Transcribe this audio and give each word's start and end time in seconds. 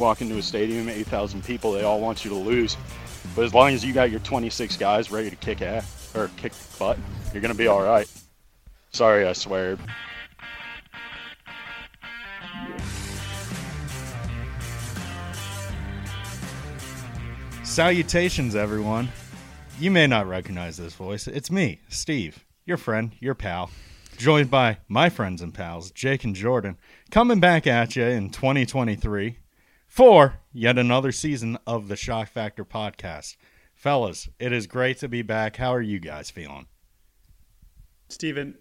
Walk 0.00 0.22
into 0.22 0.38
a 0.38 0.42
stadium, 0.42 0.88
8,000 0.88 1.44
people, 1.44 1.72
they 1.72 1.84
all 1.84 2.00
want 2.00 2.24
you 2.24 2.30
to 2.30 2.36
lose. 2.36 2.76
But 3.36 3.44
as 3.44 3.54
long 3.54 3.72
as 3.74 3.84
you 3.84 3.92
got 3.92 4.10
your 4.10 4.20
26 4.20 4.76
guys 4.78 5.12
ready 5.12 5.28
to 5.30 5.36
kick 5.36 5.60
ass 5.60 6.10
or 6.16 6.30
kick 6.36 6.52
butt, 6.78 6.98
you're 7.32 7.42
gonna 7.42 7.54
be 7.54 7.68
all 7.68 7.82
right. 7.82 8.10
Sorry, 8.92 9.26
I 9.26 9.34
swear. 9.34 9.76
Salutations, 17.62 18.56
everyone. 18.56 19.10
You 19.78 19.90
may 19.90 20.06
not 20.06 20.26
recognize 20.26 20.76
this 20.76 20.94
voice. 20.94 21.28
It's 21.28 21.50
me, 21.50 21.80
Steve, 21.88 22.44
your 22.64 22.76
friend, 22.76 23.12
your 23.20 23.34
pal, 23.34 23.70
joined 24.18 24.50
by 24.50 24.78
my 24.88 25.08
friends 25.08 25.40
and 25.40 25.54
pals, 25.54 25.90
Jake 25.90 26.24
and 26.24 26.34
Jordan, 26.34 26.76
coming 27.10 27.38
back 27.38 27.66
at 27.66 27.96
you 27.96 28.04
in 28.04 28.30
2023 28.30 29.36
for 29.90 30.38
yet 30.52 30.78
another 30.78 31.10
season 31.10 31.58
of 31.66 31.88
the 31.88 31.96
Schoch 31.96 32.28
Factor 32.28 32.64
podcast. 32.64 33.36
Fellas, 33.74 34.28
it 34.38 34.52
is 34.52 34.68
great 34.68 34.98
to 34.98 35.08
be 35.08 35.20
back. 35.20 35.56
How 35.56 35.74
are 35.74 35.82
you 35.82 35.98
guys 35.98 36.30
feeling? 36.30 36.68
Steven, 38.08 38.56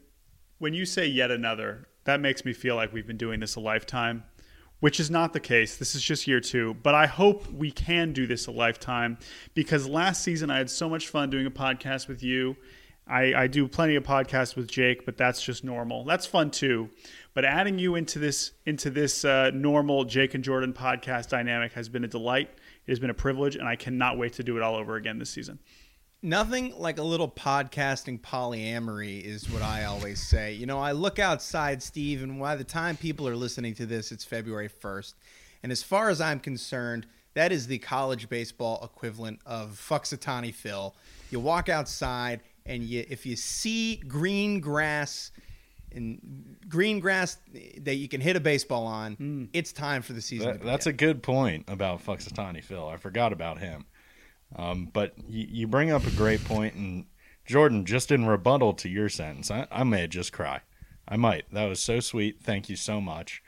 when 0.57 0.73
you 0.73 0.87
say 0.87 1.05
yet 1.05 1.29
another, 1.29 1.87
that 2.05 2.19
makes 2.19 2.43
me 2.45 2.51
feel 2.51 2.75
like 2.75 2.91
we've 2.91 3.05
been 3.05 3.15
doing 3.15 3.39
this 3.39 3.55
a 3.55 3.59
lifetime, 3.59 4.23
which 4.79 4.99
is 4.99 5.11
not 5.11 5.33
the 5.33 5.39
case. 5.39 5.77
This 5.77 5.93
is 5.93 6.01
just 6.01 6.25
year 6.25 6.39
two. 6.39 6.73
But 6.81 6.95
I 6.95 7.05
hope 7.05 7.47
we 7.51 7.69
can 7.69 8.11
do 8.11 8.25
this 8.25 8.47
a 8.47 8.51
lifetime 8.51 9.19
because 9.53 9.87
last 9.87 10.23
season 10.23 10.49
I 10.49 10.57
had 10.57 10.69
so 10.71 10.89
much 10.89 11.09
fun 11.09 11.29
doing 11.29 11.45
a 11.45 11.51
podcast 11.51 12.07
with 12.07 12.23
you. 12.23 12.57
I, 13.09 13.33
I 13.43 13.47
do 13.47 13.67
plenty 13.67 13.95
of 13.95 14.03
podcasts 14.03 14.55
with 14.55 14.67
Jake, 14.67 15.05
but 15.05 15.17
that's 15.17 15.41
just 15.41 15.63
normal. 15.63 16.05
That's 16.05 16.25
fun 16.25 16.51
too. 16.51 16.89
But 17.33 17.43
adding 17.43 17.79
you 17.79 17.95
into 17.95 18.19
this 18.19 18.51
into 18.65 18.89
this 18.89 19.25
uh, 19.25 19.51
normal 19.53 20.05
Jake 20.05 20.33
and 20.33 20.43
Jordan 20.43 20.73
podcast 20.73 21.29
dynamic 21.29 21.73
has 21.73 21.89
been 21.89 22.03
a 22.03 22.07
delight. 22.07 22.49
It 22.85 22.91
has 22.91 22.99
been 22.99 23.09
a 23.09 23.15
privilege, 23.15 23.55
and 23.55 23.67
I 23.67 23.75
cannot 23.75 24.17
wait 24.17 24.33
to 24.33 24.43
do 24.43 24.57
it 24.57 24.63
all 24.63 24.75
over 24.75 24.95
again 24.95 25.19
this 25.19 25.29
season. 25.29 25.59
Nothing 26.21 26.73
like 26.77 26.99
a 26.99 27.03
little 27.03 27.29
podcasting 27.29 28.19
polyamory 28.19 29.23
is 29.23 29.49
what 29.49 29.61
I 29.61 29.85
always 29.85 30.21
say. 30.21 30.53
You 30.53 30.65
know, 30.65 30.79
I 30.79 30.91
look 30.91 31.17
outside, 31.17 31.81
Steve, 31.81 32.21
and 32.21 32.39
by 32.39 32.57
the 32.57 32.65
time 32.65 32.97
people 32.97 33.25
are 33.27 33.37
listening 33.37 33.73
to 33.75 33.85
this, 33.85 34.11
it's 34.11 34.25
February 34.25 34.69
1st. 34.69 35.13
And 35.63 35.71
as 35.71 35.81
far 35.81 36.09
as 36.09 36.19
I'm 36.19 36.41
concerned, 36.41 37.07
that 37.35 37.53
is 37.53 37.67
the 37.67 37.79
college 37.79 38.27
baseball 38.27 38.81
equivalent 38.83 39.39
of 39.45 39.81
Punxsutawney 39.89 40.53
Phil. 40.53 40.93
You 41.31 41.39
walk 41.39 41.69
outside, 41.69 42.41
and 42.65 42.83
you, 42.83 43.05
if 43.09 43.25
you 43.25 43.35
see 43.35 43.97
green 43.97 44.59
grass 44.59 45.31
and 45.91 46.57
green 46.67 46.99
grass 46.99 47.37
that 47.79 47.95
you 47.95 48.07
can 48.07 48.21
hit 48.21 48.35
a 48.35 48.39
baseball 48.39 48.85
on, 48.85 49.49
it's 49.53 49.71
time 49.71 50.01
for 50.01 50.13
the 50.13 50.21
season. 50.21 50.47
That, 50.47 50.59
to 50.59 50.65
that's 50.65 50.85
a 50.85 50.93
good 50.93 51.23
point 51.23 51.65
about 51.67 52.05
Punxsutawney 52.05 52.63
Phil. 52.63 52.87
I 52.87 52.97
forgot 52.97 53.33
about 53.33 53.59
him. 53.59 53.85
Um, 54.55 54.89
but 54.91 55.13
you, 55.27 55.47
you 55.49 55.67
bring 55.67 55.91
up 55.91 56.05
a 56.05 56.11
great 56.11 56.43
point, 56.43 56.75
and 56.75 57.05
Jordan, 57.45 57.85
just 57.85 58.11
in 58.11 58.25
rebuttal 58.25 58.73
to 58.73 58.89
your 58.89 59.09
sentence, 59.09 59.51
I, 59.51 59.67
I 59.71 59.83
may 59.83 60.07
just 60.07 60.33
cry. 60.33 60.61
I 61.07 61.17
might. 61.17 61.51
That 61.51 61.65
was 61.65 61.79
so 61.79 61.99
sweet. 61.99 62.41
Thank 62.41 62.69
you 62.69 62.75
so 62.75 63.01
much. 63.01 63.41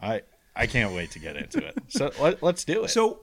I 0.00 0.22
I 0.56 0.66
can't 0.66 0.94
wait 0.94 1.10
to 1.12 1.18
get 1.18 1.36
into 1.36 1.64
it. 1.64 1.76
So 1.88 2.10
let, 2.20 2.42
let's 2.42 2.64
do 2.64 2.84
it. 2.84 2.88
So 2.88 3.20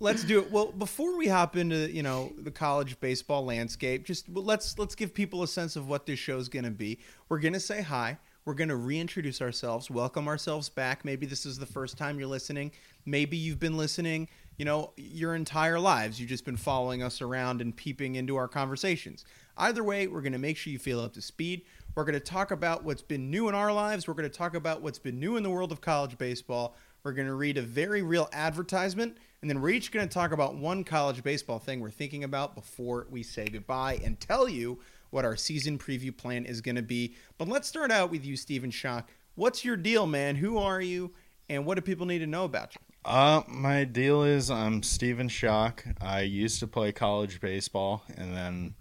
let's 0.00 0.24
do 0.24 0.40
it. 0.40 0.50
Well, 0.50 0.72
before 0.72 1.16
we 1.16 1.28
hop 1.28 1.56
into 1.56 1.90
you 1.90 2.02
know 2.02 2.32
the 2.38 2.50
college 2.50 2.98
baseball 3.00 3.44
landscape, 3.44 4.04
just 4.04 4.28
let's 4.28 4.78
let's 4.78 4.94
give 4.94 5.14
people 5.14 5.42
a 5.42 5.48
sense 5.48 5.76
of 5.76 5.88
what 5.88 6.06
this 6.06 6.18
show 6.18 6.38
is 6.38 6.48
going 6.48 6.64
to 6.64 6.70
be. 6.70 6.98
We're 7.28 7.40
going 7.40 7.54
to 7.54 7.60
say 7.60 7.82
hi. 7.82 8.18
We're 8.44 8.54
going 8.54 8.68
to 8.68 8.76
reintroduce 8.76 9.42
ourselves, 9.42 9.90
welcome 9.90 10.28
ourselves 10.28 10.68
back. 10.68 11.04
Maybe 11.04 11.26
this 11.26 11.44
is 11.46 11.58
the 11.58 11.66
first 11.66 11.98
time 11.98 12.20
you're 12.20 12.28
listening. 12.28 12.70
Maybe 13.04 13.36
you've 13.36 13.58
been 13.58 13.76
listening, 13.76 14.28
you 14.56 14.64
know, 14.64 14.92
your 14.96 15.34
entire 15.34 15.80
lives. 15.80 16.20
You've 16.20 16.28
just 16.28 16.44
been 16.44 16.56
following 16.56 17.02
us 17.02 17.20
around 17.20 17.60
and 17.60 17.74
peeping 17.74 18.14
into 18.14 18.36
our 18.36 18.46
conversations. 18.46 19.24
Either 19.58 19.82
way, 19.82 20.06
we're 20.06 20.20
going 20.20 20.32
to 20.32 20.38
make 20.38 20.56
sure 20.56 20.72
you 20.72 20.78
feel 20.78 21.00
up 21.00 21.12
to 21.14 21.22
speed. 21.22 21.62
We're 21.96 22.04
going 22.04 22.14
to 22.14 22.20
talk 22.20 22.52
about 22.52 22.84
what's 22.84 23.02
been 23.02 23.32
new 23.32 23.48
in 23.48 23.56
our 23.56 23.72
lives. 23.72 24.06
We're 24.06 24.14
going 24.14 24.30
to 24.30 24.38
talk 24.38 24.54
about 24.54 24.80
what's 24.80 25.00
been 25.00 25.18
new 25.18 25.36
in 25.36 25.42
the 25.42 25.50
world 25.50 25.72
of 25.72 25.80
college 25.80 26.16
baseball. 26.16 26.76
We're 27.02 27.14
going 27.14 27.26
to 27.26 27.34
read 27.34 27.58
a 27.58 27.62
very 27.62 28.02
real 28.02 28.28
advertisement, 28.32 29.16
and 29.40 29.50
then 29.50 29.60
we're 29.60 29.70
each 29.70 29.92
going 29.92 30.06
to 30.06 30.12
talk 30.12 30.32
about 30.32 30.56
one 30.56 30.84
college 30.84 31.22
baseball 31.22 31.58
thing 31.58 31.80
we're 31.80 31.90
thinking 31.90 32.24
about 32.24 32.54
before 32.54 33.06
we 33.10 33.22
say 33.22 33.46
goodbye 33.46 34.00
and 34.04 34.18
tell 34.20 34.48
you 34.48 34.78
what 35.10 35.24
our 35.24 35.36
season 35.36 35.78
preview 35.78 36.16
plan 36.16 36.44
is 36.44 36.60
going 36.60 36.76
to 36.76 36.82
be. 36.82 37.14
But 37.38 37.48
let's 37.48 37.68
start 37.68 37.90
out 37.90 38.10
with 38.10 38.24
you, 38.24 38.36
Stephen 38.36 38.70
Schoch. 38.70 39.04
What's 39.34 39.64
your 39.64 39.76
deal, 39.76 40.06
man? 40.06 40.36
Who 40.36 40.58
are 40.58 40.80
you, 40.80 41.12
and 41.48 41.64
what 41.66 41.74
do 41.76 41.80
people 41.82 42.06
need 42.06 42.20
to 42.20 42.26
know 42.26 42.44
about 42.44 42.74
you? 42.74 42.80
Uh, 43.04 43.42
my 43.46 43.84
deal 43.84 44.24
is 44.24 44.50
I'm 44.50 44.82
Stephen 44.82 45.28
Schoch. 45.28 45.94
I 46.00 46.22
used 46.22 46.58
to 46.60 46.66
play 46.66 46.90
college 46.90 47.40
baseball, 47.40 48.02
and 48.16 48.34
then 48.34 48.74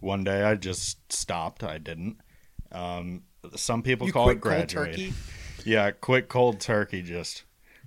one 0.00 0.22
day 0.22 0.44
I 0.44 0.54
just 0.54 1.12
stopped. 1.12 1.64
I 1.64 1.78
didn't. 1.78 2.18
Um, 2.70 3.22
some 3.56 3.82
people 3.82 4.06
You 4.06 4.12
call 4.12 4.24
quit 4.26 4.36
it 4.36 4.40
cold 4.40 4.52
graduating. 4.68 5.06
turkey? 5.12 5.14
Yeah, 5.64 5.90
quick 5.90 6.28
cold 6.28 6.60
turkey. 6.60 7.02
Just 7.02 7.42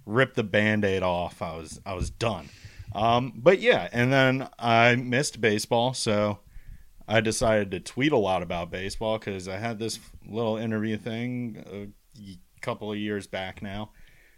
ripped 0.10 0.36
the 0.36 0.44
band-aid 0.44 1.04
off. 1.04 1.42
I 1.42 1.56
was 1.56 1.80
I 1.86 1.94
was 1.94 2.10
done. 2.10 2.50
Um, 2.94 3.34
but 3.36 3.60
yeah, 3.60 3.88
and 3.92 4.12
then 4.12 4.50
I 4.58 4.96
missed 4.96 5.40
baseball, 5.40 5.94
so 5.94 6.40
I 7.08 7.22
decided 7.22 7.72
to 7.72 7.80
tweet 7.80 8.12
a 8.12 8.18
lot 8.18 8.42
about 8.42 8.72
baseball 8.72 9.20
because 9.20 9.48
I 9.48 9.58
had 9.58 9.78
this 9.78 10.00
little 10.28 10.58
interview 10.58 10.98
thing 10.98 11.94
a 12.20 12.38
couple 12.62 12.92
of 12.92 12.98
years 12.98 13.28
back 13.28 13.62
now, 13.62 13.92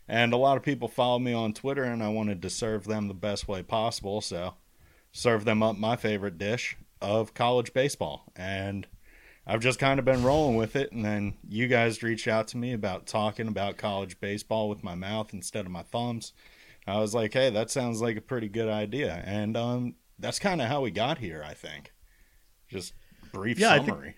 and 0.07 0.33
a 0.33 0.37
lot 0.37 0.57
of 0.57 0.63
people 0.63 0.89
followed 0.89 1.19
me 1.19 1.31
on 1.31 1.53
Twitter, 1.53 1.83
and 1.83 2.03
I 2.03 2.09
wanted 2.09 2.41
to 2.41 2.49
serve 2.49 2.83
them 2.83 3.07
the 3.07 3.13
best 3.13 3.47
way 3.47 3.63
possible, 3.63 4.19
so 4.19 4.55
serve 5.13 5.45
them 5.45 5.63
up 5.63 5.77
my 5.77 5.95
favorite 5.95 6.37
dish 6.37 6.77
of 7.01 7.33
college 7.33 7.73
baseball, 7.73 8.25
and 8.35 8.85
I've 9.51 9.59
just 9.59 9.79
kind 9.79 9.99
of 9.99 10.05
been 10.05 10.23
rolling 10.23 10.55
with 10.55 10.77
it, 10.77 10.93
and 10.93 11.03
then 11.03 11.33
you 11.45 11.67
guys 11.67 12.01
reached 12.01 12.25
out 12.29 12.47
to 12.49 12.57
me 12.57 12.71
about 12.71 13.05
talking 13.05 13.49
about 13.49 13.75
college 13.75 14.17
baseball 14.21 14.69
with 14.69 14.81
my 14.81 14.95
mouth 14.95 15.33
instead 15.33 15.65
of 15.65 15.73
my 15.73 15.83
thumbs. 15.83 16.31
I 16.87 16.99
was 16.99 17.13
like, 17.13 17.33
hey, 17.33 17.49
that 17.49 17.69
sounds 17.69 18.01
like 18.01 18.15
a 18.15 18.21
pretty 18.21 18.47
good 18.47 18.69
idea, 18.69 19.21
and 19.25 19.57
um, 19.57 19.95
that's 20.17 20.39
kind 20.39 20.61
of 20.61 20.69
how 20.69 20.79
we 20.79 20.89
got 20.89 21.17
here, 21.17 21.43
I 21.45 21.53
think. 21.53 21.91
Just 22.69 22.93
brief 23.33 23.59
Yeah, 23.59 23.73
I 23.73 23.77
think- 23.79 23.89
summary. 23.89 24.15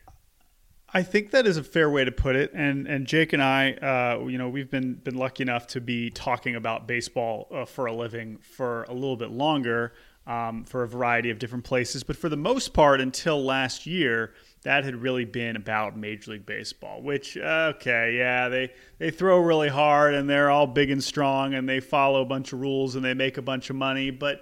I 0.95 1.01
think 1.01 1.31
that 1.31 1.47
is 1.47 1.57
a 1.57 1.63
fair 1.63 1.89
way 1.89 2.05
to 2.05 2.11
put 2.11 2.35
it. 2.35 2.51
And 2.53 2.85
and 2.87 3.07
Jake 3.07 3.33
and 3.33 3.41
I, 3.41 3.71
uh, 3.73 4.27
you 4.27 4.37
know, 4.37 4.47
we've 4.47 4.69
been 4.69 4.93
been 4.93 5.15
lucky 5.15 5.41
enough 5.41 5.65
to 5.69 5.81
be 5.81 6.11
talking 6.11 6.53
about 6.55 6.87
baseball 6.87 7.47
uh, 7.51 7.65
for 7.65 7.87
a 7.87 7.91
living 7.91 8.37
for 8.37 8.83
a 8.83 8.93
little 8.93 9.17
bit 9.17 9.31
longer, 9.31 9.93
um, 10.27 10.65
for 10.65 10.83
a 10.83 10.87
variety 10.87 11.31
of 11.31 11.39
different 11.39 11.63
places. 11.63 12.03
But 12.03 12.15
for 12.15 12.29
the 12.29 12.37
most 12.37 12.73
part, 12.73 13.01
until 13.01 13.43
last 13.43 13.87
year, 13.87 14.35
that 14.63 14.83
had 14.83 14.95
really 14.95 15.25
been 15.25 15.55
about 15.55 15.97
Major 15.97 16.31
League 16.31 16.45
Baseball. 16.45 17.01
Which, 17.01 17.37
okay, 17.37 18.15
yeah, 18.17 18.49
they 18.49 18.71
they 18.97 19.11
throw 19.11 19.39
really 19.39 19.69
hard 19.69 20.13
and 20.13 20.29
they're 20.29 20.49
all 20.49 20.67
big 20.67 20.89
and 20.89 21.03
strong 21.03 21.53
and 21.53 21.67
they 21.67 21.79
follow 21.79 22.21
a 22.21 22.25
bunch 22.25 22.53
of 22.53 22.59
rules 22.59 22.95
and 22.95 23.03
they 23.03 23.13
make 23.13 23.37
a 23.37 23.41
bunch 23.41 23.69
of 23.69 23.75
money, 23.75 24.09
but 24.09 24.41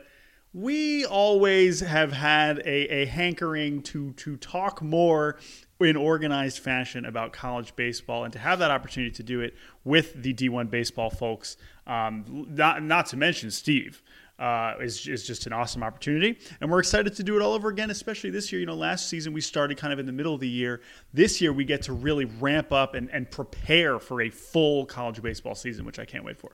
we 0.53 1.05
always 1.05 1.79
have 1.79 2.11
had 2.11 2.59
a, 2.59 3.03
a 3.03 3.05
hankering 3.05 3.81
to 3.81 4.11
to 4.13 4.37
talk 4.37 4.81
more 4.81 5.37
in 5.79 5.95
organized 5.95 6.59
fashion 6.59 7.05
about 7.05 7.33
college 7.33 7.75
baseball 7.75 8.23
and 8.23 8.33
to 8.33 8.39
have 8.39 8.59
that 8.59 8.71
opportunity 8.71 9.11
to 9.11 9.23
do 9.23 9.41
it 9.41 9.55
with 9.83 10.21
the 10.21 10.33
D1 10.33 10.69
baseball 10.69 11.09
folks, 11.09 11.57
um, 11.87 12.45
not, 12.49 12.83
not 12.83 13.07
to 13.07 13.17
mention 13.17 13.49
Steve. 13.49 14.03
Uh, 14.41 14.75
is, 14.81 15.07
is 15.07 15.27
just 15.27 15.45
an 15.45 15.53
awesome 15.53 15.83
opportunity. 15.83 16.35
And 16.61 16.71
we're 16.71 16.79
excited 16.79 17.15
to 17.15 17.21
do 17.21 17.35
it 17.35 17.43
all 17.43 17.53
over 17.53 17.69
again, 17.69 17.91
especially 17.91 18.31
this 18.31 18.51
year. 18.51 18.59
You 18.59 18.65
know, 18.65 18.73
last 18.73 19.07
season 19.07 19.33
we 19.33 19.41
started 19.41 19.77
kind 19.77 19.93
of 19.93 19.99
in 19.99 20.07
the 20.07 20.11
middle 20.11 20.33
of 20.33 20.39
the 20.39 20.49
year. 20.49 20.81
This 21.13 21.39
year 21.41 21.53
we 21.53 21.63
get 21.63 21.83
to 21.83 21.93
really 21.93 22.25
ramp 22.25 22.71
up 22.71 22.95
and, 22.95 23.07
and 23.11 23.29
prepare 23.29 23.99
for 23.99 24.19
a 24.19 24.31
full 24.31 24.87
college 24.87 25.21
baseball 25.21 25.53
season, 25.53 25.85
which 25.85 25.99
I 25.99 26.05
can't 26.05 26.25
wait 26.25 26.39
for. 26.39 26.51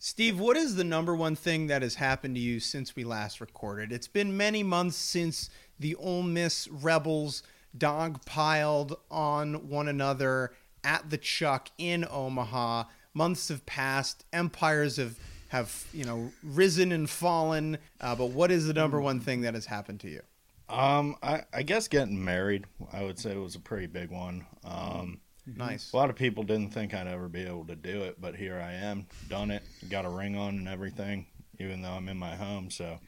Steve, 0.00 0.40
what 0.40 0.56
is 0.56 0.74
the 0.74 0.82
number 0.82 1.14
one 1.14 1.36
thing 1.36 1.68
that 1.68 1.82
has 1.82 1.94
happened 1.94 2.34
to 2.34 2.40
you 2.40 2.58
since 2.58 2.96
we 2.96 3.04
last 3.04 3.40
recorded? 3.40 3.92
It's 3.92 4.08
been 4.08 4.36
many 4.36 4.64
months 4.64 4.96
since 4.96 5.48
the 5.78 5.94
Ole 5.94 6.24
Miss 6.24 6.66
Rebels 6.66 7.44
dog 7.78 8.24
piled 8.24 8.98
on 9.12 9.68
one 9.68 9.86
another 9.86 10.52
at 10.82 11.08
the 11.10 11.18
Chuck 11.18 11.70
in 11.78 12.04
Omaha. 12.10 12.84
months 13.14 13.46
have 13.48 13.64
passed, 13.64 14.24
empires 14.32 14.96
have 14.96 15.20
have 15.48 15.86
you 15.92 16.04
know 16.04 16.30
risen 16.42 16.92
and 16.92 17.08
fallen. 17.08 17.78
Uh, 18.00 18.14
but 18.14 18.30
what 18.30 18.50
is 18.50 18.66
the 18.66 18.74
number 18.74 19.00
one 19.00 19.20
thing 19.20 19.42
that 19.42 19.54
has 19.54 19.66
happened 19.66 20.00
to 20.00 20.08
you? 20.10 20.20
Um, 20.68 21.16
I, 21.22 21.42
I 21.54 21.62
guess 21.62 21.86
getting 21.86 22.24
married, 22.24 22.64
I 22.92 23.04
would 23.04 23.18
say 23.18 23.36
was 23.36 23.54
a 23.54 23.60
pretty 23.60 23.86
big 23.86 24.10
one. 24.10 24.46
Um, 24.64 25.20
Nice. 25.46 25.92
a 25.92 25.96
lot 25.96 26.10
of 26.10 26.16
people 26.16 26.42
didn't 26.42 26.70
think 26.74 26.92
I'd 26.92 27.06
ever 27.06 27.28
be 27.28 27.42
able 27.42 27.66
to 27.66 27.76
do 27.76 28.02
it, 28.02 28.20
but 28.20 28.34
here 28.34 28.58
I 28.58 28.72
am, 28.72 29.06
done 29.28 29.52
it, 29.52 29.62
got 29.88 30.04
a 30.04 30.08
ring 30.08 30.36
on 30.36 30.56
and 30.56 30.66
everything, 30.68 31.26
even 31.60 31.82
though 31.82 31.92
I'm 31.92 32.08
in 32.08 32.16
my 32.16 32.34
home. 32.34 32.68
So 32.72 32.98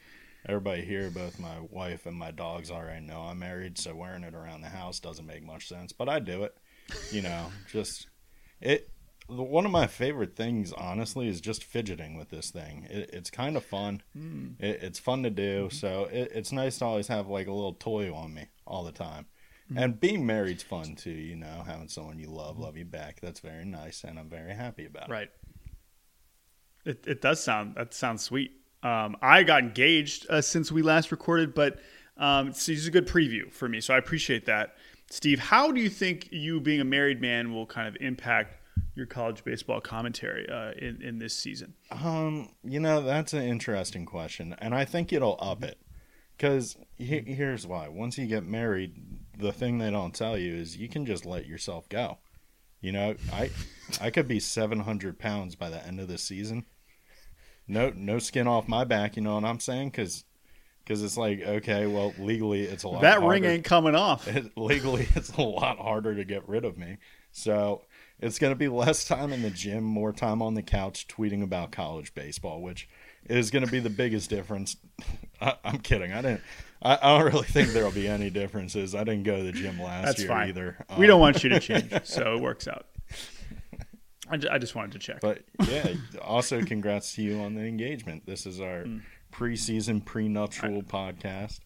everybody 0.47 0.83
here, 0.85 1.09
both 1.09 1.37
my 1.37 1.59
wife 1.69 2.05
and 2.05 2.15
my 2.15 2.31
dogs 2.31 2.71
already 2.71 3.05
know 3.05 3.23
I'm 3.23 3.39
married, 3.39 3.77
so 3.77 3.93
wearing 3.93 4.23
it 4.23 4.33
around 4.33 4.61
the 4.61 4.69
house 4.69 5.01
doesn't 5.01 5.25
make 5.25 5.43
much 5.43 5.67
sense, 5.67 5.91
but 5.91 6.07
I 6.07 6.19
do 6.19 6.43
it. 6.43 6.55
You 7.11 7.23
know, 7.23 7.47
just 7.69 8.07
it. 8.61 8.89
One 9.29 9.65
of 9.65 9.71
my 9.71 9.87
favorite 9.87 10.35
things, 10.35 10.73
honestly, 10.73 11.27
is 11.27 11.39
just 11.39 11.63
fidgeting 11.63 12.17
with 12.17 12.29
this 12.29 12.49
thing. 12.49 12.87
It, 12.89 13.11
it's 13.13 13.29
kind 13.29 13.55
of 13.55 13.63
fun. 13.63 14.01
It, 14.59 14.79
it's 14.81 14.99
fun 14.99 15.23
to 15.23 15.29
do, 15.29 15.69
so 15.71 16.05
it, 16.11 16.31
it's 16.33 16.51
nice 16.51 16.79
to 16.79 16.85
always 16.85 17.07
have 17.07 17.27
like 17.27 17.47
a 17.47 17.53
little 17.53 17.73
toy 17.73 18.13
on 18.13 18.33
me 18.33 18.47
all 18.65 18.83
the 18.83 18.91
time. 18.91 19.27
And 19.75 19.99
being 19.99 20.25
married's 20.25 20.63
fun 20.63 20.95
too, 20.95 21.11
you 21.11 21.35
know, 21.35 21.63
having 21.65 21.89
someone 21.89 22.17
you 22.17 22.27
love 22.29 22.57
love 22.57 22.75
you 22.75 22.85
back. 22.85 23.19
That's 23.21 23.39
very 23.39 23.65
nice, 23.65 24.03
and 24.03 24.17
I'm 24.17 24.29
very 24.29 24.53
happy 24.55 24.85
about 24.87 25.09
it. 25.09 25.11
Right. 25.11 25.29
It, 26.85 27.05
it 27.05 27.21
does 27.21 27.43
sound 27.43 27.75
that 27.75 27.93
sounds 27.93 28.23
sweet. 28.23 28.51
Um, 28.81 29.15
I 29.21 29.43
got 29.43 29.61
engaged 29.61 30.25
uh, 30.29 30.41
since 30.41 30.71
we 30.71 30.81
last 30.81 31.11
recorded, 31.11 31.53
but 31.53 31.79
um, 32.17 32.47
it's, 32.47 32.67
it's 32.67 32.87
a 32.87 32.91
good 32.91 33.07
preview 33.07 33.51
for 33.51 33.69
me, 33.69 33.79
so 33.79 33.93
I 33.93 33.97
appreciate 33.97 34.45
that. 34.45 34.75
Steve, 35.11 35.39
how 35.39 35.71
do 35.71 35.81
you 35.81 35.89
think 35.89 36.29
you 36.31 36.59
being 36.59 36.81
a 36.81 36.85
married 36.85 37.21
man 37.21 37.53
will 37.53 37.65
kind 37.65 37.87
of 37.87 37.95
impact 37.99 38.58
your 38.95 39.05
college 39.05 39.43
baseball 39.43 39.81
commentary 39.81 40.47
uh, 40.49 40.71
in 40.71 41.01
in 41.01 41.19
this 41.19 41.33
season? 41.33 41.73
Um, 41.91 42.49
you 42.63 42.79
know, 42.79 43.01
that's 43.01 43.33
an 43.33 43.43
interesting 43.43 44.05
question, 44.05 44.55
and 44.59 44.73
I 44.73 44.85
think 44.85 45.13
it'll 45.13 45.37
up 45.39 45.63
it. 45.63 45.79
Because 46.35 46.77
he, 46.97 47.19
here's 47.19 47.67
why: 47.67 47.87
once 47.89 48.17
you 48.17 48.25
get 48.25 48.45
married, 48.45 48.93
the 49.37 49.51
thing 49.51 49.77
they 49.77 49.91
don't 49.91 50.13
tell 50.13 50.37
you 50.37 50.55
is 50.55 50.77
you 50.77 50.87
can 50.87 51.05
just 51.05 51.25
let 51.25 51.45
yourself 51.45 51.89
go. 51.89 52.17
You 52.81 52.91
know, 52.91 53.15
I 53.33 53.49
I 53.99 54.09
could 54.09 54.27
be 54.27 54.39
700 54.39 55.19
pounds 55.19 55.55
by 55.55 55.69
the 55.69 55.85
end 55.85 55.99
of 55.99 56.07
the 56.07 56.17
season. 56.17 56.65
No, 57.67 57.91
no 57.95 58.19
skin 58.19 58.47
off 58.47 58.67
my 58.67 58.83
back. 58.83 59.15
You 59.15 59.21
know 59.21 59.35
what 59.35 59.43
I'm 59.43 59.59
saying? 59.59 59.89
Because 59.89 60.23
because 60.83 61.03
it's 61.03 61.17
like 61.17 61.41
okay, 61.41 61.87
well, 61.87 62.13
legally 62.17 62.63
it's 62.63 62.83
a 62.83 62.87
lot. 62.87 63.01
That 63.01 63.21
ring 63.21 63.45
ain't 63.45 63.65
coming 63.65 63.95
off. 63.95 64.27
it, 64.27 64.51
legally 64.57 65.07
it's 65.15 65.31
a 65.33 65.41
lot 65.41 65.77
harder 65.77 66.15
to 66.15 66.23
get 66.23 66.47
rid 66.47 66.65
of 66.65 66.77
me. 66.77 66.97
So 67.31 67.83
it's 68.21 68.39
going 68.39 68.51
to 68.51 68.57
be 68.57 68.67
less 68.83 69.05
time 69.07 69.31
in 69.33 69.41
the 69.41 69.49
gym, 69.49 69.83
more 69.83 70.11
time 70.13 70.41
on 70.41 70.53
the 70.55 70.63
couch 70.63 71.07
tweeting 71.07 71.43
about 71.43 71.71
college 71.71 72.13
baseball, 72.13 72.61
which 72.61 72.87
is 73.27 73.51
going 73.51 73.65
to 73.65 73.71
be 73.71 73.79
the 73.79 73.89
biggest 73.89 74.29
difference. 74.29 74.77
I, 75.41 75.55
I'm 75.63 75.79
kidding. 75.79 76.11
I 76.13 76.21
didn't. 76.21 76.41
I, 76.81 76.97
I 77.01 77.17
don't 77.19 77.33
really 77.33 77.47
think 77.47 77.69
there'll 77.69 77.91
be 77.91 78.07
any 78.07 78.29
differences. 78.29 78.95
I 78.95 79.03
didn't 79.03 79.23
go 79.23 79.37
to 79.37 79.43
the 79.43 79.51
gym 79.51 79.79
last 79.81 80.05
That's 80.05 80.19
year 80.19 80.27
fine. 80.29 80.47
either. 80.49 80.85
we 80.97 81.05
Um, 81.05 81.07
don't 81.07 81.19
want 81.19 81.43
you 81.43 81.49
to 81.49 81.59
change, 81.59 81.93
so 82.05 82.35
it 82.35 82.41
works 82.41 82.67
out. 82.67 82.85
I, 84.31 84.37
just 84.59 84.75
wanted 84.75 84.91
to 84.91 84.99
check. 84.99 85.21
But 85.21 85.41
yeah, 85.67 85.93
also 86.21 86.61
congrats 86.63 87.15
to 87.15 87.23
you 87.23 87.39
on 87.39 87.55
the 87.55 87.63
engagement. 87.63 88.25
This 88.27 88.45
is 88.45 88.61
our 88.61 88.83
Mm. 88.83 89.01
preseason 89.33 90.03
prenuptial 90.05 90.83
podcast. 90.83 91.59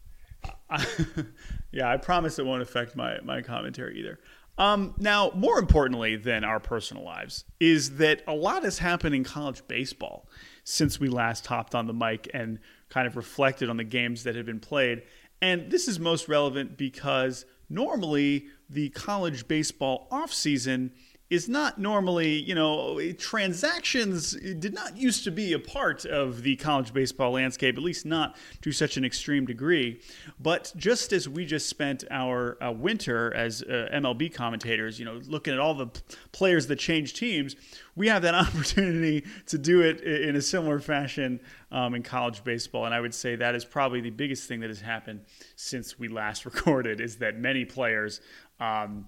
yeah, 1.72 1.90
I 1.90 1.98
promise 1.98 2.40
it 2.40 2.46
won't 2.46 2.62
affect 2.62 2.96
my 2.96 3.20
my 3.24 3.42
commentary 3.42 4.00
either. 4.00 4.20
Um, 4.58 4.94
now, 5.00 5.32
more 5.36 5.58
importantly 5.58 6.16
than 6.16 6.44
our 6.44 6.60
personal 6.60 7.04
lives 7.04 7.46
is 7.60 7.98
that 7.98 8.22
a 8.28 8.34
lot 8.34 8.64
has 8.64 8.78
happened 8.78 9.16
in 9.16 9.24
college 9.24 9.68
baseball 9.68 10.28
since 10.64 11.00
we 11.00 11.10
last 11.10 11.48
hopped 11.48 11.74
on 11.74 11.88
the 11.88 11.94
mic 11.94 12.30
and 12.34 12.60
kind 12.90 13.08
of 13.08 13.16
reflected 13.16 13.70
on 13.70 13.78
the 13.78 13.84
games 13.84 14.24
that 14.24 14.36
had 14.36 14.46
been 14.46 14.60
played. 14.60 15.04
And 15.42 15.72
this 15.72 15.88
is 15.88 16.00
most 16.00 16.28
relevant 16.28 16.78
because 16.78 17.46
normally 17.70 18.48
the 18.70 18.90
college 18.90 19.48
baseball 19.48 20.08
offseason 20.12 20.92
is 21.34 21.50
not 21.50 21.80
normally, 21.80 22.40
you 22.40 22.54
know, 22.54 23.00
transactions 23.14 24.34
did 24.34 24.74
not 24.74 24.96
used 24.96 25.24
to 25.24 25.32
be 25.32 25.54
a 25.54 25.60
part 25.60 26.06
of 26.06 26.44
the 26.44 26.56
college 26.58 26.94
baseball 26.94 27.32
landscape, 27.32 27.76
at 27.76 27.84
least 27.84 28.06
not 28.06 28.36
to 28.62 28.72
such 28.72 28.98
an 28.98 29.04
extreme 29.04 29.46
degree. 29.46 30.00
But 30.40 30.72
just 30.78 31.12
as 31.12 31.28
we 31.28 31.46
just 31.46 31.68
spent 31.68 32.04
our 32.12 32.62
uh, 32.64 32.72
winter 32.72 33.34
as 33.34 33.64
uh, 33.64 33.90
MLB 33.94 34.34
commentators, 34.34 35.00
you 35.00 35.06
know, 35.06 35.20
looking 35.26 35.54
at 35.54 35.60
all 35.60 35.74
the 35.74 35.88
players 36.32 36.68
that 36.68 36.78
change 36.78 37.14
teams, 37.16 37.56
we 37.96 38.08
have 38.08 38.22
that 38.22 38.36
opportunity 38.46 39.26
to 39.48 39.58
do 39.58 39.82
it 39.82 40.02
in 40.02 40.36
a 40.36 40.42
similar 40.42 40.80
fashion 40.80 41.40
um, 41.72 41.96
in 41.96 42.04
college 42.04 42.44
baseball. 42.44 42.86
And 42.86 42.94
I 42.94 43.02
would 43.02 43.14
say 43.14 43.36
that 43.36 43.56
is 43.56 43.66
probably 43.66 44.02
the 44.02 44.12
biggest 44.12 44.48
thing 44.48 44.60
that 44.60 44.70
has 44.70 44.82
happened 44.82 45.22
since 45.56 45.98
we 45.98 46.08
last 46.08 46.46
recorded 46.46 47.02
is 47.02 47.18
that 47.18 47.38
many 47.38 47.66
players. 47.66 48.22
Um, 48.60 49.08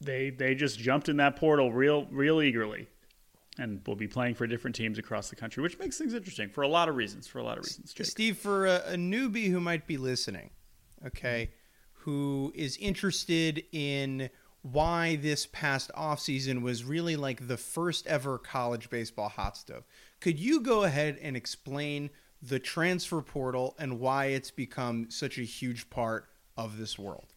they 0.00 0.30
they 0.30 0.54
just 0.54 0.78
jumped 0.78 1.08
in 1.08 1.16
that 1.16 1.36
portal 1.36 1.72
real 1.72 2.06
real 2.10 2.40
eagerly 2.40 2.86
and 3.58 3.80
will 3.86 3.96
be 3.96 4.06
playing 4.06 4.34
for 4.34 4.46
different 4.46 4.76
teams 4.76 4.98
across 4.98 5.30
the 5.30 5.36
country 5.36 5.62
which 5.62 5.78
makes 5.78 5.98
things 5.98 6.14
interesting 6.14 6.48
for 6.48 6.62
a 6.62 6.68
lot 6.68 6.88
of 6.88 6.96
reasons 6.96 7.26
for 7.26 7.38
a 7.38 7.42
lot 7.42 7.58
of 7.58 7.64
reasons 7.64 7.92
Jake. 7.92 8.06
Steve, 8.06 8.38
for 8.38 8.66
a, 8.66 8.76
a 8.86 8.94
newbie 8.94 9.50
who 9.50 9.60
might 9.60 9.86
be 9.86 9.96
listening, 9.96 10.50
okay, 11.06 11.50
who 11.92 12.52
is 12.54 12.76
interested 12.76 13.64
in 13.72 14.30
why 14.62 15.16
this 15.16 15.46
past 15.46 15.90
offseason 15.96 16.62
was 16.62 16.84
really 16.84 17.16
like 17.16 17.46
the 17.46 17.56
first 17.56 18.06
ever 18.06 18.38
college 18.38 18.90
baseball 18.90 19.28
hot 19.28 19.56
stove, 19.56 19.84
could 20.20 20.38
you 20.38 20.60
go 20.60 20.84
ahead 20.84 21.18
and 21.22 21.36
explain 21.36 22.10
the 22.42 22.58
transfer 22.58 23.20
portal 23.20 23.74
and 23.78 23.98
why 23.98 24.26
it's 24.26 24.50
become 24.50 25.10
such 25.10 25.38
a 25.38 25.42
huge 25.42 25.90
part 25.90 26.28
of 26.56 26.78
this 26.78 26.98
world? 26.98 27.32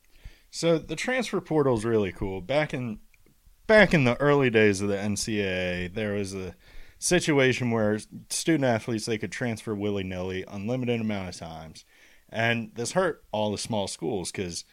So 0.51 0.77
the 0.77 0.97
transfer 0.97 1.39
portal 1.39 1.77
is 1.77 1.85
really 1.85 2.11
cool. 2.11 2.41
Back 2.41 2.73
in 2.73 2.99
back 3.67 3.93
in 3.93 4.03
the 4.03 4.19
early 4.19 4.49
days 4.49 4.81
of 4.81 4.89
the 4.89 4.97
NCAA, 4.97 5.93
there 5.93 6.13
was 6.13 6.33
a 6.35 6.55
situation 6.99 7.71
where 7.71 7.99
student 8.29 8.65
athletes 8.65 9.05
they 9.05 9.17
could 9.17 9.31
transfer 9.31 9.73
willy 9.73 10.03
nilly, 10.03 10.43
unlimited 10.49 10.99
amount 10.99 11.29
of 11.29 11.37
times, 11.37 11.85
and 12.29 12.71
this 12.75 12.91
hurt 12.91 13.23
all 13.31 13.51
the 13.51 13.57
small 13.57 13.87
schools 13.87 14.29
because, 14.29 14.65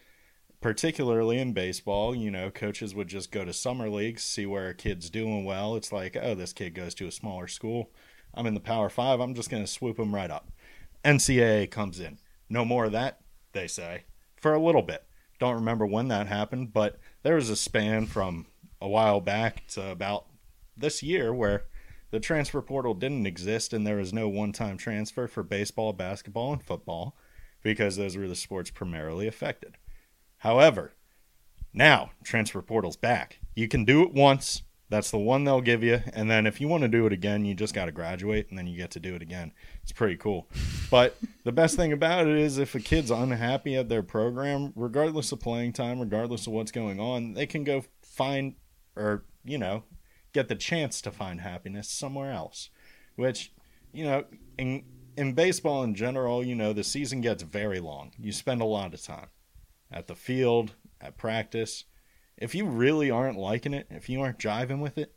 particularly 0.61 1.39
in 1.39 1.53
baseball, 1.53 2.13
you 2.13 2.31
know, 2.31 2.51
coaches 2.51 2.93
would 2.93 3.07
just 3.07 3.31
go 3.31 3.45
to 3.45 3.53
summer 3.53 3.89
leagues, 3.89 4.25
see 4.25 4.47
where 4.47 4.71
a 4.71 4.75
kid's 4.75 5.09
doing 5.11 5.45
well. 5.45 5.77
It's 5.77 5.93
like, 5.93 6.17
oh, 6.21 6.35
this 6.35 6.53
kid 6.53 6.75
goes 6.75 6.95
to 6.97 7.07
a 7.07 7.13
smaller 7.13 7.47
school. 7.47 7.93
I'm 8.35 8.47
in 8.47 8.55
the 8.55 8.61
Power 8.61 8.91
Five. 8.91 9.21
I'm 9.21 9.35
just 9.35 9.49
going 9.49 9.63
to 9.63 9.71
swoop 9.71 9.99
him 9.99 10.13
right 10.13 10.31
up. 10.31 10.51
NCAA 11.05 11.71
comes 11.71 12.01
in. 12.01 12.19
No 12.51 12.65
more 12.65 12.87
of 12.87 12.93
that, 12.93 13.21
they 13.53 13.69
say, 13.69 14.05
for 14.37 14.53
a 14.53 14.61
little 14.61 14.83
bit. 14.83 15.08
Don't 15.39 15.55
remember 15.55 15.87
when 15.87 16.09
that 16.09 16.27
happened, 16.27 16.73
but 16.73 16.99
there 17.23 17.37
was 17.37 17.51
a 17.51 17.57
span 17.57 18.07
from 18.07 18.47
a 18.81 18.89
while 18.89 19.21
back 19.21 19.67
to 19.69 19.91
about 19.91 20.27
this 20.77 21.03
year 21.03 21.33
where 21.33 21.65
the 22.11 22.21
transfer 22.21 22.63
portal 22.63 22.95
didn't 22.95 23.27
exist 23.27 23.73
and 23.73 23.87
there 23.87 23.97
was 23.97 24.13
no 24.13 24.29
one 24.29 24.53
time 24.53 24.77
transfer 24.77 25.27
for 25.27 25.43
baseball, 25.43 25.93
basketball, 25.93 26.53
and 26.53 26.63
football 26.63 27.17
because 27.63 27.97
those 27.97 28.17
were 28.17 28.29
the 28.29 28.35
sports 28.35 28.71
primarily 28.71 29.27
affected. 29.27 29.77
However, 30.39 30.95
now 31.73 32.11
transfer 32.25 32.63
portal's 32.63 32.97
back. 32.97 33.41
You 33.55 33.69
can 33.69 33.85
do 33.85 34.03
it 34.03 34.13
once. 34.13 34.63
That's 34.91 35.11
the 35.11 35.19
one 35.19 35.45
they'll 35.45 35.61
give 35.61 35.83
you. 35.83 36.01
And 36.15 36.31
then 36.31 36.47
if 36.47 36.61
you 36.61 36.69
want 36.69 36.83
to 36.83 36.89
do 36.89 37.07
it 37.07 37.13
again, 37.13 37.45
you 37.45 37.55
just 37.55 37.75
got 37.75 37.87
to 37.87 37.93
graduate 37.93 38.49
and 38.49 38.59
then 38.59 38.67
you 38.67 38.77
get 38.77 38.91
to 38.93 39.01
do 39.01 39.15
it 39.15 39.23
again. 39.23 39.53
It's 39.83 39.93
pretty 39.93 40.17
cool. 40.17 40.49
But 40.91 41.17
the 41.45 41.53
best 41.53 41.77
thing 41.77 41.93
about 41.93 42.27
it 42.27 42.37
is 42.37 42.59
if 42.59 42.75
a 42.75 42.81
kid's 42.81 43.11
unhappy 43.11 43.77
at 43.77 43.89
their 43.89 44.03
program, 44.03 44.73
regardless 44.75 45.31
of 45.33 45.41
playing 45.41 45.75
time, 45.75 46.01
regardless 46.01 46.47
of 46.47 46.55
what's 46.55 46.73
going 46.73 47.01
on, 47.01 47.35
they 47.35 47.47
can 47.47 47.65
go 47.65 47.85
find 48.03 48.55
or, 48.97 49.25
you 49.45 49.59
know, 49.59 49.85
get 50.33 50.49
the 50.49 50.55
chance 50.55 51.01
to 51.03 51.11
find 51.11 51.41
happiness 51.41 51.89
somewhere 51.91 52.33
else. 52.33 52.71
Which, 53.17 53.53
you 53.93 54.05
know, 54.05 54.25
in 54.57 54.85
in 55.17 55.33
baseball 55.33 55.83
in 55.83 55.97
general, 55.97 56.45
you 56.45 56.55
know, 56.55 56.73
the 56.73 56.85
season 56.85 57.21
gets 57.21 57.43
very 57.43 57.81
long. 57.81 58.13
You 58.19 58.31
spend 58.31 58.61
a 58.61 58.65
lot 58.65 58.95
of 58.95 59.03
time 59.03 59.27
at 59.91 60.07
the 60.07 60.15
field, 60.15 60.75
at 61.01 61.17
practice. 61.17 61.85
If 62.39 62.55
you 62.55 62.67
really 62.67 63.11
aren't 63.11 63.39
liking 63.39 63.75
it, 63.75 63.87
if 63.91 64.09
you 64.09 64.21
aren't 64.23 64.39
jiving 64.39 64.81
with 64.81 64.97
it, 64.97 65.15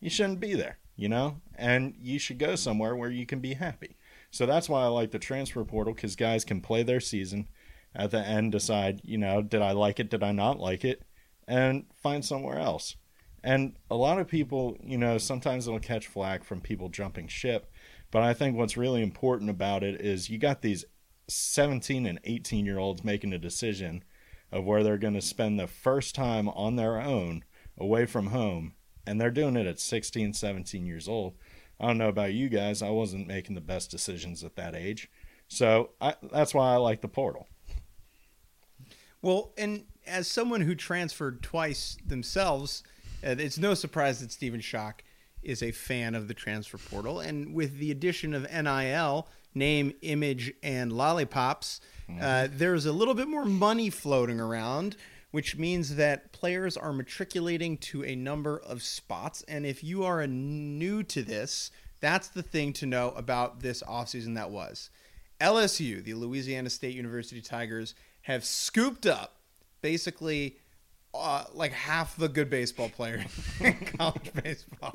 you 0.00 0.10
shouldn't 0.10 0.40
be 0.40 0.54
there, 0.54 0.78
you 0.96 1.08
know? 1.08 1.40
And 1.54 1.94
you 1.98 2.18
should 2.18 2.38
go 2.38 2.54
somewhere 2.54 2.94
where 2.94 3.10
you 3.10 3.26
can 3.26 3.40
be 3.40 3.54
happy. 3.54 3.96
So 4.30 4.46
that's 4.46 4.68
why 4.68 4.82
I 4.82 4.88
like 4.88 5.10
the 5.10 5.18
transfer 5.18 5.64
portal 5.64 5.94
because 5.94 6.14
guys 6.14 6.44
can 6.44 6.60
play 6.60 6.82
their 6.82 7.00
season 7.00 7.48
at 7.94 8.10
the 8.10 8.20
end, 8.20 8.52
decide, 8.52 9.00
you 9.02 9.18
know, 9.18 9.42
did 9.42 9.62
I 9.62 9.72
like 9.72 9.98
it, 9.98 10.10
did 10.10 10.22
I 10.22 10.32
not 10.32 10.60
like 10.60 10.84
it, 10.84 11.02
and 11.46 11.86
find 11.94 12.24
somewhere 12.24 12.58
else. 12.58 12.96
And 13.42 13.76
a 13.90 13.96
lot 13.96 14.18
of 14.18 14.28
people, 14.28 14.76
you 14.82 14.98
know, 14.98 15.16
sometimes 15.16 15.66
it'll 15.66 15.80
catch 15.80 16.06
flack 16.06 16.44
from 16.44 16.60
people 16.60 16.88
jumping 16.88 17.28
ship. 17.28 17.72
But 18.10 18.22
I 18.22 18.34
think 18.34 18.56
what's 18.56 18.76
really 18.76 19.02
important 19.02 19.50
about 19.50 19.82
it 19.82 20.00
is 20.00 20.28
you 20.28 20.38
got 20.38 20.62
these 20.62 20.84
17 21.28 22.06
and 22.06 22.20
18 22.24 22.66
year 22.66 22.78
olds 22.78 23.04
making 23.04 23.32
a 23.32 23.38
decision 23.38 24.02
of 24.50 24.64
where 24.64 24.82
they're 24.82 24.98
going 24.98 25.14
to 25.14 25.22
spend 25.22 25.58
the 25.58 25.66
first 25.66 26.14
time 26.14 26.48
on 26.48 26.76
their 26.76 27.00
own 27.00 27.44
away 27.76 28.06
from 28.06 28.28
home 28.28 28.74
and 29.08 29.18
they're 29.18 29.30
doing 29.30 29.56
it 29.56 29.66
at 29.66 29.80
16, 29.80 30.34
17 30.34 30.84
years 30.84 31.08
old. 31.08 31.34
I 31.80 31.86
don't 31.86 31.98
know 31.98 32.08
about 32.08 32.34
you 32.34 32.50
guys. 32.50 32.82
I 32.82 32.90
wasn't 32.90 33.26
making 33.26 33.54
the 33.54 33.60
best 33.62 33.90
decisions 33.90 34.44
at 34.44 34.56
that 34.56 34.74
age. 34.74 35.10
So 35.48 35.90
I, 36.00 36.14
that's 36.30 36.52
why 36.52 36.74
I 36.74 36.76
like 36.76 37.00
the 37.00 37.08
portal. 37.08 37.48
Well, 39.22 39.52
and 39.56 39.86
as 40.06 40.28
someone 40.28 40.60
who 40.60 40.74
transferred 40.74 41.42
twice 41.42 41.96
themselves, 42.04 42.82
uh, 43.24 43.36
it's 43.38 43.58
no 43.58 43.72
surprise 43.72 44.20
that 44.20 44.30
Stephen 44.30 44.60
Schoch 44.60 45.00
is 45.42 45.62
a 45.62 45.72
fan 45.72 46.14
of 46.14 46.28
the 46.28 46.34
transfer 46.34 46.78
portal. 46.78 47.20
And 47.20 47.54
with 47.54 47.78
the 47.78 47.90
addition 47.90 48.34
of 48.34 48.50
NIL, 48.52 49.26
name, 49.58 49.92
image, 50.02 50.52
and 50.62 50.92
lollipops, 50.92 51.80
uh, 52.20 52.48
there's 52.50 52.86
a 52.86 52.92
little 52.92 53.14
bit 53.14 53.28
more 53.28 53.44
money 53.44 53.90
floating 53.90 54.40
around, 54.40 54.96
which 55.30 55.56
means 55.56 55.96
that 55.96 56.32
players 56.32 56.76
are 56.76 56.92
matriculating 56.92 57.76
to 57.76 58.04
a 58.04 58.16
number 58.16 58.58
of 58.58 58.82
spots. 58.82 59.44
And 59.46 59.66
if 59.66 59.84
you 59.84 60.04
are 60.04 60.26
new 60.26 61.02
to 61.04 61.22
this, 61.22 61.70
that's 62.00 62.28
the 62.28 62.42
thing 62.42 62.72
to 62.74 62.86
know 62.86 63.10
about 63.10 63.60
this 63.60 63.82
offseason 63.82 64.36
that 64.36 64.50
was. 64.50 64.90
LSU, 65.40 66.02
the 66.02 66.14
Louisiana 66.14 66.70
State 66.70 66.94
University 66.94 67.40
Tigers, 67.40 67.94
have 68.22 68.44
scooped 68.44 69.06
up 69.06 69.36
basically 69.82 70.56
uh, 71.14 71.44
like 71.52 71.72
half 71.72 72.16
the 72.16 72.28
good 72.28 72.50
baseball 72.50 72.88
players 72.88 73.24
in 73.60 73.74
college 73.74 74.32
baseball. 74.42 74.94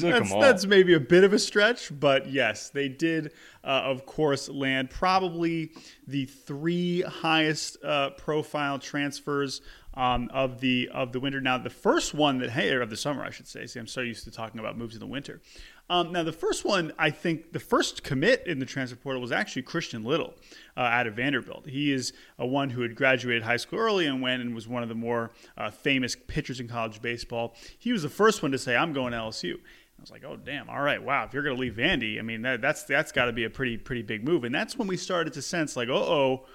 That's, 0.00 0.30
that's 0.32 0.66
maybe 0.66 0.94
a 0.94 1.00
bit 1.00 1.24
of 1.24 1.32
a 1.32 1.38
stretch, 1.38 1.90
but 1.98 2.30
yes, 2.30 2.70
they 2.70 2.88
did, 2.88 3.32
uh, 3.62 3.82
of 3.84 4.06
course, 4.06 4.48
land 4.48 4.90
probably 4.90 5.72
the 6.06 6.24
three 6.26 7.02
highest 7.02 7.82
uh, 7.84 8.10
profile 8.10 8.78
transfers 8.78 9.60
um, 9.94 10.30
of 10.32 10.60
the 10.60 10.88
of 10.92 11.12
the 11.12 11.20
winter. 11.20 11.40
Now, 11.40 11.58
the 11.58 11.70
first 11.70 12.14
one 12.14 12.38
that 12.38 12.50
hey, 12.50 12.72
or 12.72 12.80
of 12.80 12.90
the 12.90 12.96
summer, 12.96 13.24
I 13.24 13.30
should 13.30 13.48
say. 13.48 13.66
See, 13.66 13.78
I'm 13.78 13.86
so 13.86 14.00
used 14.00 14.24
to 14.24 14.30
talking 14.30 14.60
about 14.60 14.78
moves 14.78 14.94
in 14.94 15.00
the 15.00 15.06
winter. 15.06 15.40
Um, 15.90 16.12
now, 16.12 16.22
the 16.22 16.32
first 16.32 16.64
one, 16.64 16.92
I 17.00 17.10
think, 17.10 17.52
the 17.52 17.58
first 17.58 18.04
commit 18.04 18.46
in 18.46 18.60
the 18.60 18.64
transfer 18.64 18.96
portal 18.96 19.20
was 19.20 19.32
actually 19.32 19.62
Christian 19.62 20.04
Little 20.04 20.34
uh, 20.76 20.82
out 20.82 21.08
of 21.08 21.14
Vanderbilt. 21.14 21.66
He 21.66 21.92
is 21.92 22.12
a 22.38 22.46
one 22.46 22.70
who 22.70 22.82
had 22.82 22.94
graduated 22.94 23.42
high 23.42 23.56
school 23.56 23.80
early 23.80 24.06
and 24.06 24.22
went 24.22 24.40
and 24.40 24.54
was 24.54 24.68
one 24.68 24.84
of 24.84 24.88
the 24.88 24.94
more 24.94 25.32
uh, 25.58 25.68
famous 25.72 26.16
pitchers 26.28 26.60
in 26.60 26.68
college 26.68 27.02
baseball. 27.02 27.56
He 27.76 27.92
was 27.92 28.04
the 28.04 28.08
first 28.08 28.40
one 28.40 28.52
to 28.52 28.58
say, 28.58 28.76
"I'm 28.76 28.92
going 28.92 29.10
to 29.10 29.18
LSU." 29.18 29.54
I 29.54 30.00
was 30.00 30.12
like, 30.12 30.24
"Oh, 30.24 30.36
damn! 30.36 30.70
All 30.70 30.80
right, 30.80 31.02
wow. 31.02 31.24
If 31.24 31.34
you're 31.34 31.42
going 31.42 31.56
to 31.56 31.60
leave 31.60 31.74
Vandy, 31.74 32.20
I 32.20 32.22
mean, 32.22 32.42
that, 32.42 32.60
that's 32.60 32.84
that's 32.84 33.10
got 33.10 33.24
to 33.24 33.32
be 33.32 33.42
a 33.42 33.50
pretty 33.50 33.76
pretty 33.76 34.02
big 34.02 34.24
move." 34.24 34.44
And 34.44 34.54
that's 34.54 34.78
when 34.78 34.86
we 34.86 34.96
started 34.96 35.32
to 35.32 35.42
sense, 35.42 35.76
like, 35.76 35.88
"Uh 35.88 35.94
oh." 35.94 36.46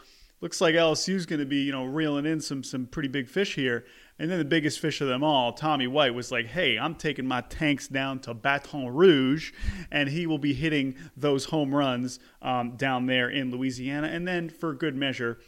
Looks 0.42 0.60
like 0.60 0.76
LSU's 0.76 1.26
going 1.26 1.40
to 1.40 1.46
be, 1.46 1.64
you 1.64 1.72
know, 1.72 1.86
reeling 1.86 2.26
in 2.26 2.40
some 2.42 2.64
some 2.64 2.86
pretty 2.86 3.08
big 3.08 3.28
fish 3.28 3.56
here. 3.56 3.86
And 4.18 4.32
then 4.32 4.40
the 4.40 4.46
biggest 4.46 4.80
fish 4.80 5.02
of 5.02 5.10
them 5.10 5.24
all, 5.24 5.52
Tommy 5.52 5.88
White, 5.88 6.14
was 6.14 6.32
like, 6.32 6.46
"Hey, 6.46 6.78
I'm 6.78 6.96
taking 6.96 7.28
my 7.28 7.42
tanks 7.42 7.88
down 7.88 8.20
to 8.20 8.34
Baton 8.34 8.88
Rouge, 8.88 9.52
and 9.92 10.08
he 10.08 10.26
will 10.26 10.38
be 10.38 10.54
hitting 10.54 10.96
those 11.18 11.46
home 11.46 11.76
runs 11.76 12.20
um, 12.42 12.78
down 12.78 13.08
there 13.08 13.30
in 13.30 13.52
Louisiana." 13.52 14.08
And 14.08 14.26
then, 14.26 14.50
for 14.50 14.74
good 14.74 14.96
measure, 14.96 15.40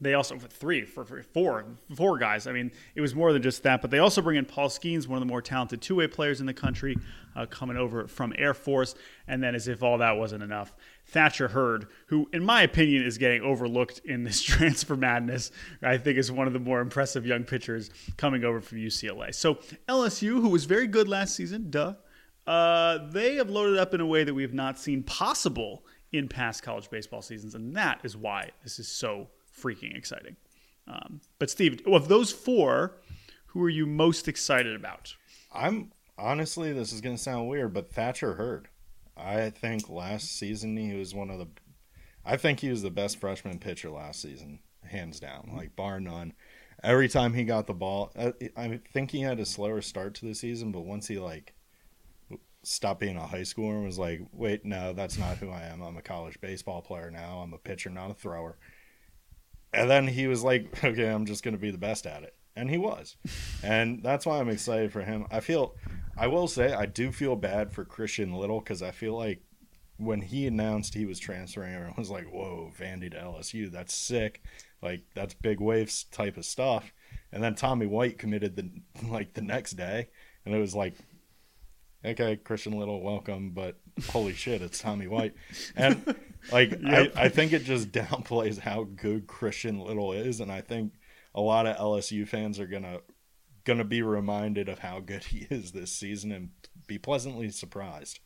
they 0.00 0.14
also 0.14 0.38
for 0.38 0.48
three 0.48 0.84
for, 0.84 1.04
for 1.04 1.22
four 1.22 1.64
four 1.94 2.18
guys. 2.18 2.46
I 2.46 2.52
mean, 2.52 2.72
it 2.94 3.00
was 3.00 3.14
more 3.14 3.32
than 3.32 3.42
just 3.42 3.62
that. 3.62 3.80
But 3.80 3.90
they 3.90 4.00
also 4.00 4.20
bring 4.20 4.36
in 4.36 4.44
Paul 4.44 4.68
Skenes, 4.68 5.06
one 5.06 5.16
of 5.16 5.20
the 5.20 5.30
more 5.30 5.40
talented 5.40 5.80
two 5.80 5.94
way 5.94 6.06
players 6.06 6.40
in 6.40 6.46
the 6.46 6.54
country, 6.54 6.96
uh, 7.34 7.46
coming 7.46 7.76
over 7.76 8.06
from 8.06 8.34
Air 8.36 8.54
Force. 8.54 8.94
And 9.28 9.42
then, 9.42 9.54
as 9.54 9.66
if 9.66 9.82
all 9.82 9.98
that 9.98 10.18
wasn't 10.18 10.42
enough, 10.42 10.74
Thatcher 11.06 11.48
Hurd, 11.48 11.86
who 12.06 12.28
in 12.32 12.44
my 12.44 12.62
opinion 12.62 13.04
is 13.04 13.18
getting 13.18 13.42
overlooked 13.42 14.00
in 14.04 14.24
this 14.24 14.42
transfer 14.42 14.96
madness, 14.96 15.50
I 15.82 15.98
think 15.98 16.18
is 16.18 16.32
one 16.32 16.46
of 16.46 16.52
the 16.52 16.58
more 16.58 16.80
impressive 16.80 17.26
young 17.26 17.44
pitchers 17.44 17.90
coming 18.16 18.44
over 18.44 18.60
from 18.60 18.78
UCLA. 18.78 19.34
So 19.34 19.58
LSU, 19.88 20.40
who 20.40 20.48
was 20.48 20.64
very 20.64 20.86
good 20.86 21.08
last 21.08 21.34
season, 21.34 21.70
duh. 21.70 21.94
Uh, 22.46 22.98
they 23.10 23.36
have 23.36 23.48
loaded 23.48 23.78
up 23.78 23.94
in 23.94 24.00
a 24.00 24.06
way 24.06 24.22
that 24.22 24.34
we 24.34 24.42
have 24.42 24.52
not 24.52 24.78
seen 24.78 25.02
possible 25.02 25.86
in 26.12 26.28
past 26.28 26.62
college 26.62 26.90
baseball 26.90 27.22
seasons, 27.22 27.54
and 27.54 27.74
that 27.74 28.00
is 28.04 28.16
why 28.16 28.50
this 28.62 28.78
is 28.78 28.86
so 28.86 29.28
freaking 29.58 29.96
exciting. 29.96 30.36
Um, 30.86 31.20
but 31.38 31.48
Steve, 31.48 31.80
of 31.86 32.08
those 32.08 32.32
four, 32.32 32.96
who 33.46 33.62
are 33.62 33.70
you 33.70 33.86
most 33.86 34.28
excited 34.28 34.76
about? 34.76 35.14
I'm 35.52 35.92
honestly, 36.18 36.72
this 36.72 36.92
is 36.92 37.00
going 37.00 37.16
to 37.16 37.22
sound 37.22 37.48
weird, 37.48 37.72
but 37.72 37.90
Thatcher 37.90 38.34
Hurd. 38.34 38.68
I 39.16 39.50
think 39.50 39.88
last 39.88 40.36
season 40.36 40.76
he 40.76 40.94
was 40.94 41.14
one 41.14 41.30
of 41.30 41.38
the. 41.38 41.48
I 42.24 42.36
think 42.36 42.60
he 42.60 42.70
was 42.70 42.82
the 42.82 42.90
best 42.90 43.18
freshman 43.18 43.58
pitcher 43.58 43.90
last 43.90 44.22
season, 44.22 44.60
hands 44.82 45.20
down, 45.20 45.50
like 45.54 45.76
bar 45.76 46.00
none. 46.00 46.32
Every 46.82 47.08
time 47.08 47.34
he 47.34 47.44
got 47.44 47.66
the 47.66 47.74
ball, 47.74 48.12
I, 48.18 48.32
I 48.56 48.80
think 48.92 49.10
he 49.10 49.20
had 49.20 49.40
a 49.40 49.46
slower 49.46 49.80
start 49.80 50.14
to 50.16 50.26
the 50.26 50.34
season, 50.34 50.72
but 50.72 50.84
once 50.84 51.06
he 51.06 51.18
like 51.18 51.54
stopped 52.62 53.00
being 53.00 53.16
a 53.16 53.26
high 53.26 53.42
schooler 53.42 53.76
and 53.76 53.86
was 53.86 53.98
like, 53.98 54.20
"Wait, 54.32 54.64
no, 54.64 54.92
that's 54.92 55.18
not 55.18 55.38
who 55.38 55.50
I 55.50 55.62
am. 55.62 55.82
I'm 55.82 55.96
a 55.96 56.02
college 56.02 56.40
baseball 56.40 56.82
player 56.82 57.10
now. 57.10 57.38
I'm 57.38 57.52
a 57.52 57.58
pitcher, 57.58 57.90
not 57.90 58.10
a 58.10 58.14
thrower." 58.14 58.58
And 59.72 59.90
then 59.90 60.08
he 60.08 60.26
was 60.26 60.42
like, 60.42 60.66
"Okay, 60.84 61.08
I'm 61.08 61.26
just 61.26 61.42
going 61.42 61.54
to 61.54 61.60
be 61.60 61.70
the 61.70 61.78
best 61.78 62.06
at 62.06 62.22
it." 62.22 62.34
And 62.56 62.70
he 62.70 62.78
was. 62.78 63.16
And 63.62 64.02
that's 64.02 64.26
why 64.26 64.38
I'm 64.38 64.48
excited 64.48 64.92
for 64.92 65.02
him. 65.02 65.26
I 65.30 65.40
feel 65.40 65.74
I 66.16 66.26
will 66.26 66.48
say 66.48 66.72
I 66.72 66.86
do 66.86 67.10
feel 67.12 67.36
bad 67.36 67.72
for 67.72 67.84
Christian 67.84 68.32
Little 68.32 68.60
cuz 68.60 68.82
I 68.82 68.90
feel 68.90 69.16
like 69.16 69.42
when 69.96 70.20
he 70.20 70.46
announced 70.46 70.94
he 70.94 71.06
was 71.06 71.18
transferring, 71.18 71.74
everyone 71.74 71.94
was 71.96 72.10
like, 72.10 72.26
"Whoa, 72.26 72.72
Vandy 72.76 73.10
to 73.12 73.16
LSU, 73.16 73.70
that's 73.70 73.94
sick! 73.94 74.42
Like 74.82 75.02
that's 75.14 75.34
big 75.34 75.60
waves 75.60 76.04
type 76.04 76.36
of 76.36 76.44
stuff." 76.44 76.92
And 77.32 77.42
then 77.42 77.54
Tommy 77.54 77.86
White 77.86 78.18
committed 78.18 78.56
the 78.56 78.70
like 79.08 79.34
the 79.34 79.42
next 79.42 79.72
day, 79.72 80.08
and 80.44 80.54
it 80.54 80.58
was 80.58 80.74
like, 80.74 80.94
"Okay, 82.04 82.36
Christian 82.36 82.72
Little, 82.78 83.02
welcome," 83.02 83.50
but 83.50 83.78
holy 84.08 84.34
shit, 84.34 84.62
it's 84.62 84.78
Tommy 84.78 85.06
White, 85.06 85.34
and 85.76 86.16
like 86.52 86.70
Yep. 86.82 87.12
I, 87.16 87.24
I 87.24 87.28
think 87.28 87.52
it 87.52 87.64
just 87.64 87.92
downplays 87.92 88.58
how 88.58 88.84
good 88.84 89.26
Christian 89.26 89.78
Little 89.80 90.12
is, 90.12 90.40
and 90.40 90.50
I 90.50 90.60
think 90.60 90.92
a 91.34 91.40
lot 91.40 91.66
of 91.66 91.76
LSU 91.76 92.26
fans 92.26 92.58
are 92.58 92.66
gonna 92.66 93.00
gonna 93.64 93.84
be 93.84 94.02
reminded 94.02 94.68
of 94.68 94.80
how 94.80 95.00
good 95.00 95.24
he 95.24 95.46
is 95.50 95.72
this 95.72 95.92
season 95.92 96.32
and 96.32 96.50
be 96.86 96.98
pleasantly 96.98 97.50
surprised. 97.50 98.20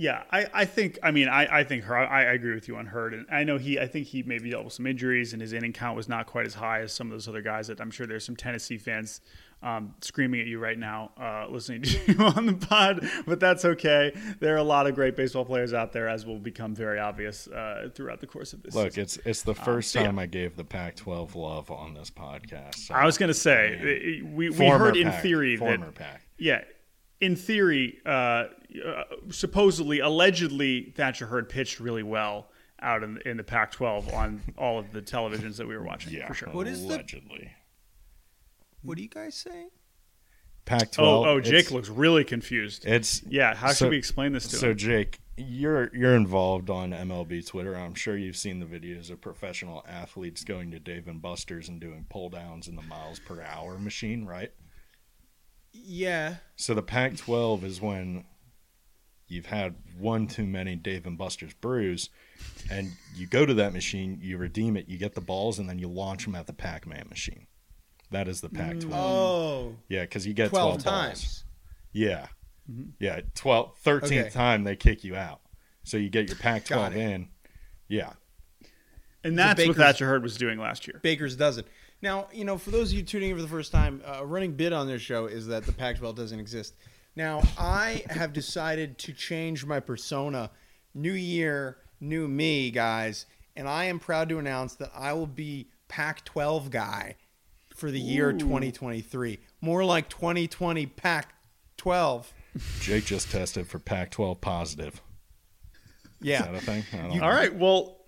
Yeah, 0.00 0.22
I, 0.30 0.46
I 0.54 0.64
think 0.64 0.98
I 1.02 1.10
mean 1.10 1.28
I, 1.28 1.58
I 1.58 1.64
think 1.64 1.84
her 1.84 1.94
I, 1.94 2.22
I 2.24 2.32
agree 2.32 2.54
with 2.54 2.68
you 2.68 2.76
on 2.76 2.86
Hurd 2.86 3.12
and 3.12 3.26
I 3.30 3.44
know 3.44 3.58
he 3.58 3.78
I 3.78 3.86
think 3.86 4.06
he 4.06 4.22
maybe 4.22 4.48
dealt 4.48 4.64
with 4.64 4.72
some 4.72 4.86
injuries 4.86 5.34
and 5.34 5.42
his 5.42 5.52
inning 5.52 5.74
count 5.74 5.94
was 5.94 6.08
not 6.08 6.24
quite 6.26 6.46
as 6.46 6.54
high 6.54 6.80
as 6.80 6.90
some 6.90 7.08
of 7.08 7.10
those 7.12 7.28
other 7.28 7.42
guys 7.42 7.66
that 7.66 7.82
I'm 7.82 7.90
sure 7.90 8.06
there's 8.06 8.24
some 8.24 8.34
Tennessee 8.34 8.78
fans 8.78 9.20
um, 9.62 9.94
screaming 10.00 10.40
at 10.40 10.46
you 10.46 10.58
right 10.58 10.78
now 10.78 11.10
uh, 11.20 11.46
listening 11.50 11.82
to 11.82 11.98
you 12.12 12.18
on 12.18 12.46
the 12.46 12.54
pod, 12.54 13.06
but 13.26 13.40
that's 13.40 13.66
okay. 13.66 14.18
There 14.40 14.54
are 14.54 14.58
a 14.58 14.62
lot 14.62 14.86
of 14.86 14.94
great 14.94 15.16
baseball 15.16 15.44
players 15.44 15.74
out 15.74 15.92
there, 15.92 16.08
as 16.08 16.24
will 16.24 16.38
become 16.38 16.74
very 16.74 16.98
obvious 16.98 17.46
uh, 17.46 17.90
throughout 17.94 18.20
the 18.20 18.26
course 18.26 18.54
of 18.54 18.62
this. 18.62 18.74
Look, 18.74 18.92
season. 18.92 19.02
it's 19.02 19.16
it's 19.26 19.42
the 19.42 19.54
first 19.54 19.92
so 19.92 20.00
yeah. 20.00 20.06
time 20.06 20.18
I 20.18 20.24
gave 20.24 20.56
the 20.56 20.64
Pac-12 20.64 21.34
love 21.34 21.70
on 21.70 21.92
this 21.92 22.10
podcast. 22.10 22.76
so- 22.76 22.94
I 22.94 23.04
was 23.04 23.18
going 23.18 23.28
to 23.28 23.34
say 23.34 24.22
we, 24.22 24.48
we 24.48 24.66
heard 24.66 24.96
in 24.96 25.12
theory 25.12 25.56
that 25.56 25.58
former 25.58 25.92
Pac. 25.92 26.22
Yeah, 26.38 26.64
in 27.20 27.36
theory, 27.36 27.98
uh, 28.06 28.44
uh, 28.86 29.02
supposedly, 29.30 30.00
allegedly, 30.00 30.92
Thatcher 30.96 31.26
Hurd 31.26 31.48
pitched 31.48 31.80
really 31.80 32.02
well 32.02 32.50
out 32.82 33.02
in, 33.02 33.18
in 33.26 33.36
the 33.36 33.44
Pac-12 33.44 34.12
on 34.14 34.40
all 34.56 34.78
of 34.78 34.92
the 34.92 35.02
televisions 35.02 35.56
that 35.56 35.68
we 35.68 35.76
were 35.76 35.82
watching. 35.84 36.12
Yeah, 36.14 36.26
for 36.28 36.34
sure. 36.34 36.48
What 36.48 36.66
is 36.66 36.80
the- 36.86 36.94
allegedly 36.94 37.52
What 38.82 38.96
do 38.96 39.02
you 39.02 39.08
guys 39.08 39.34
say? 39.34 39.66
Pac-12? 40.64 40.98
Oh, 40.98 41.24
oh, 41.26 41.40
Jake 41.40 41.70
looks 41.70 41.88
really 41.88 42.24
confused. 42.24 42.86
It's 42.86 43.22
yeah, 43.24 43.54
how 43.54 43.68
so- 43.68 43.74
should 43.86 43.90
we 43.90 43.98
explain 43.98 44.32
this 44.32 44.46
to 44.48 44.56
So 44.56 44.70
him? 44.70 44.72
So, 44.72 44.74
Jake, 44.74 45.18
you're 45.36 45.90
you're 45.96 46.14
involved 46.16 46.70
on 46.70 46.90
MLB 46.92 47.46
Twitter. 47.46 47.74
I'm 47.74 47.94
sure 47.94 48.16
you've 48.16 48.36
seen 48.36 48.60
the 48.60 48.66
videos 48.66 49.10
of 49.10 49.20
professional 49.20 49.84
athletes 49.88 50.44
going 50.44 50.70
to 50.70 50.78
Dave 50.78 51.08
and 51.08 51.20
Buster's 51.20 51.68
and 51.68 51.80
doing 51.80 52.06
pull 52.08 52.28
downs 52.28 52.68
in 52.68 52.76
the 52.76 52.82
miles 52.82 53.18
per 53.18 53.42
hour 53.42 53.78
machine, 53.78 54.26
right? 54.26 54.52
Yeah. 55.72 56.36
So 56.56 56.74
the 56.74 56.82
Pac-12 56.82 57.62
is 57.64 57.80
when 57.80 58.24
you've 59.30 59.46
had 59.46 59.74
one 59.98 60.26
too 60.26 60.44
many 60.46 60.74
Dave 60.76 61.06
and 61.06 61.16
Buster's 61.16 61.54
brews, 61.54 62.10
and 62.70 62.92
you 63.14 63.26
go 63.26 63.46
to 63.46 63.54
that 63.54 63.72
machine, 63.72 64.18
you 64.22 64.36
redeem 64.38 64.76
it, 64.76 64.88
you 64.88 64.98
get 64.98 65.14
the 65.14 65.20
balls, 65.20 65.58
and 65.58 65.68
then 65.68 65.78
you 65.78 65.88
launch 65.88 66.24
them 66.24 66.34
at 66.34 66.46
the 66.46 66.52
Pac-Man 66.52 67.06
machine. 67.08 67.46
That 68.10 68.26
is 68.28 68.40
the 68.40 68.48
Pac-12. 68.48 68.90
Oh, 68.92 69.76
Yeah, 69.88 70.02
because 70.02 70.26
you 70.26 70.34
get 70.34 70.50
12 70.50 70.82
12, 70.82 70.84
balls. 70.84 70.84
times. 70.84 71.44
Yeah. 71.92 72.26
Yeah, 72.98 73.20
12, 73.34 73.76
13th 73.84 74.04
Okay. 74.20 74.30
time 74.30 74.64
they 74.64 74.76
kick 74.76 75.04
you 75.04 75.16
out. 75.16 75.40
So 75.84 75.96
you 75.96 76.08
get 76.10 76.28
your 76.28 76.36
Pac 76.36 76.64
12 76.66 76.96
in. 76.96 77.28
Yeah. 77.88 78.12
and 79.22 79.38
that's 79.38 79.58
what 79.58 79.66
Baker's- 79.68 79.76
Thatcher 79.76 80.06
Hurd 80.06 80.22
was 80.22 80.36
doing 80.36 80.58
last 80.58 80.86
year. 80.86 80.98
Baker's 81.02 81.36
doesn't. 81.36 81.66
Now, 82.02 82.28
you 82.32 82.44
know, 82.46 82.56
for 82.56 82.70
those 82.70 82.90
of 82.92 82.96
you 82.96 83.02
tuning 83.04 83.30
in 83.30 83.36
for 83.36 83.42
the 83.42 83.48
first 83.48 83.70
time, 83.72 84.00
uh, 84.06 84.18
a 84.20 84.26
running 84.26 84.52
bit 84.54 84.72
on 84.72 84.86
this 84.86 85.02
show 85.02 85.26
is 85.26 85.46
that 85.48 85.64
the 85.66 85.72
Pac-12 85.72 86.14
doesn't 86.16 86.40
exist. 86.40 86.74
Now, 87.16 87.42
I 87.58 88.04
have 88.10 88.32
decided 88.32 88.98
to 88.98 89.12
change 89.12 89.64
my 89.66 89.80
persona. 89.80 90.50
New 90.94 91.12
year, 91.12 91.78
new 92.00 92.26
me, 92.28 92.70
guys, 92.70 93.26
and 93.56 93.68
I 93.68 93.84
am 93.86 93.98
proud 93.98 94.28
to 94.30 94.38
announce 94.38 94.74
that 94.76 94.90
I 94.94 95.12
will 95.12 95.26
be 95.26 95.68
Pac-12 95.88 96.70
guy 96.70 97.16
for 97.74 97.90
the 97.90 98.00
year 98.00 98.32
2023. 98.32 99.38
More 99.60 99.84
like 99.84 100.08
2020 100.08 100.86
Pac 100.86 101.34
12. 101.76 102.32
Jake 102.80 103.04
just 103.04 103.30
tested 103.30 103.66
for 103.66 103.78
Pac-12 103.78 104.40
positive. 104.40 105.00
Is 106.20 106.28
Yeah. 106.28 106.42
that 106.42 106.54
a 106.54 106.60
thing? 106.60 106.84
I 106.92 106.96
don't 106.96 107.16
know. 107.16 107.24
All 107.24 107.30
right. 107.30 107.54
Well, 107.54 107.99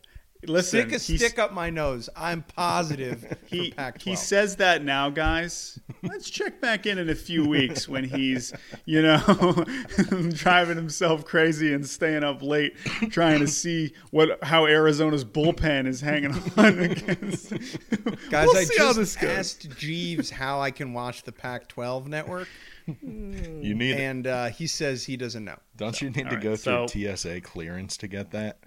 listen. 0.46 0.80
Stick 0.88 0.92
a 0.92 0.99
stick 0.99 1.38
up 1.38 1.52
my 1.52 1.70
nose. 1.70 2.08
I'm 2.16 2.42
positive 2.42 3.37
he, 3.46 3.70
for 3.70 3.76
Pac 3.76 3.99
12. 4.00 4.02
he 4.04 4.16
says 4.16 4.56
that 4.56 4.82
now, 4.84 5.11
guys. 5.11 5.78
Let's 6.02 6.28
check 6.30 6.61
back 6.61 6.87
in 6.87 6.99
in 6.99 7.08
a 7.11 7.14
few 7.14 7.46
weeks 7.46 7.88
when 7.88 8.04
he's, 8.04 8.52
you 8.84 9.02
know, 9.02 9.18
driving 10.30 10.76
himself 10.76 11.25
crazy 11.25 11.72
and 11.72 11.87
staying 11.87 12.25
up 12.25 12.42
late 12.42 12.76
trying 13.11 13.40
to 13.40 13.46
see 13.49 13.92
what 14.11 14.42
how 14.42 14.66
Arizona's 14.66 15.25
bullpen 15.25 15.87
is 15.87 16.00
hanging 16.00 16.32
on 16.56 16.78
against. 16.80 17.50
Guys, 18.30 18.49
We'll 18.49 18.56
I 18.56 18.64
just 18.94 19.22
asked 19.22 19.70
Jeeves 19.76 20.30
how 20.30 20.61
I 20.61 20.70
can 20.70 20.92
watch 20.92 21.22
the 21.22 21.32
Pac 21.32 21.68
12 21.68 22.08
network, 22.08 22.49
You 22.87 23.75
need 23.75 23.96
and 23.96 24.26
uh, 24.26 24.46
he 24.49 24.66
says 24.66 25.04
he 25.04 25.16
doesn't 25.16 25.44
know. 25.44 25.58
don't 25.76 26.00
you 26.00 26.11
need 26.11 26.28
to 26.30 26.37
all 26.37 26.42
go 26.42 26.56
through 26.56 26.88
so- 26.88 27.14
TSA 27.14 27.40
clearance 27.42 27.96
to 27.99 28.08
get 28.08 28.30
that? 28.32 28.58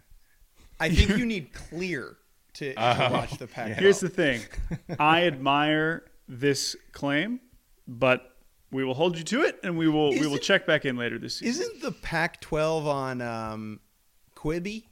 I 0.79 0.89
think 0.89 1.17
you 1.17 1.25
need 1.25 1.53
clear 1.53 2.17
to, 2.55 2.73
to 2.73 2.79
Oh, 3.07 3.11
watch 3.11 3.37
the 3.37 3.47
Pac 3.47 3.67
12. 3.67 3.77
Here's 3.77 3.99
the 3.99 4.09
thing. 4.09 4.41
I 4.99 5.25
admire 5.25 6.03
this 6.27 6.75
claim, 6.91 7.39
but 7.87 8.35
we 8.71 8.83
will 8.83 8.93
hold 8.93 9.17
you 9.17 9.23
to 9.23 9.43
it 9.43 9.59
and 9.63 9.77
we 9.77 9.87
will 9.87 10.11
we 10.11 10.27
will 10.27 10.37
check 10.37 10.65
back 10.65 10.85
in 10.85 10.97
later 10.97 11.17
this 11.17 11.37
season. 11.37 11.63
Isn't 11.63 11.81
the 11.81 11.91
Pac 11.91 12.41
12 12.41 12.87
on 12.87 13.21
um, 13.21 13.79
Quibi? 14.35 14.85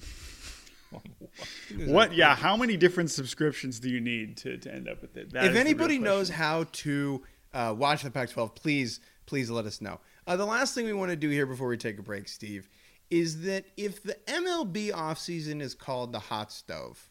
What? 1.86 2.14
Yeah. 2.14 2.34
How 2.34 2.56
many 2.56 2.76
different 2.76 3.10
subscriptions 3.10 3.78
do 3.78 3.88
you 3.88 4.00
need 4.00 4.38
to, 4.38 4.56
to 4.56 4.74
end 4.74 4.88
up 4.88 5.02
with 5.02 5.16
it? 5.16 5.32
That 5.32 5.44
is 5.44 5.50
if 5.50 5.56
anybody 5.56 5.98
knows 5.98 6.28
how 6.28 6.64
to 6.72 7.22
uh, 7.52 7.74
watch 7.76 8.02
the 8.02 8.10
Pac-12, 8.10 8.54
please, 8.54 9.00
please 9.26 9.50
let 9.50 9.66
us 9.66 9.80
know. 9.80 10.00
Uh, 10.26 10.36
the 10.36 10.46
last 10.46 10.74
thing 10.74 10.84
we 10.84 10.92
want 10.92 11.10
to 11.10 11.16
do 11.16 11.28
here 11.28 11.46
before 11.46 11.68
we 11.68 11.76
take 11.76 11.98
a 11.98 12.02
break, 12.02 12.28
Steve, 12.28 12.68
is 13.10 13.42
that 13.42 13.64
if 13.76 14.02
the 14.02 14.16
MLB 14.26 14.92
offseason 14.92 15.60
is 15.60 15.74
called 15.74 16.12
the 16.12 16.18
hot 16.18 16.52
stove, 16.52 17.08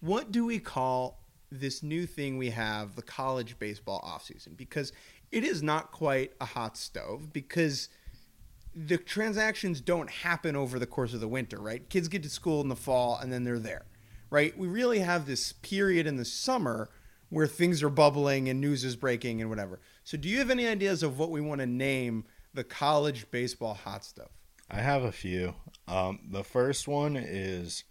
what 0.00 0.32
do 0.32 0.46
we 0.46 0.58
call 0.58 1.20
this 1.50 1.82
new 1.82 2.06
thing 2.06 2.38
we 2.38 2.50
have, 2.50 2.94
the 2.94 3.02
college 3.02 3.58
baseball 3.58 4.00
offseason? 4.02 4.56
Because 4.56 4.92
it 5.30 5.44
is 5.44 5.62
not 5.62 5.92
quite 5.92 6.32
a 6.40 6.44
hot 6.44 6.76
stove 6.76 7.32
because 7.32 7.88
the 8.74 8.96
transactions 8.96 9.80
don't 9.80 10.10
happen 10.10 10.54
over 10.56 10.78
the 10.78 10.86
course 10.86 11.14
of 11.14 11.20
the 11.20 11.28
winter, 11.28 11.58
right? 11.58 11.88
Kids 11.88 12.08
get 12.08 12.22
to 12.22 12.30
school 12.30 12.60
in 12.60 12.68
the 12.68 12.76
fall 12.76 13.18
and 13.20 13.32
then 13.32 13.44
they're 13.44 13.58
there, 13.58 13.86
right? 14.30 14.56
We 14.56 14.68
really 14.68 15.00
have 15.00 15.26
this 15.26 15.52
period 15.52 16.06
in 16.06 16.16
the 16.16 16.24
summer 16.24 16.90
where 17.28 17.46
things 17.46 17.82
are 17.82 17.90
bubbling 17.90 18.48
and 18.48 18.60
news 18.60 18.84
is 18.84 18.96
breaking 18.96 19.40
and 19.40 19.50
whatever. 19.50 19.80
So, 20.04 20.16
do 20.16 20.28
you 20.28 20.38
have 20.38 20.50
any 20.50 20.66
ideas 20.66 21.02
of 21.02 21.18
what 21.18 21.30
we 21.30 21.40
want 21.40 21.60
to 21.60 21.66
name 21.66 22.24
the 22.54 22.64
college 22.64 23.30
baseball 23.30 23.74
hot 23.74 24.04
stuff? 24.04 24.30
I 24.70 24.80
have 24.80 25.02
a 25.02 25.12
few. 25.12 25.54
Um, 25.86 26.20
the 26.30 26.44
first 26.44 26.86
one 26.86 27.16
is 27.16 27.84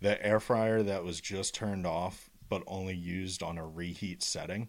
the 0.00 0.24
air 0.24 0.40
fryer 0.40 0.82
that 0.82 1.02
was 1.04 1.20
just 1.20 1.54
turned 1.54 1.86
off, 1.86 2.30
but 2.48 2.62
only 2.66 2.94
used 2.94 3.42
on 3.42 3.58
a 3.58 3.66
reheat 3.66 4.22
setting. 4.22 4.68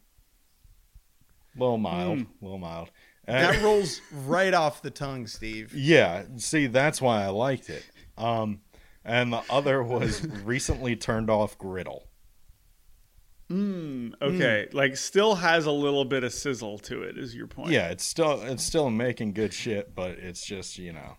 little 1.56 1.78
mild, 1.78 2.26
little 2.42 2.58
mild. 2.58 2.90
That 3.28 3.62
rolls 3.64 4.02
right 4.12 4.54
off 4.54 4.82
the 4.82 4.92
tongue, 4.92 5.28
Steve. 5.28 5.74
yeah, 5.74 6.24
see, 6.38 6.68
that's 6.68 7.02
why 7.02 7.24
I 7.24 7.28
liked 7.28 7.70
it. 7.70 7.84
Um, 8.18 8.62
and 9.04 9.32
the 9.34 9.42
other 9.50 9.84
was 9.84 10.26
recently 10.44 10.96
turned 10.96 11.30
off 11.30 11.58
griddle. 11.58 12.08
Mmm, 13.52 14.14
okay, 14.20 14.68
like 14.74 14.98
still 14.98 15.36
has 15.36 15.68
a 15.68 15.72
little 15.72 16.06
bit 16.06 16.24
of 16.24 16.34
sizzle 16.34 16.80
to 16.80 17.04
it. 17.04 17.16
Is 17.16 17.36
your 17.36 17.46
point? 17.46 17.70
Yeah, 17.72 17.90
it's 17.90 18.04
still 18.04 18.42
it's 18.42 18.64
still 18.64 18.90
making 18.90 19.34
good 19.34 19.54
shit, 19.54 19.94
but 19.94 20.12
it's 20.12 20.44
just 20.44 20.80
you 20.80 20.94
know, 20.94 21.18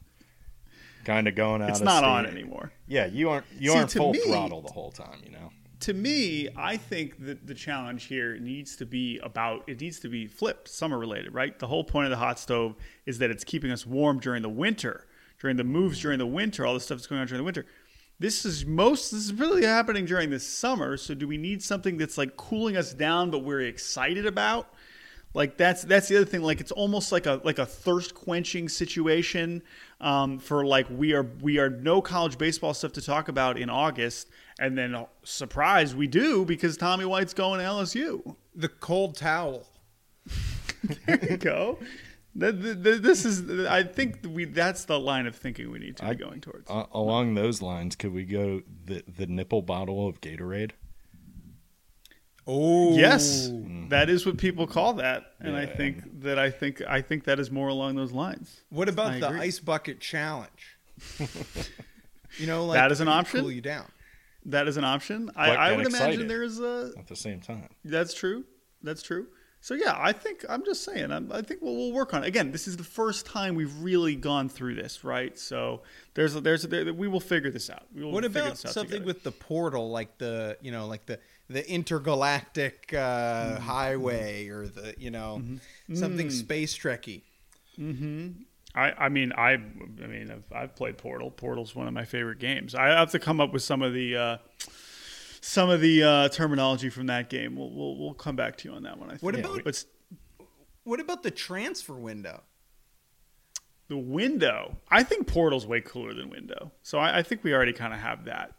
kind 1.06 1.28
of 1.28 1.34
going 1.34 1.62
out. 1.62 1.70
it's 1.70 1.80
not 1.80 2.04
on 2.04 2.26
anymore. 2.26 2.72
Yeah, 2.86 3.06
you 3.06 3.30
aren't 3.30 3.46
you 3.58 3.70
See, 3.70 3.76
aren't 3.78 3.92
full 3.92 4.12
me- 4.12 4.18
throttle 4.26 4.60
the 4.62 4.72
whole 4.72 4.90
time. 4.90 5.18
You 5.24 5.30
know. 5.30 5.50
To 5.80 5.92
me, 5.94 6.48
I 6.56 6.76
think 6.76 7.24
that 7.26 7.46
the 7.46 7.54
challenge 7.54 8.04
here 8.04 8.38
needs 8.38 8.76
to 8.76 8.86
be 8.86 9.18
about 9.22 9.64
it 9.66 9.80
needs 9.80 10.00
to 10.00 10.08
be 10.08 10.26
flipped, 10.26 10.68
summer 10.68 10.98
related, 10.98 11.32
right? 11.34 11.58
The 11.58 11.66
whole 11.66 11.84
point 11.84 12.06
of 12.06 12.10
the 12.10 12.16
hot 12.16 12.38
stove 12.38 12.74
is 13.06 13.18
that 13.18 13.30
it's 13.30 13.44
keeping 13.44 13.70
us 13.70 13.86
warm 13.86 14.18
during 14.18 14.42
the 14.42 14.48
winter, 14.48 15.06
during 15.40 15.56
the 15.56 15.64
moves 15.64 16.00
during 16.00 16.18
the 16.18 16.26
winter, 16.26 16.66
all 16.66 16.74
the 16.74 16.80
stuff 16.80 16.98
that's 16.98 17.06
going 17.06 17.20
on 17.20 17.26
during 17.26 17.38
the 17.40 17.44
winter. 17.44 17.66
This 18.18 18.46
is 18.46 18.64
most 18.64 19.10
this 19.10 19.20
is 19.26 19.34
really 19.34 19.64
happening 19.64 20.06
during 20.06 20.30
the 20.30 20.40
summer. 20.40 20.96
So 20.96 21.14
do 21.14 21.28
we 21.28 21.36
need 21.36 21.62
something 21.62 21.98
that's 21.98 22.16
like 22.16 22.36
cooling 22.36 22.76
us 22.76 22.94
down 22.94 23.30
but 23.30 23.40
we're 23.40 23.60
excited 23.60 24.24
about? 24.24 24.72
Like 25.34 25.56
that's 25.58 25.82
that's 25.82 26.08
the 26.08 26.16
other 26.16 26.24
thing. 26.24 26.42
Like 26.42 26.60
it's 26.60 26.72
almost 26.72 27.12
like 27.12 27.26
a 27.26 27.40
like 27.44 27.58
a 27.58 27.66
thirst 27.66 28.14
quenching 28.14 28.68
situation 28.70 29.62
um, 30.00 30.38
for 30.38 30.64
like 30.64 30.86
we 30.90 31.12
are 31.12 31.24
we 31.42 31.58
are 31.58 31.68
no 31.68 32.00
college 32.00 32.38
baseball 32.38 32.72
stuff 32.72 32.92
to 32.94 33.02
talk 33.02 33.28
about 33.28 33.58
in 33.58 33.68
August, 33.68 34.28
and 34.58 34.78
then 34.78 34.94
uh, 34.94 35.04
surprise 35.24 35.94
we 35.94 36.06
do 36.06 36.44
because 36.46 36.76
Tommy 36.78 37.04
White's 37.04 37.34
going 37.34 37.60
to 37.60 37.66
LSU. 37.66 38.34
The 38.54 38.68
cold 38.68 39.16
towel. 39.16 39.66
There 41.06 41.18
you 41.30 41.36
go. 41.36 41.78
Th- 42.38 42.54
th- 42.54 42.82
th- 42.82 43.00
This 43.02 43.24
is 43.24 43.66
I 43.66 43.82
think 43.82 44.18
we 44.28 44.44
that's 44.44 44.84
the 44.84 45.00
line 45.00 45.26
of 45.26 45.34
thinking 45.34 45.70
we 45.70 45.78
need 45.80 45.96
to 45.96 46.02
be 46.04 46.08
I- 46.10 46.14
going 46.14 46.40
towards. 46.40 46.70
Uh, 46.70 46.84
along 46.92 47.34
those 47.34 47.60
lines, 47.60 47.96
could 47.96 48.12
we 48.12 48.24
go 48.24 48.62
the 48.84 49.02
the 49.08 49.26
nipple 49.26 49.62
bottle 49.62 50.06
of 50.06 50.20
Gatorade? 50.20 50.72
Oh, 52.46 52.96
yes, 52.96 53.48
mm-hmm. 53.48 53.88
that 53.88 54.08
is 54.08 54.24
what 54.24 54.38
people 54.38 54.66
call 54.66 54.94
that, 54.94 55.32
and 55.40 55.56
I 55.56 55.66
think 55.66 56.22
that 56.22 56.38
I 56.38 56.50
think 56.50 56.80
I 56.86 57.00
think 57.00 57.24
that 57.24 57.40
is 57.40 57.50
more 57.50 57.68
along 57.68 57.96
those 57.96 58.12
lines. 58.12 58.60
What 58.70 58.88
about 58.88 59.12
I 59.12 59.18
the 59.18 59.28
agree. 59.28 59.40
ice 59.40 59.58
bucket 59.58 60.00
challenge? 60.00 60.76
you 62.38 62.46
know, 62.46 62.66
like 62.66 62.76
That 62.76 62.92
is 62.92 63.00
an 63.00 63.08
option? 63.08 63.40
Cool 63.40 63.52
you 63.52 63.60
down. 63.60 63.86
That 64.46 64.68
is 64.68 64.76
an 64.76 64.84
option. 64.84 65.30
I, 65.34 65.48
But 65.48 65.58
I 65.58 65.68
get 65.70 65.76
would 65.78 65.86
imagine 65.88 66.28
there 66.28 66.44
is 66.44 66.60
a 66.60 66.92
At 66.96 67.08
the 67.08 67.16
same 67.16 67.40
time, 67.40 67.68
That's 67.84 68.14
true. 68.14 68.44
That's 68.82 69.02
true. 69.02 69.26
So 69.60 69.74
yeah, 69.74 69.96
I 69.98 70.12
think 70.12 70.44
I'm 70.48 70.64
just 70.64 70.84
saying. 70.84 71.10
I'm, 71.10 71.32
I 71.32 71.42
think 71.42 71.60
we'll, 71.60 71.74
we'll 71.74 71.92
work 71.92 72.14
on 72.14 72.22
it. 72.22 72.28
Again, 72.28 72.52
this 72.52 72.68
is 72.68 72.76
the 72.76 72.84
first 72.84 73.26
time 73.26 73.56
we've 73.56 73.76
really 73.80 74.14
gone 74.14 74.48
through 74.48 74.76
this, 74.76 75.02
right? 75.02 75.36
So 75.36 75.82
there's 76.14 76.36
a, 76.36 76.40
there's 76.40 76.64
a, 76.64 76.68
there, 76.68 76.94
we 76.94 77.08
will 77.08 77.18
figure 77.18 77.50
this 77.50 77.68
out. 77.68 77.82
We 77.92 78.04
will 78.04 78.12
What 78.12 78.22
figure 78.22 78.42
about 78.42 78.50
this 78.52 78.66
out 78.66 78.72
something 78.72 78.92
together. 79.00 79.06
with 79.06 79.24
the 79.24 79.32
portal, 79.32 79.90
like 79.90 80.18
the 80.18 80.56
you 80.60 80.70
know, 80.70 80.86
like 80.86 81.06
the 81.06 81.18
the 81.48 81.68
intergalactic 81.70 82.92
uh, 82.92 82.96
Mm-hmm. 82.96 83.62
highway, 83.62 84.48
or 84.48 84.66
the 84.66 84.94
you 84.98 85.10
know, 85.10 85.42
something 85.94 86.28
Mm. 86.28 86.32
space 86.32 86.76
trekky? 86.76 87.22
I, 88.74 88.92
I 89.06 89.08
mean, 89.08 89.32
I, 89.32 89.52
I 89.52 90.06
mean, 90.06 90.30
I've, 90.30 90.44
I've 90.54 90.76
played 90.76 90.98
Portal. 90.98 91.30
Portal's 91.30 91.74
one 91.74 91.86
of 91.86 91.94
my 91.94 92.04
favorite 92.04 92.38
games. 92.38 92.74
I 92.74 92.88
have 92.88 93.10
to 93.12 93.18
come 93.18 93.40
up 93.40 93.52
with 93.52 93.62
some 93.62 93.80
of 93.82 93.92
the, 93.94 94.16
uh, 94.16 94.36
some 95.40 95.70
of 95.70 95.80
the 95.80 96.02
uh, 96.02 96.28
terminology 96.28 96.90
from 96.90 97.06
that 97.06 97.30
game. 97.30 97.56
We'll, 97.56 97.70
we'll, 97.70 97.96
we'll 97.96 98.14
come 98.14 98.36
back 98.36 98.56
to 98.58 98.68
you 98.68 98.74
on 98.74 98.82
that 98.82 98.98
one. 98.98 99.08
I 99.08 99.12
think. 99.12 99.22
What 99.22 99.38
about- 99.38 99.64
but 99.64 99.84
What 100.84 101.00
about 101.00 101.22
the 101.22 101.30
transfer 101.30 101.94
window? 101.94 102.42
the 103.88 103.96
window? 103.96 104.76
I 104.90 105.04
think 105.04 105.26
Portal's 105.28 105.64
way 105.66 105.80
cooler 105.80 106.12
than 106.12 106.28
Window. 106.28 106.72
So 106.82 106.98
I, 106.98 107.18
I 107.18 107.22
think 107.22 107.44
we 107.44 107.54
already 107.54 107.72
kind 107.72 107.94
of 107.94 108.00
have 108.00 108.24
that 108.24 108.55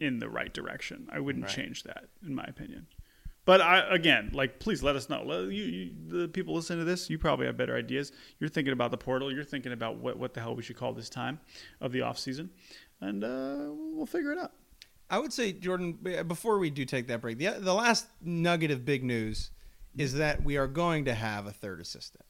in 0.00 0.18
the 0.18 0.28
right 0.28 0.52
direction. 0.52 1.08
I 1.10 1.20
wouldn't 1.20 1.44
Right. 1.46 1.54
change 1.54 1.82
that, 1.84 2.08
in 2.24 2.34
my 2.34 2.44
opinion. 2.44 2.86
But 3.44 3.62
I, 3.62 3.78
again, 3.94 4.30
like, 4.34 4.58
please 4.60 4.82
let 4.82 4.94
us 4.94 5.08
know. 5.08 5.22
Let, 5.24 5.44
you, 5.44 5.64
you, 5.64 5.90
the 6.06 6.28
people 6.28 6.54
listening 6.54 6.80
to 6.80 6.84
this, 6.84 7.08
you 7.08 7.18
probably 7.18 7.46
have 7.46 7.56
better 7.56 7.74
ideas. 7.74 8.12
You're 8.38 8.50
thinking 8.50 8.74
about 8.74 8.90
the 8.90 8.98
portal. 8.98 9.32
You're 9.32 9.42
thinking 9.42 9.72
about 9.72 9.96
what, 9.96 10.18
what 10.18 10.34
the 10.34 10.40
hell 10.40 10.54
we 10.54 10.62
should 10.62 10.76
call 10.76 10.92
this 10.92 11.08
time 11.08 11.40
of 11.80 11.92
the 11.92 12.02
off 12.02 12.18
season, 12.18 12.50
and 13.00 13.24
uh, 13.24 13.70
we'll 13.70 14.04
figure 14.06 14.32
it 14.32 14.38
out. 14.38 14.52
I 15.10 15.18
would 15.18 15.32
say, 15.32 15.52
Jordan, 15.52 15.98
before 16.26 16.58
we 16.58 16.68
do 16.68 16.84
take 16.84 17.06
that 17.06 17.22
break, 17.22 17.38
the, 17.38 17.56
the 17.58 17.72
last 17.72 18.06
nugget 18.20 18.70
of 18.70 18.84
big 18.84 19.02
news 19.02 19.50
is 19.96 20.12
that 20.14 20.44
we 20.44 20.58
are 20.58 20.66
going 20.66 21.06
to 21.06 21.14
have 21.14 21.46
a 21.46 21.50
third 21.50 21.80
assistant 21.80 22.24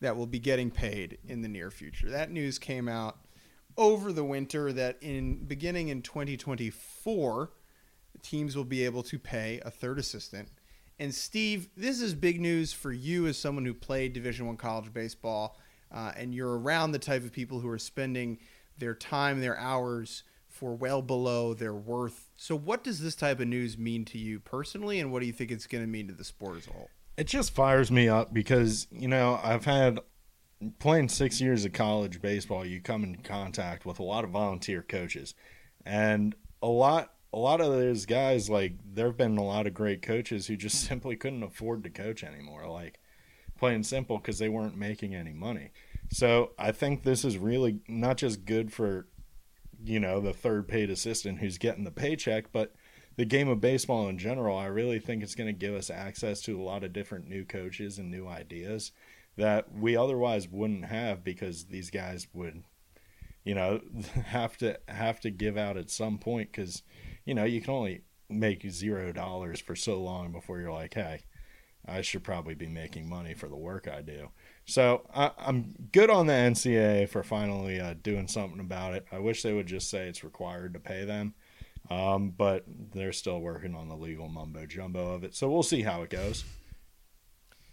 that 0.00 0.16
will 0.16 0.26
be 0.26 0.38
getting 0.38 0.70
paid 0.70 1.18
in 1.28 1.42
the 1.42 1.48
near 1.48 1.70
future. 1.70 2.08
That 2.08 2.30
news 2.30 2.58
came 2.58 2.88
out 2.88 3.18
over 3.76 4.12
the 4.12 4.24
winter 4.24 4.72
that 4.72 4.98
in 5.00 5.44
beginning 5.44 5.88
in 5.88 6.02
2024, 6.02 7.50
teams 8.22 8.56
will 8.56 8.64
be 8.64 8.84
able 8.84 9.02
to 9.04 9.18
pay 9.18 9.60
a 9.64 9.70
third 9.70 9.98
assistant. 9.98 10.48
And 10.98 11.14
Steve, 11.14 11.68
this 11.76 12.00
is 12.00 12.14
big 12.14 12.40
news 12.40 12.72
for 12.72 12.92
you 12.92 13.26
as 13.26 13.36
someone 13.38 13.64
who 13.64 13.74
played 13.74 14.12
Division 14.12 14.46
One 14.46 14.56
college 14.56 14.92
baseball, 14.92 15.58
uh, 15.90 16.12
and 16.16 16.34
you're 16.34 16.58
around 16.58 16.92
the 16.92 16.98
type 16.98 17.24
of 17.24 17.32
people 17.32 17.60
who 17.60 17.68
are 17.68 17.78
spending 17.78 18.38
their 18.78 18.94
time, 18.94 19.40
their 19.40 19.58
hours 19.58 20.22
for 20.48 20.74
well 20.74 21.02
below 21.02 21.54
their 21.54 21.74
worth. 21.74 22.28
So, 22.36 22.56
what 22.56 22.84
does 22.84 23.00
this 23.00 23.16
type 23.16 23.40
of 23.40 23.48
news 23.48 23.76
mean 23.76 24.04
to 24.06 24.18
you 24.18 24.38
personally, 24.38 25.00
and 25.00 25.10
what 25.10 25.20
do 25.20 25.26
you 25.26 25.32
think 25.32 25.50
it's 25.50 25.66
going 25.66 25.82
to 25.82 25.88
mean 25.88 26.06
to 26.08 26.14
the 26.14 26.24
sport 26.24 26.58
as 26.58 26.66
a 26.68 26.72
whole? 26.72 26.90
it 27.16 27.26
just 27.26 27.54
fires 27.54 27.90
me 27.90 28.08
up 28.08 28.32
because 28.32 28.86
you 28.90 29.08
know 29.08 29.38
I've 29.42 29.64
had 29.64 30.00
playing 30.78 31.08
six 31.08 31.40
years 31.40 31.64
of 31.64 31.72
college 31.72 32.20
baseball. 32.20 32.64
You 32.64 32.80
come 32.80 33.04
in 33.04 33.16
contact 33.16 33.84
with 33.84 33.98
a 33.98 34.04
lot 34.04 34.24
of 34.24 34.30
volunteer 34.30 34.82
coaches, 34.82 35.34
and 35.84 36.34
a 36.62 36.68
lot 36.68 37.12
a 37.32 37.38
lot 37.38 37.60
of 37.60 37.72
those 37.72 38.04
guys, 38.04 38.50
like 38.50 38.74
there 38.84 39.06
have 39.06 39.16
been 39.16 39.38
a 39.38 39.44
lot 39.44 39.66
of 39.66 39.74
great 39.74 40.02
coaches 40.02 40.46
who 40.46 40.56
just 40.56 40.80
simply 40.86 41.16
couldn't 41.16 41.42
afford 41.42 41.82
to 41.84 41.90
coach 41.90 42.22
anymore. 42.22 42.68
Like 42.68 43.00
plain 43.58 43.82
simple 43.82 44.18
because 44.18 44.38
they 44.38 44.48
weren't 44.48 44.76
making 44.76 45.14
any 45.14 45.32
money. 45.32 45.70
So 46.10 46.50
I 46.58 46.72
think 46.72 47.02
this 47.02 47.24
is 47.24 47.38
really 47.38 47.80
not 47.88 48.18
just 48.18 48.44
good 48.44 48.72
for, 48.72 49.06
you 49.82 49.98
know, 49.98 50.20
the 50.20 50.34
third 50.34 50.68
paid 50.68 50.90
assistant 50.90 51.38
who's 51.38 51.58
getting 51.58 51.84
the 51.84 51.90
paycheck, 51.90 52.52
but 52.52 52.74
the 53.16 53.24
game 53.24 53.48
of 53.48 53.60
baseball 53.60 54.08
in 54.08 54.18
general. 54.18 54.58
I 54.58 54.66
really 54.66 54.98
think 54.98 55.22
it's 55.22 55.34
going 55.34 55.46
to 55.46 55.52
give 55.52 55.74
us 55.74 55.90
access 55.90 56.40
to 56.42 56.60
a 56.60 56.62
lot 56.62 56.84
of 56.84 56.92
different 56.92 57.28
new 57.28 57.44
coaches 57.44 57.98
and 57.98 58.10
new 58.10 58.26
ideas 58.26 58.92
that 59.36 59.72
we 59.74 59.96
otherwise 59.96 60.48
wouldn't 60.48 60.84
have 60.84 61.24
because 61.24 61.64
these 61.64 61.90
guys 61.90 62.26
would, 62.32 62.62
you 63.44 63.54
know, 63.54 63.80
have 64.26 64.56
to 64.58 64.78
have 64.88 65.20
to 65.20 65.30
give 65.30 65.56
out 65.56 65.76
at 65.76 65.90
some 65.90 66.18
point 66.18 66.50
because, 66.52 66.82
you 67.24 67.34
know, 67.34 67.44
you 67.44 67.60
can 67.60 67.74
only 67.74 68.02
make 68.28 68.68
zero 68.70 69.12
dollars 69.12 69.60
for 69.60 69.76
so 69.76 70.00
long 70.00 70.32
before 70.32 70.60
you're 70.60 70.72
like, 70.72 70.94
hey, 70.94 71.20
I 71.86 72.02
should 72.02 72.22
probably 72.22 72.54
be 72.54 72.68
making 72.68 73.08
money 73.08 73.34
for 73.34 73.48
the 73.48 73.56
work 73.56 73.88
I 73.88 74.02
do. 74.02 74.28
So 74.64 75.02
I, 75.14 75.32
am 75.38 75.74
good 75.90 76.10
on 76.10 76.26
the 76.26 76.32
NCAA 76.32 77.08
for 77.08 77.22
finally 77.22 77.80
uh, 77.80 77.94
doing 78.00 78.28
something 78.28 78.60
about 78.60 78.94
it. 78.94 79.06
I 79.10 79.18
wish 79.18 79.42
they 79.42 79.52
would 79.52 79.66
just 79.66 79.90
say 79.90 80.08
it's 80.08 80.22
required 80.22 80.74
to 80.74 80.80
pay 80.80 81.04
them, 81.04 81.34
um, 81.90 82.30
but 82.30 82.64
they're 82.94 83.12
still 83.12 83.40
working 83.40 83.74
on 83.74 83.88
the 83.88 83.96
legal 83.96 84.28
mumbo 84.28 84.66
jumbo 84.66 85.12
of 85.12 85.24
it. 85.24 85.34
So 85.34 85.50
we'll 85.50 85.64
see 85.64 85.82
how 85.82 86.02
it 86.02 86.10
goes. 86.10 86.44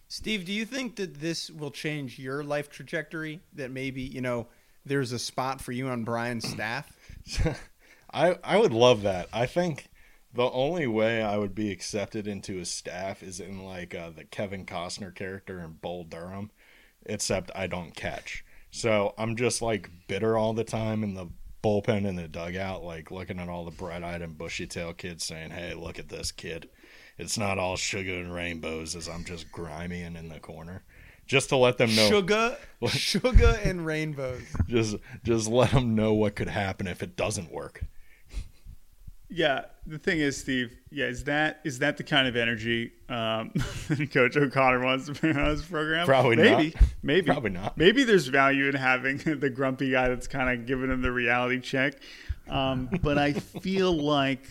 Steve, 0.10 0.44
do 0.44 0.52
you 0.52 0.66
think 0.66 0.96
that 0.96 1.22
this 1.22 1.52
will 1.52 1.70
change 1.70 2.18
your 2.18 2.44
life 2.44 2.70
trajectory? 2.70 3.42
That 3.54 3.70
maybe 3.70 4.02
you 4.02 4.22
know 4.22 4.48
there's 4.86 5.12
a 5.12 5.20
spot 5.20 5.62
for 5.62 5.72
you 5.72 5.88
on 5.88 6.04
Brian's 6.04 6.48
staff. 6.50 6.92
I 8.12 8.38
I 8.44 8.58
would 8.58 8.74
love 8.74 9.04
that. 9.04 9.30
I 9.32 9.46
think 9.46 9.88
the 10.34 10.50
only 10.50 10.88
way 10.88 11.22
I 11.22 11.38
would 11.38 11.54
be 11.54 11.72
accepted 11.72 12.28
into 12.28 12.58
his 12.58 12.70
staff 12.72 13.22
is 13.22 13.40
in 13.40 13.64
like 13.64 13.94
uh, 13.94 14.10
the 14.10 14.24
Kevin 14.24 14.66
Costner 14.66 15.14
character 15.14 15.60
in 15.60 15.74
Bull 15.74 16.04
Durham, 16.04 16.52
except 17.06 17.52
I 17.56 17.68
don't 17.68 17.96
catch. 17.96 18.44
So 18.72 19.14
I'm 19.18 19.36
just 19.36 19.62
like 19.62 19.90
bitter 20.08 20.38
all 20.38 20.54
the 20.54 20.64
time 20.64 21.04
in 21.04 21.14
the 21.14 21.28
bullpen 21.64 22.06
in 22.08 22.16
the 22.16 22.28
dugout, 22.28 22.84
like 22.84 23.12
looking 23.12 23.40
at 23.40 23.50
all 23.50 23.66
the 23.66 23.72
bright 23.72 24.04
eyed 24.04 24.22
and 24.22 24.38
bushy 24.38 24.66
tail 24.66 24.94
kids 24.94 25.24
saying, 25.24 25.52
Hey, 25.52 25.74
look 25.74 26.00
at 26.00 26.10
this 26.10 26.32
kid. 26.32 26.70
It's 27.20 27.38
not 27.38 27.60
all 27.60 27.76
sugar 27.76 28.14
and 28.14 28.34
rainbows 28.34 28.96
as 28.96 29.10
I'm 29.10 29.26
just 29.26 29.52
grimy 29.52 30.02
and 30.02 30.16
in 30.16 30.30
the 30.30 30.40
corner. 30.40 30.84
Just 31.28 31.50
to 31.50 31.58
let 31.58 31.78
them 31.78 31.94
know 31.94 32.10
sugar, 32.10 32.58
sugar 32.88 33.60
and 33.64 33.86
rainbows. 33.86 34.42
Just, 34.68 34.98
just 35.24 35.48
let 35.48 35.70
them 35.72 35.94
know 35.94 36.12
what 36.14 36.36
could 36.36 36.48
happen 36.48 36.88
if 36.88 37.04
it 37.04 37.16
doesn't 37.16 37.52
work. 37.52 37.84
Yeah, 39.30 39.66
the 39.86 40.00
thing 40.00 40.20
is, 40.20 40.38
Steve. 40.38 40.76
Yeah, 40.90 41.06
is 41.06 41.26
that 41.26 41.60
is 41.64 41.80
that 41.80 41.98
the 41.98 42.04
kind 42.04 42.28
of 42.28 42.36
energy 42.36 42.94
um, 43.10 43.52
Coach 44.12 44.36
O'Connor 44.38 44.84
wants 44.84 45.06
to 45.06 45.12
bring 45.14 45.38
on 45.38 45.52
his 45.52 45.62
program? 45.62 46.08
Probably 46.08 46.36
maybe, 46.36 46.74
not. 46.74 46.84
maybe, 47.04 47.26
probably 47.28 47.52
not. 47.52 47.78
Maybe 47.78 48.04
there's 48.04 48.26
value 48.26 48.68
in 48.68 48.74
having 48.74 49.18
the 49.18 49.52
grumpy 49.52 49.92
guy 49.92 50.08
that's 50.08 50.28
kind 50.28 50.50
of 50.50 50.66
giving 50.66 50.90
him 50.90 51.04
the 51.04 51.12
reality 51.12 51.60
check. 51.60 51.94
Um, 52.50 52.90
but 53.04 53.20
I 53.20 53.34
feel 53.34 53.92
like 53.92 54.48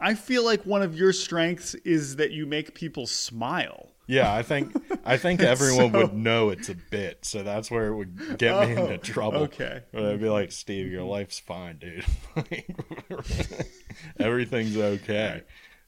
I 0.00 0.14
feel 0.14 0.44
like 0.44 0.64
one 0.66 0.82
of 0.82 0.96
your 0.96 1.12
strengths 1.12 1.74
is 1.74 2.16
that 2.16 2.30
you 2.30 2.46
make 2.46 2.74
people 2.74 3.06
smile. 3.06 3.90
Yeah, 4.06 4.34
I 4.34 4.42
think 4.42 4.74
I 5.04 5.16
think 5.16 5.40
everyone 5.42 5.92
so, 5.92 5.98
would 6.00 6.14
know 6.14 6.50
it's 6.50 6.68
a 6.68 6.74
bit, 6.74 7.24
so 7.24 7.42
that's 7.42 7.70
where 7.70 7.86
it 7.86 7.96
would 7.96 8.38
get 8.38 8.68
me 8.68 8.76
oh, 8.76 8.86
into 8.86 8.98
trouble. 8.98 9.42
Okay, 9.44 9.82
they'd 9.92 10.20
be 10.20 10.28
like, 10.28 10.52
"Steve, 10.52 10.90
your 10.90 11.04
life's 11.04 11.38
fine, 11.38 11.78
dude. 11.78 12.04
Everything's 14.18 14.76
okay." 14.76 15.42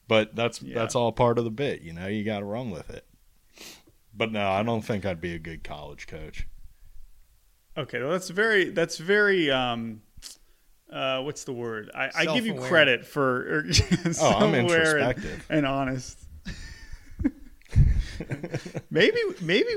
But 0.07 0.35
that's 0.35 0.61
yeah. 0.61 0.73
that's 0.73 0.95
all 0.95 1.11
part 1.11 1.37
of 1.37 1.43
the 1.43 1.51
bit, 1.51 1.81
you 1.81 1.93
know. 1.93 2.07
You 2.07 2.23
got 2.23 2.39
to 2.39 2.45
run 2.45 2.71
with 2.71 2.89
it. 2.89 3.05
But 4.15 4.31
no, 4.31 4.49
I 4.49 4.63
don't 4.63 4.81
think 4.81 5.05
I'd 5.05 5.21
be 5.21 5.35
a 5.35 5.39
good 5.39 5.63
college 5.63 6.07
coach. 6.07 6.47
Okay, 7.77 8.01
well, 8.01 8.11
that's 8.11 8.29
very 8.29 8.69
that's 8.71 8.97
very 8.97 9.51
um, 9.51 10.01
uh, 10.91 11.21
what's 11.21 11.43
the 11.43 11.53
word? 11.53 11.91
I, 11.93 12.09
I 12.15 12.25
give 12.25 12.45
you 12.45 12.55
credit 12.55 13.05
for 13.05 13.65
oh, 14.21 14.31
I'm 14.31 14.55
introspective 14.55 15.45
and, 15.49 15.59
and 15.59 15.67
honest. 15.67 16.17
maybe 18.89 19.19
maybe 19.41 19.69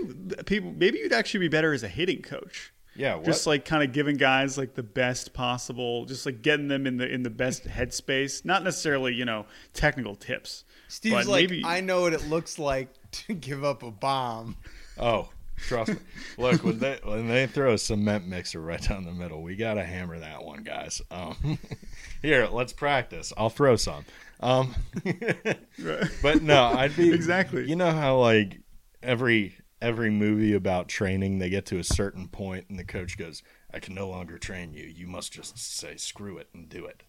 people 0.46 0.72
maybe 0.72 0.98
you'd 0.98 1.12
actually 1.12 1.40
be 1.40 1.48
better 1.48 1.72
as 1.72 1.82
a 1.82 1.88
hitting 1.88 2.22
coach. 2.22 2.72
Yeah, 2.96 3.16
what? 3.16 3.24
just 3.24 3.46
like 3.46 3.64
kind 3.64 3.82
of 3.82 3.92
giving 3.92 4.16
guys 4.16 4.58
like 4.58 4.74
the 4.74 4.82
best 4.82 5.32
possible, 5.32 6.04
just 6.04 6.26
like 6.26 6.42
getting 6.42 6.68
them 6.68 6.86
in 6.86 6.96
the 6.96 7.08
in 7.08 7.22
the 7.22 7.30
best 7.30 7.64
headspace. 7.64 8.44
Not 8.44 8.62
necessarily 8.62 9.14
you 9.14 9.24
know 9.24 9.46
technical 9.72 10.14
tips. 10.14 10.64
Steve's 10.88 11.28
like, 11.28 11.48
maybe... 11.48 11.62
I 11.64 11.80
know 11.80 12.02
what 12.02 12.14
it 12.14 12.28
looks 12.28 12.58
like 12.58 12.88
to 13.12 13.34
give 13.34 13.64
up 13.64 13.82
a 13.82 13.90
bomb. 13.90 14.56
Oh, 14.98 15.28
trust 15.66 15.92
me. 15.92 15.98
Look 16.38 16.64
when 16.64 16.78
they 16.78 16.98
when 17.02 17.28
they 17.28 17.46
throw 17.46 17.74
a 17.74 17.78
cement 17.78 18.26
mixer 18.26 18.60
right 18.60 18.82
down 18.82 19.04
the 19.04 19.12
middle, 19.12 19.42
we 19.42 19.56
gotta 19.56 19.84
hammer 19.84 20.18
that 20.18 20.44
one, 20.44 20.62
guys. 20.62 21.00
Um, 21.10 21.58
here, 22.22 22.48
let's 22.50 22.72
practice. 22.72 23.32
I'll 23.36 23.50
throw 23.50 23.76
some. 23.76 24.04
Um, 24.40 24.74
but 26.22 26.42
no, 26.42 26.64
I'd 26.64 26.96
be 26.96 27.12
exactly. 27.12 27.68
You 27.68 27.76
know 27.76 27.92
how 27.92 28.18
like 28.18 28.60
every 29.02 29.56
every 29.80 30.10
movie 30.10 30.54
about 30.54 30.88
training, 30.88 31.38
they 31.38 31.50
get 31.50 31.66
to 31.66 31.78
a 31.78 31.84
certain 31.84 32.28
point 32.28 32.66
and 32.68 32.78
the 32.78 32.84
coach 32.84 33.16
goes, 33.18 33.42
"I 33.72 33.78
can 33.78 33.94
no 33.94 34.08
longer 34.08 34.38
train 34.38 34.72
you. 34.72 34.84
You 34.84 35.06
must 35.06 35.32
just 35.32 35.58
say 35.58 35.96
screw 35.96 36.38
it 36.38 36.48
and 36.54 36.68
do 36.68 36.86
it." 36.86 37.02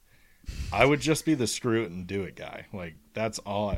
I 0.71 0.85
would 0.85 1.01
just 1.01 1.25
be 1.25 1.33
the 1.33 1.47
screw 1.47 1.83
it 1.83 1.91
and 1.91 2.07
do 2.07 2.23
it 2.23 2.35
guy. 2.35 2.65
Like 2.73 2.95
that's 3.13 3.39
all. 3.39 3.77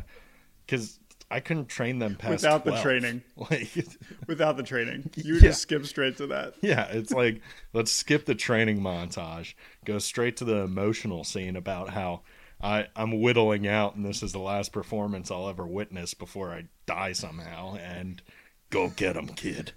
Because 0.65 0.99
I 1.29 1.39
couldn't 1.39 1.67
train 1.67 1.99
them 1.99 2.15
past 2.15 2.43
without 2.43 2.63
12. 2.63 2.77
the 2.77 2.83
training. 2.83 3.21
Like 3.35 3.69
without 4.27 4.57
the 4.57 4.63
training, 4.63 5.09
you 5.15 5.35
yeah. 5.35 5.41
just 5.41 5.61
skip 5.61 5.85
straight 5.85 6.17
to 6.17 6.27
that. 6.27 6.55
Yeah, 6.61 6.85
it's 6.85 7.11
like 7.13 7.41
let's 7.73 7.91
skip 7.91 8.25
the 8.25 8.35
training 8.35 8.79
montage, 8.79 9.55
go 9.85 9.99
straight 9.99 10.37
to 10.37 10.45
the 10.45 10.57
emotional 10.57 11.23
scene 11.23 11.55
about 11.55 11.89
how 11.89 12.21
I, 12.61 12.87
I'm 12.95 13.19
whittling 13.21 13.67
out, 13.67 13.95
and 13.95 14.05
this 14.05 14.23
is 14.23 14.31
the 14.31 14.39
last 14.39 14.71
performance 14.71 15.29
I'll 15.29 15.49
ever 15.49 15.65
witness 15.67 16.13
before 16.13 16.53
I 16.53 16.65
die 16.85 17.11
somehow. 17.11 17.75
And 17.75 18.21
go 18.69 18.89
get 18.89 19.17
him, 19.17 19.27
kid. 19.27 19.73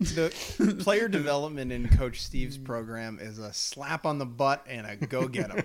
The 0.00 0.32
player 0.80 1.08
development 1.08 1.72
in 1.72 1.88
Coach 1.88 2.20
Steve's 2.20 2.58
program 2.58 3.18
is 3.20 3.38
a 3.38 3.52
slap 3.52 4.06
on 4.06 4.18
the 4.18 4.26
butt 4.26 4.64
and 4.68 4.86
a 4.86 4.96
go 4.96 5.26
get 5.26 5.50
him. 5.50 5.64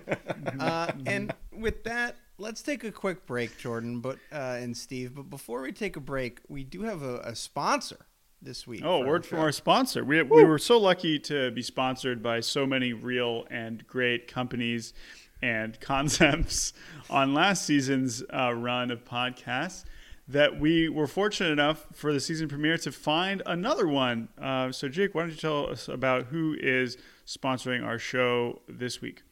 Uh, 0.60 0.92
and 1.06 1.34
with 1.52 1.84
that, 1.84 2.16
let's 2.38 2.62
take 2.62 2.84
a 2.84 2.92
quick 2.92 3.26
break, 3.26 3.58
Jordan, 3.58 4.00
but 4.00 4.18
uh, 4.32 4.58
and 4.60 4.76
Steve. 4.76 5.16
But 5.16 5.30
before 5.30 5.62
we 5.62 5.72
take 5.72 5.96
a 5.96 6.02
break, 6.02 6.40
we 6.48 6.64
do 6.64 6.84
have 6.84 7.02
a, 7.02 7.20
a 7.20 7.36
sponsor 7.36 8.06
this 8.42 8.68
week. 8.68 8.82
Oh, 8.84 9.06
word 9.06 9.26
from 9.26 9.40
our 9.40 9.52
sponsor. 9.52 10.04
We, 10.04 10.22
we 10.24 10.44
were 10.44 10.60
so 10.60 10.78
lucky 10.78 11.20
to 11.20 11.52
be 11.52 11.62
sponsored 11.62 12.22
by 12.22 12.42
so 12.42 12.66
many 12.66 12.94
real 12.94 13.46
and 13.50 13.86
great 13.88 14.28
companies 14.28 14.94
and 15.42 15.80
concepts 15.82 16.74
on 17.10 17.34
last 17.34 17.66
season's 17.66 18.24
uh, 18.34 18.54
run 18.54 18.92
of 18.92 19.06
podcasts 19.06 19.84
that 20.28 20.58
we 20.58 20.88
were 20.88 21.08
fortunate 21.08 21.52
enough 21.52 21.86
for 21.94 22.14
the 22.14 22.20
season 22.20 22.48
premiere 22.48 22.78
to 22.78 22.92
find 22.92 23.42
another 23.46 23.88
one. 23.88 24.30
Uh, 24.42 24.72
so, 24.72 24.88
Jake, 24.88 25.14
why 25.14 25.22
don't 25.22 25.32
you 25.32 25.36
tell 25.36 25.70
us 25.70 25.90
about 25.90 26.28
who 26.28 26.56
is 26.60 26.98
sponsoring 27.26 27.86
our 27.86 28.00
show 28.00 28.62
this 28.68 29.02
week? 29.02 29.24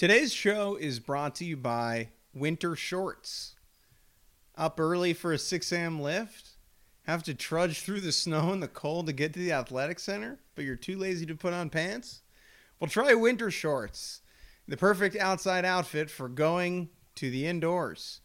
Today's 0.00 0.32
show 0.32 0.76
is 0.76 0.98
brought 0.98 1.34
to 1.34 1.44
you 1.44 1.58
by 1.58 2.08
Winter 2.32 2.74
Shorts. 2.74 3.56
Up 4.56 4.80
early 4.80 5.12
for 5.12 5.34
a 5.34 5.38
6 5.38 5.72
a.m. 5.72 6.00
lift? 6.00 6.52
Have 7.02 7.22
to 7.24 7.34
trudge 7.34 7.82
through 7.82 8.00
the 8.00 8.10
snow 8.10 8.50
and 8.50 8.62
the 8.62 8.66
cold 8.66 9.08
to 9.08 9.12
get 9.12 9.34
to 9.34 9.38
the 9.38 9.52
athletic 9.52 9.98
center, 9.98 10.38
but 10.54 10.64
you're 10.64 10.74
too 10.74 10.96
lazy 10.96 11.26
to 11.26 11.34
put 11.34 11.52
on 11.52 11.68
pants? 11.68 12.22
Well, 12.78 12.88
try 12.88 13.12
Winter 13.12 13.50
Shorts 13.50 14.22
the 14.66 14.78
perfect 14.78 15.16
outside 15.16 15.66
outfit 15.66 16.08
for 16.08 16.30
going 16.30 16.88
to 17.16 17.28
the 17.28 17.46
indoors. 17.46 18.22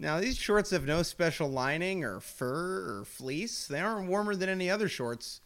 Now, 0.00 0.18
these 0.18 0.36
shorts 0.36 0.70
have 0.70 0.86
no 0.86 1.04
special 1.04 1.48
lining 1.48 2.02
or 2.02 2.18
fur 2.18 2.98
or 2.98 3.04
fleece. 3.04 3.68
They 3.68 3.78
aren't 3.78 4.08
warmer 4.08 4.34
than 4.34 4.48
any 4.48 4.68
other 4.68 4.88
shorts. 4.88 5.40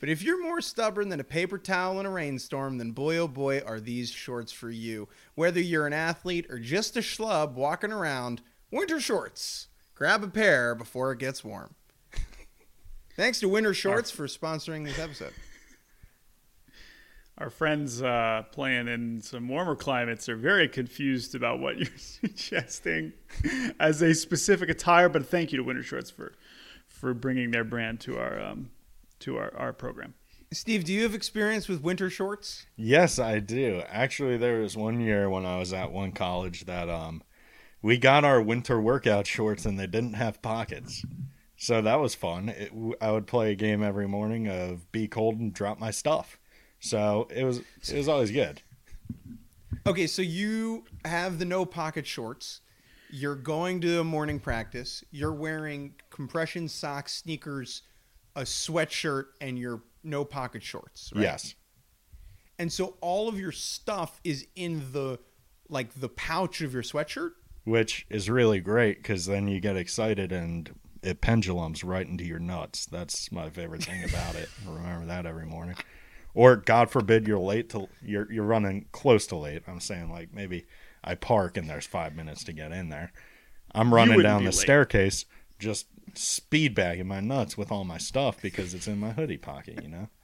But 0.00 0.08
if 0.08 0.22
you're 0.22 0.42
more 0.42 0.60
stubborn 0.60 1.08
than 1.08 1.20
a 1.20 1.24
paper 1.24 1.58
towel 1.58 1.98
in 1.98 2.06
a 2.06 2.10
rainstorm, 2.10 2.78
then 2.78 2.92
boy 2.92 3.16
oh 3.16 3.28
boy 3.28 3.60
are 3.60 3.80
these 3.80 4.10
shorts 4.10 4.52
for 4.52 4.70
you. 4.70 5.08
Whether 5.34 5.60
you're 5.60 5.86
an 5.86 5.92
athlete 5.92 6.46
or 6.48 6.58
just 6.58 6.96
a 6.96 7.00
schlub 7.00 7.54
walking 7.54 7.92
around, 7.92 8.42
winter 8.70 9.00
shorts. 9.00 9.68
Grab 9.94 10.22
a 10.22 10.28
pair 10.28 10.74
before 10.74 11.12
it 11.12 11.18
gets 11.18 11.42
warm. 11.42 11.74
Thanks 13.16 13.40
to 13.40 13.48
Winter 13.48 13.74
Shorts 13.74 14.12
for 14.12 14.28
sponsoring 14.28 14.84
this 14.84 15.00
episode 15.00 15.32
our 17.38 17.50
friends 17.50 18.02
uh, 18.02 18.42
playing 18.50 18.88
in 18.88 19.20
some 19.20 19.48
warmer 19.48 19.76
climates 19.76 20.28
are 20.28 20.36
very 20.36 20.68
confused 20.68 21.34
about 21.34 21.60
what 21.60 21.78
you're 21.78 21.88
suggesting 21.96 23.12
as 23.80 24.02
a 24.02 24.12
specific 24.12 24.68
attire. 24.68 25.08
But 25.08 25.26
thank 25.26 25.52
you 25.52 25.58
to 25.58 25.64
Winter 25.64 25.82
Shorts 25.82 26.10
for 26.10 26.32
for 26.86 27.14
bringing 27.14 27.52
their 27.52 27.64
brand 27.64 28.00
to 28.00 28.18
our 28.18 28.40
um, 28.40 28.70
to 29.20 29.36
our, 29.36 29.54
our 29.56 29.72
program. 29.72 30.14
Steve, 30.50 30.84
do 30.84 30.92
you 30.92 31.02
have 31.02 31.14
experience 31.14 31.68
with 31.68 31.82
winter 31.82 32.08
shorts? 32.08 32.66
Yes, 32.76 33.18
I 33.18 33.38
do. 33.38 33.82
Actually, 33.88 34.38
there 34.38 34.60
was 34.60 34.76
one 34.76 35.00
year 35.00 35.28
when 35.28 35.44
I 35.44 35.58
was 35.58 35.74
at 35.74 35.92
one 35.92 36.12
college 36.12 36.64
that 36.64 36.88
um, 36.88 37.22
we 37.82 37.98
got 37.98 38.24
our 38.24 38.40
winter 38.40 38.80
workout 38.80 39.26
shorts 39.26 39.66
and 39.66 39.78
they 39.78 39.86
didn't 39.86 40.14
have 40.14 40.40
pockets. 40.40 41.04
So 41.56 41.82
that 41.82 41.96
was 41.96 42.14
fun. 42.14 42.48
It, 42.48 42.72
I 43.00 43.10
would 43.10 43.26
play 43.26 43.52
a 43.52 43.56
game 43.56 43.82
every 43.82 44.08
morning 44.08 44.48
of 44.48 44.90
be 44.90 45.06
cold 45.06 45.38
and 45.38 45.52
drop 45.52 45.78
my 45.78 45.90
stuff. 45.90 46.38
So 46.80 47.28
it 47.30 47.44
was 47.44 47.58
it 47.58 47.96
was 47.96 48.08
always 48.08 48.30
good. 48.30 48.62
Okay, 49.86 50.06
so 50.06 50.22
you 50.22 50.84
have 51.04 51.38
the 51.38 51.44
no 51.44 51.64
pocket 51.64 52.06
shorts. 52.06 52.60
You're 53.10 53.34
going 53.34 53.80
to 53.80 54.00
a 54.00 54.04
morning 54.04 54.38
practice. 54.38 55.02
You're 55.10 55.32
wearing 55.32 55.94
compression 56.10 56.68
socks, 56.68 57.14
sneakers, 57.14 57.82
a 58.38 58.42
sweatshirt, 58.42 59.24
and 59.40 59.58
your 59.58 59.82
no 60.04 60.24
pocket 60.24 60.62
shorts. 60.62 61.12
Right? 61.14 61.22
Yes. 61.22 61.54
And 62.58 62.72
so 62.72 62.96
all 63.00 63.28
of 63.28 63.38
your 63.38 63.52
stuff 63.52 64.20
is 64.24 64.46
in 64.54 64.92
the 64.92 65.18
like 65.68 66.00
the 66.00 66.08
pouch 66.08 66.60
of 66.62 66.72
your 66.72 66.82
sweatshirt. 66.82 67.32
Which 67.64 68.06
is 68.08 68.30
really 68.30 68.60
great 68.60 68.98
because 68.98 69.26
then 69.26 69.48
you 69.48 69.60
get 69.60 69.76
excited 69.76 70.32
and 70.32 70.70
it 71.02 71.20
pendulums 71.20 71.84
right 71.84 72.06
into 72.06 72.24
your 72.24 72.38
nuts. 72.38 72.86
That's 72.86 73.30
my 73.30 73.50
favorite 73.50 73.82
thing 73.82 74.04
about 74.04 74.36
it. 74.36 74.48
I 74.66 74.72
remember 74.72 75.06
that 75.06 75.26
every 75.26 75.44
morning. 75.44 75.76
Or 76.32 76.56
God 76.56 76.90
forbid 76.90 77.26
you're 77.26 77.38
late 77.38 77.68
to 77.70 77.88
you're 78.00 78.30
you're 78.32 78.44
running 78.44 78.86
close 78.92 79.26
to 79.28 79.36
late. 79.36 79.64
I'm 79.66 79.80
saying 79.80 80.10
like 80.10 80.32
maybe 80.32 80.66
I 81.02 81.16
park 81.16 81.56
and 81.56 81.68
there's 81.68 81.86
five 81.86 82.14
minutes 82.14 82.44
to 82.44 82.52
get 82.52 82.70
in 82.70 82.88
there. 82.88 83.12
I'm 83.74 83.92
running 83.92 84.22
down 84.22 84.44
the 84.44 84.50
late. 84.50 84.54
staircase 84.54 85.26
just 85.58 85.86
speed 86.14 86.74
bagging 86.74 87.06
my 87.06 87.20
nuts 87.20 87.56
with 87.56 87.70
all 87.70 87.84
my 87.84 87.98
stuff 87.98 88.40
because 88.40 88.74
it's 88.74 88.86
in 88.86 88.98
my 88.98 89.10
hoodie 89.10 89.36
pocket, 89.36 89.82
you 89.82 89.88
know? 89.88 90.08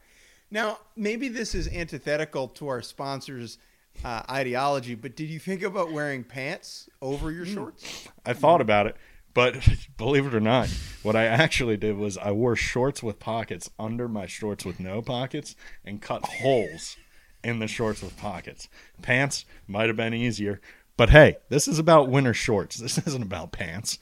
Now, 0.50 0.78
maybe 0.94 1.26
this 1.26 1.52
is 1.52 1.66
antithetical 1.66 2.46
to 2.48 2.68
our 2.68 2.80
sponsors' 2.80 3.58
uh, 4.04 4.22
ideology, 4.30 4.94
but 4.94 5.16
did 5.16 5.28
you 5.28 5.40
think 5.40 5.62
about 5.62 5.90
wearing 5.90 6.22
pants 6.22 6.88
over 7.02 7.32
your 7.32 7.44
shorts? 7.44 8.06
I 8.24 8.34
thought 8.34 8.60
about 8.60 8.86
it, 8.86 8.96
but 9.32 9.56
believe 9.96 10.26
it 10.26 10.34
or 10.34 10.40
not, 10.40 10.68
what 11.02 11.16
I 11.16 11.24
actually 11.24 11.76
did 11.76 11.96
was 11.96 12.16
I 12.16 12.30
wore 12.30 12.54
shorts 12.54 13.02
with 13.02 13.18
pockets 13.18 13.68
under 13.80 14.06
my 14.06 14.26
shorts 14.26 14.64
with 14.64 14.78
no 14.78 15.02
pockets 15.02 15.56
and 15.84 16.00
cut 16.00 16.24
holes 16.24 16.96
in 17.42 17.58
the 17.58 17.66
shorts 17.66 18.00
with 18.00 18.16
pockets. 18.16 18.68
Pants 19.02 19.44
might 19.66 19.88
have 19.88 19.96
been 19.96 20.14
easier, 20.14 20.60
but 20.96 21.10
hey, 21.10 21.38
this 21.48 21.66
is 21.66 21.80
about 21.80 22.08
winter 22.08 22.34
shorts. 22.34 22.76
This 22.76 22.98
isn't 23.06 23.22
about 23.22 23.50
pants. 23.50 23.98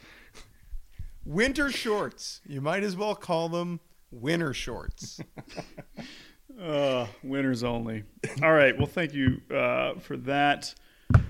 Winter 1.24 1.70
shorts. 1.70 2.40
You 2.46 2.60
might 2.60 2.82
as 2.82 2.96
well 2.96 3.14
call 3.14 3.48
them 3.48 3.80
winter 4.10 4.52
shorts. 4.52 5.20
Uh, 6.60 7.06
winners 7.24 7.64
only. 7.64 8.04
All 8.42 8.52
right. 8.52 8.76
Well, 8.76 8.86
thank 8.86 9.14
you 9.14 9.40
uh, 9.50 9.94
for 9.94 10.16
that 10.18 10.74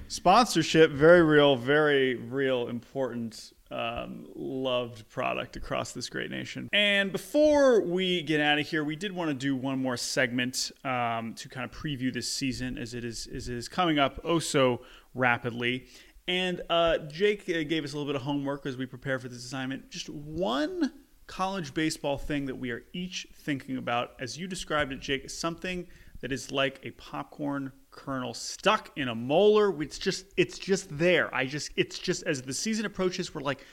sponsorship. 0.09 0.91
Very 0.91 1.23
real, 1.23 1.57
very 1.57 2.17
real, 2.17 2.69
important, 2.69 3.53
um, 3.71 4.27
loved 4.35 5.09
product 5.09 5.57
across 5.57 5.93
this 5.93 6.09
great 6.09 6.31
nation. 6.31 6.69
And 6.73 7.13
before 7.13 7.81
we 7.81 8.23
get 8.23 8.41
out 8.41 8.59
of 8.59 8.67
here, 8.67 8.85
we 8.85 8.97
did 8.97 9.13
want 9.13 9.31
to 9.31 9.35
do 9.35 9.57
one 9.57 9.79
more 9.79 9.97
segment 9.97 10.71
um, 10.85 11.35
to 11.35 11.49
kind 11.49 11.65
of 11.65 11.71
preview 11.71 12.13
this 12.13 12.31
season 12.31 12.77
as 12.77 12.93
it 12.93 13.05
is 13.05 13.27
as 13.33 13.49
it 13.49 13.57
is 13.57 13.69
coming 13.69 13.99
up 13.99 14.21
oh 14.25 14.39
so 14.39 14.83
rapidly. 15.15 15.87
And 16.29 16.63
uh, 16.71 16.99
Jake 16.99 17.49
uh, 17.49 17.65
gave 17.65 17.85
us 17.85 17.93
a 17.93 17.97
little 17.97 18.13
bit 18.13 18.17
of 18.17 18.23
homework 18.23 18.65
as 18.67 18.77
we 18.77 18.87
prepare 18.87 19.19
for 19.19 19.29
this 19.29 19.45
assignment. 19.45 19.91
Just 19.91 20.09
one 20.09 20.93
college 21.27 21.75
baseball 21.75 22.19
thing 22.19 22.47
that 22.47 22.55
we 22.55 22.71
are 22.71 22.85
each 22.93 23.27
thinking 23.35 23.77
about, 23.77 24.13
as 24.21 24.39
you 24.39 24.47
described 24.47 24.93
it, 24.93 25.01
Jake, 25.01 25.25
is 25.25 25.37
something 25.37 25.87
that 26.21 26.31
is 26.31 26.53
like 26.53 26.79
a 26.85 26.91
popcorn 26.93 27.73
kernel 27.91 28.35
stuck 28.35 28.91
in 28.97 29.09
a 29.09 29.15
molar. 29.15 29.83
It's 29.83 29.99
just, 29.99 30.27
it's 30.37 30.59
just 30.59 30.97
there. 30.97 31.35
I 31.35 31.47
just, 31.47 31.71
it's 31.77 31.99
just 31.99 32.23
as 32.25 32.43
the 32.43 32.53
season 32.55 32.87
approaches, 32.87 33.35
we're 33.35 33.41
like, 33.43 33.67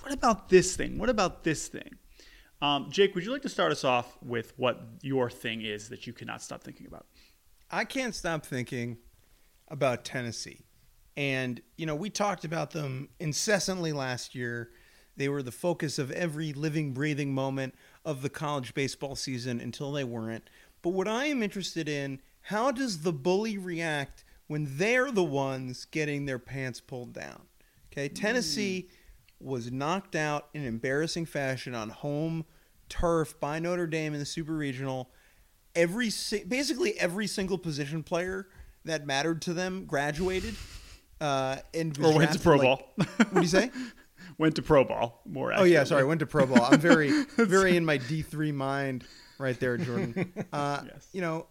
what 0.00 0.12
about 0.12 0.48
this 0.48 0.76
thing? 0.76 0.98
What 0.98 1.08
about 1.08 1.42
this 1.42 1.68
thing? 1.68 1.96
Um, 2.62 2.90
Jake, 2.90 3.14
would 3.14 3.24
you 3.24 3.32
like 3.32 3.42
to 3.42 3.48
start 3.48 3.72
us 3.72 3.84
off 3.84 4.16
with 4.22 4.52
what 4.56 4.80
your 5.02 5.28
thing 5.28 5.62
is 5.62 5.88
that 5.88 6.06
you 6.06 6.12
cannot 6.12 6.42
stop 6.42 6.62
thinking 6.62 6.86
about? 6.86 7.06
I 7.70 7.84
can't 7.84 8.14
stop 8.14 8.46
thinking 8.46 8.98
about 9.68 10.04
Tennessee. 10.04 10.65
And, 11.16 11.60
you 11.76 11.86
know, 11.86 11.94
we 11.94 12.10
talked 12.10 12.44
about 12.44 12.72
them 12.72 13.08
incessantly 13.18 13.92
last 13.92 14.34
year. 14.34 14.70
They 15.16 15.28
were 15.28 15.42
the 15.42 15.52
focus 15.52 15.98
of 15.98 16.10
every 16.10 16.52
living, 16.52 16.92
breathing 16.92 17.32
moment 17.32 17.74
of 18.04 18.20
the 18.20 18.28
college 18.28 18.74
baseball 18.74 19.16
season 19.16 19.60
until 19.60 19.92
they 19.92 20.04
weren't. 20.04 20.50
But 20.82 20.90
what 20.90 21.08
I 21.08 21.26
am 21.26 21.42
interested 21.42 21.88
in, 21.88 22.20
how 22.42 22.70
does 22.70 23.00
the 23.00 23.12
bully 23.12 23.56
react 23.56 24.24
when 24.46 24.68
they're 24.76 25.10
the 25.10 25.24
ones 25.24 25.86
getting 25.86 26.26
their 26.26 26.38
pants 26.38 26.80
pulled 26.80 27.14
down? 27.14 27.42
Okay, 27.90 28.08
Tennessee 28.10 28.88
mm. 28.88 29.46
was 29.46 29.72
knocked 29.72 30.14
out 30.14 30.48
in 30.52 30.64
embarrassing 30.64 31.24
fashion 31.24 31.74
on 31.74 31.88
home 31.88 32.44
turf 32.88 33.40
by 33.40 33.58
Notre 33.58 33.86
Dame 33.86 34.12
in 34.12 34.20
the 34.20 34.26
Super 34.26 34.54
Regional. 34.54 35.10
Every 35.74 36.10
basically 36.46 36.98
every 37.00 37.26
single 37.26 37.58
position 37.58 38.02
player 38.02 38.48
that 38.84 39.06
mattered 39.06 39.42
to 39.42 39.54
them 39.54 39.86
graduated 39.86 40.54
uh, 41.20 41.56
and 41.74 41.98
Or 42.04 42.14
went 42.14 42.32
to 42.32 42.38
pro 42.38 42.56
like- 42.56 42.62
ball. 42.62 42.92
What 42.96 43.34
do 43.34 43.40
you 43.40 43.46
say? 43.46 43.70
went 44.38 44.56
to 44.56 44.62
pro 44.62 44.84
ball 44.84 45.22
more. 45.26 45.52
Oh 45.54 45.64
yeah, 45.64 45.84
sorry, 45.84 46.04
went 46.04 46.20
to 46.20 46.26
pro 46.26 46.46
ball. 46.46 46.64
I'm 46.70 46.78
very, 46.80 47.10
very 47.36 47.76
in 47.76 47.84
my 47.84 47.96
D 47.96 48.22
three 48.22 48.52
mind 48.52 49.04
right 49.38 49.58
there, 49.58 49.76
Jordan. 49.78 50.32
Uh, 50.52 50.82
Yes. 50.86 51.08
You 51.12 51.20
know, 51.22 51.46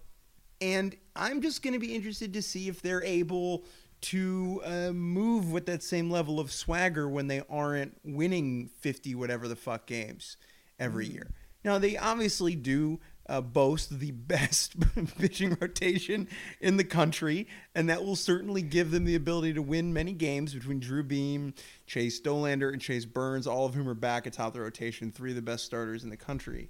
and 0.61 0.95
I'm 1.15 1.41
just 1.41 1.63
going 1.63 1.73
to 1.73 1.79
be 1.79 1.93
interested 1.95 2.33
to 2.33 2.41
see 2.41 2.67
if 2.67 2.81
they're 2.81 3.03
able 3.03 3.65
to 4.01 4.61
uh, 4.65 4.91
move 4.91 5.51
with 5.51 5.65
that 5.65 5.81
same 5.81 6.11
level 6.11 6.39
of 6.39 6.51
swagger 6.51 7.09
when 7.09 7.27
they 7.27 7.41
aren't 7.49 7.97
winning 8.03 8.69
50 8.81 9.15
whatever 9.15 9.47
the 9.47 9.55
fuck 9.55 9.87
games 9.87 10.37
every 10.79 11.07
year. 11.07 11.31
Now 11.63 11.79
they 11.79 11.97
obviously 11.97 12.55
do 12.55 12.99
uh, 13.27 13.41
boast 13.41 13.99
the 13.99 14.11
best 14.11 14.75
pitching 15.17 15.57
rotation 15.59 16.27
in 16.61 16.77
the 16.77 16.83
country, 16.83 17.47
and 17.73 17.89
that 17.89 18.03
will 18.03 18.15
certainly 18.15 18.61
give 18.61 18.91
them 18.91 19.05
the 19.05 19.15
ability 19.15 19.53
to 19.53 19.61
win 19.61 19.93
many 19.93 20.13
games 20.13 20.53
between 20.53 20.79
Drew 20.79 21.03
Beam, 21.03 21.53
Chase 21.87 22.21
Dolander, 22.21 22.71
and 22.71 22.81
Chase 22.81 23.05
Burns, 23.05 23.47
all 23.47 23.65
of 23.65 23.73
whom 23.73 23.89
are 23.89 23.93
back 23.93 24.27
atop 24.27 24.53
the 24.53 24.61
rotation, 24.61 25.11
three 25.11 25.31
of 25.31 25.35
the 25.35 25.41
best 25.41 25.65
starters 25.65 26.03
in 26.03 26.09
the 26.09 26.17
country. 26.17 26.69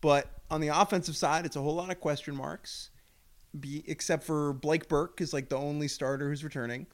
But 0.00 0.30
on 0.50 0.60
the 0.60 0.68
offensive 0.68 1.16
side, 1.16 1.46
it's 1.46 1.56
a 1.56 1.60
whole 1.60 1.74
lot 1.74 1.90
of 1.90 2.00
question 2.00 2.36
marks, 2.36 2.90
be, 3.58 3.84
except 3.86 4.24
for 4.24 4.52
Blake 4.52 4.88
Burke 4.88 5.20
is 5.20 5.32
like 5.32 5.48
the 5.48 5.56
only 5.56 5.88
starter 5.88 6.28
who's 6.28 6.44
returning. 6.44 6.86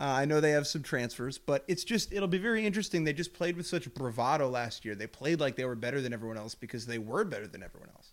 Uh, 0.00 0.04
I 0.04 0.24
know 0.26 0.40
they 0.40 0.52
have 0.52 0.66
some 0.66 0.82
transfers, 0.82 1.38
but 1.38 1.64
it's 1.66 1.82
just 1.82 2.12
it'll 2.12 2.28
be 2.28 2.38
very 2.38 2.64
interesting. 2.64 3.02
They 3.02 3.12
just 3.12 3.34
played 3.34 3.56
with 3.56 3.66
such 3.66 3.92
bravado 3.94 4.48
last 4.48 4.84
year. 4.84 4.94
They 4.94 5.08
played 5.08 5.40
like 5.40 5.56
they 5.56 5.64
were 5.64 5.74
better 5.74 6.00
than 6.00 6.12
everyone 6.12 6.38
else 6.38 6.54
because 6.54 6.86
they 6.86 6.98
were 6.98 7.24
better 7.24 7.48
than 7.48 7.64
everyone 7.64 7.90
else. 7.90 8.12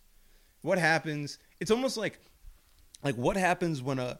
What 0.62 0.78
happens? 0.78 1.38
It's 1.60 1.70
almost 1.70 1.96
like 1.96 2.18
like 3.02 3.16
what 3.16 3.36
happens 3.36 3.82
when 3.82 3.98
a 3.98 4.18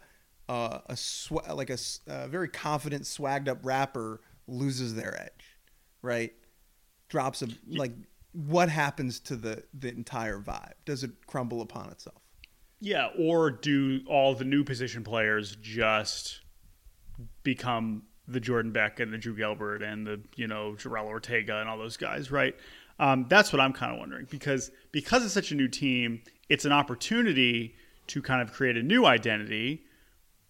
uh, 0.49 0.79
a 0.87 0.97
sw- 0.97 1.49
like 1.53 1.71
a 1.71 2.29
very 2.29 2.49
confident, 2.49 3.05
swagged 3.05 3.49
up 3.49 3.59
rapper 3.63 4.21
loses 4.47 4.95
their 4.95 5.21
edge, 5.21 5.59
right? 6.03 6.33
Drops 7.09 7.43
a 7.43 7.49
like 7.69 7.93
what 8.33 8.69
happens 8.69 9.19
to 9.21 9.37
the 9.37 9.65
the 9.75 9.89
entire 9.89 10.39
vibe? 10.39 10.75
Does 10.85 11.03
it 11.03 11.27
crumble 11.27 11.63
upon 11.63 11.91
itself? 11.91 12.23
Yeah, 12.81 13.09
or 13.19 13.51
do 13.51 14.01
all 14.07 14.35
the 14.35 14.45
new 14.45 14.63
position 14.63 15.03
players 15.03 15.57
just 15.61 16.41
become 17.43 18.03
the 18.29 18.41
Jordan 18.41 18.73
Beck 18.73 19.01
and 19.01 19.13
the 19.13 19.19
Drew 19.19 19.35
Gilbert 19.35 19.83
and 19.83 20.07
the 20.07 20.21
you 20.37 20.47
know 20.47 20.77
Jorel 20.79 21.07
Ortega 21.07 21.61
and 21.61 21.69
all 21.69 21.79
those 21.79 21.97
guys, 21.97 22.31
right? 22.31 22.55
Um, 22.99 23.27
that's 23.29 23.53
what 23.53 23.61
I'm 23.61 23.73
kind 23.73 23.93
of 23.93 23.99
wondering 23.99 24.27
because 24.31 24.71
because 24.93 25.25
it's 25.25 25.35
such 25.35 25.53
a 25.53 25.55
new 25.55 25.69
team, 25.69 26.23
it's 26.49 26.65
an 26.65 26.73
opportunity 26.73 27.75
to 28.09 28.23
kind 28.23 28.41
of 28.41 28.53
create 28.53 28.77
a 28.77 28.83
new 28.83 29.05
identity. 29.05 29.83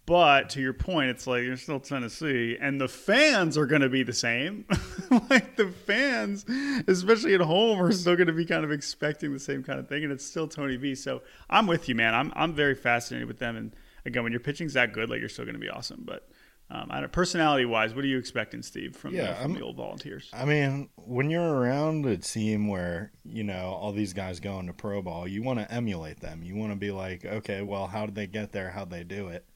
But 0.04 0.50
to 0.50 0.61
your 0.61 0.72
point, 0.72 1.11
it's 1.11 1.26
like 1.26 1.42
you're 1.42 1.56
still 1.56 1.80
Tennessee, 1.80 2.56
and 2.61 2.80
the 2.80 2.87
fans 2.87 3.59
are 3.59 3.66
going 3.66 3.82
to 3.82 3.88
be 3.88 4.04
the 4.04 4.12
same. 4.12 4.64
like 5.30 5.56
the 5.56 5.66
fans, 5.66 6.46
especially 6.87 7.35
at 7.35 7.40
home, 7.40 7.82
are 7.82 7.90
still 7.90 8.14
going 8.14 8.28
to 8.28 8.32
be 8.32 8.44
kind 8.44 8.62
of 8.62 8.70
expecting 8.70 9.32
the 9.32 9.40
same 9.40 9.64
kind 9.64 9.80
of 9.80 9.88
thing, 9.88 10.04
and 10.04 10.12
it's 10.12 10.24
still 10.24 10.46
Tony 10.46 10.76
V. 10.76 10.94
So 10.94 11.22
I'm 11.50 11.66
with 11.66 11.88
you, 11.88 11.96
man. 11.96 12.14
I'm 12.14 12.32
I'm 12.37 12.54
very 12.54 12.76
fascinated 12.76 13.26
with 13.26 13.40
them, 13.40 13.56
and 13.56 13.74
again, 14.04 14.22
when 14.22 14.30
your 14.30 14.40
pitching's 14.40 14.74
that 14.74 14.92
good, 14.92 15.11
like 15.11 15.18
you're 15.18 15.28
still 15.28 15.44
going 15.44 15.56
to 15.56 15.61
be 15.61 15.68
awesome. 15.68 16.04
But 16.06 16.28
um, 16.68 16.88
I 16.90 17.00
don't, 17.00 17.12
personality 17.12 17.64
wise, 17.64 17.94
what 17.94 18.05
are 18.05 18.09
you 18.09 18.18
expecting, 18.18 18.61
Steve, 18.62 18.96
from, 18.96 19.14
Yeah, 19.14 19.35
the, 19.35 19.42
from 19.42 19.55
the 19.55 19.61
old 19.61 19.76
Volunteers? 19.76 20.29
I 20.33 20.44
mean, 20.44 20.88
when 20.96 21.31
you're 21.31 21.55
around 21.55 22.05
a 22.07 22.16
team 22.16 22.66
where, 22.66 23.12
you 23.24 23.44
know, 23.44 23.76
all 23.81 23.92
these 23.92 24.12
guys 24.12 24.40
go 24.40 24.59
into 24.59 24.72
pro 24.72 25.00
ball, 25.00 25.29
you 25.29 25.44
want 25.44 25.61
to 25.61 25.72
emulate 25.72 26.20
them. 26.20 26.42
You 26.42 26.57
want 26.57 26.72
to 26.72 26.76
be 26.76 26.90
like, 26.90 27.24
okay, 27.24 27.62
well, 27.62 27.87
how 27.87 28.07
did 28.07 28.16
they 28.16 28.26
get 28.26 28.50
there? 28.50 28.70
How'd 28.70 28.90
they 28.90 29.05
do 29.05 29.29
it? 29.29 29.46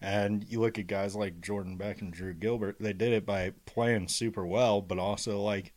And 0.00 0.44
you 0.48 0.60
look 0.60 0.78
at 0.78 0.88
guys 0.88 1.14
like 1.14 1.40
Jordan 1.40 1.76
Beck 1.76 2.00
and 2.00 2.12
Drew 2.12 2.34
Gilbert, 2.34 2.76
they 2.80 2.92
did 2.92 3.12
it 3.12 3.24
by 3.26 3.52
playing 3.66 4.08
super 4.08 4.44
well, 4.44 4.80
but 4.80 4.98
also 4.98 5.40
like, 5.40 5.74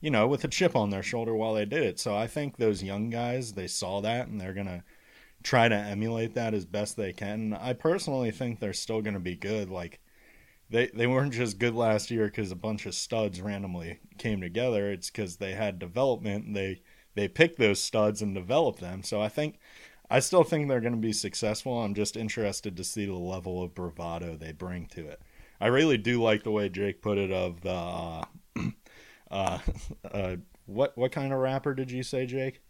you 0.00 0.10
know, 0.10 0.28
with 0.28 0.44
a 0.44 0.48
chip 0.48 0.76
on 0.76 0.90
their 0.90 1.02
shoulder 1.02 1.34
while 1.34 1.54
they 1.54 1.64
did 1.64 1.82
it. 1.82 1.98
So 2.00 2.16
I 2.16 2.26
think 2.26 2.56
those 2.56 2.82
young 2.82 3.10
guys, 3.10 3.52
they 3.52 3.66
saw 3.66 4.00
that 4.00 4.28
and 4.28 4.40
they're 4.40 4.54
going 4.54 4.66
to 4.66 4.82
try 5.42 5.68
to 5.68 5.74
emulate 5.74 6.34
that 6.34 6.54
as 6.54 6.66
best 6.66 6.96
they 6.96 7.12
can. 7.12 7.52
I 7.54 7.72
personally 7.72 8.30
think 8.30 8.60
they're 8.60 8.72
still 8.72 9.02
going 9.02 9.14
to 9.14 9.20
be 9.20 9.36
good. 9.36 9.70
Like 9.70 10.00
they 10.70 10.86
they 10.88 11.06
weren't 11.06 11.32
just 11.32 11.58
good 11.58 11.74
last 11.74 12.10
year 12.10 12.26
because 12.26 12.50
a 12.52 12.56
bunch 12.56 12.86
of 12.86 12.94
studs 12.94 13.40
randomly 13.40 13.98
came 14.18 14.40
together. 14.40 14.90
It's 14.90 15.10
because 15.10 15.36
they 15.36 15.52
had 15.52 15.78
development. 15.78 16.54
They 16.54 16.82
they 17.14 17.28
picked 17.28 17.58
those 17.58 17.82
studs 17.82 18.22
and 18.22 18.34
developed 18.34 18.80
them. 18.80 19.02
So 19.02 19.20
I 19.20 19.28
think 19.28 19.58
I 20.10 20.20
still 20.20 20.44
think 20.44 20.68
they're 20.68 20.80
going 20.80 20.92
to 20.92 20.98
be 20.98 21.12
successful. 21.12 21.82
I'm 21.82 21.94
just 21.94 22.16
interested 22.16 22.76
to 22.76 22.84
see 22.84 23.06
the 23.06 23.14
level 23.14 23.62
of 23.62 23.74
bravado 23.74 24.36
they 24.36 24.52
bring 24.52 24.86
to 24.88 25.06
it. 25.06 25.20
I 25.60 25.66
really 25.66 25.98
do 25.98 26.22
like 26.22 26.42
the 26.42 26.50
way 26.50 26.68
Jake 26.68 27.02
put 27.02 27.18
it 27.18 27.30
of 27.30 27.60
the 27.60 27.70
uh, 27.70 28.24
uh, 29.30 29.58
uh, 30.10 30.36
what 30.66 30.96
what 30.96 31.12
kind 31.12 31.32
of 31.32 31.40
rapper 31.40 31.74
did 31.74 31.90
you 31.90 32.02
say, 32.02 32.26
Jake? 32.26 32.62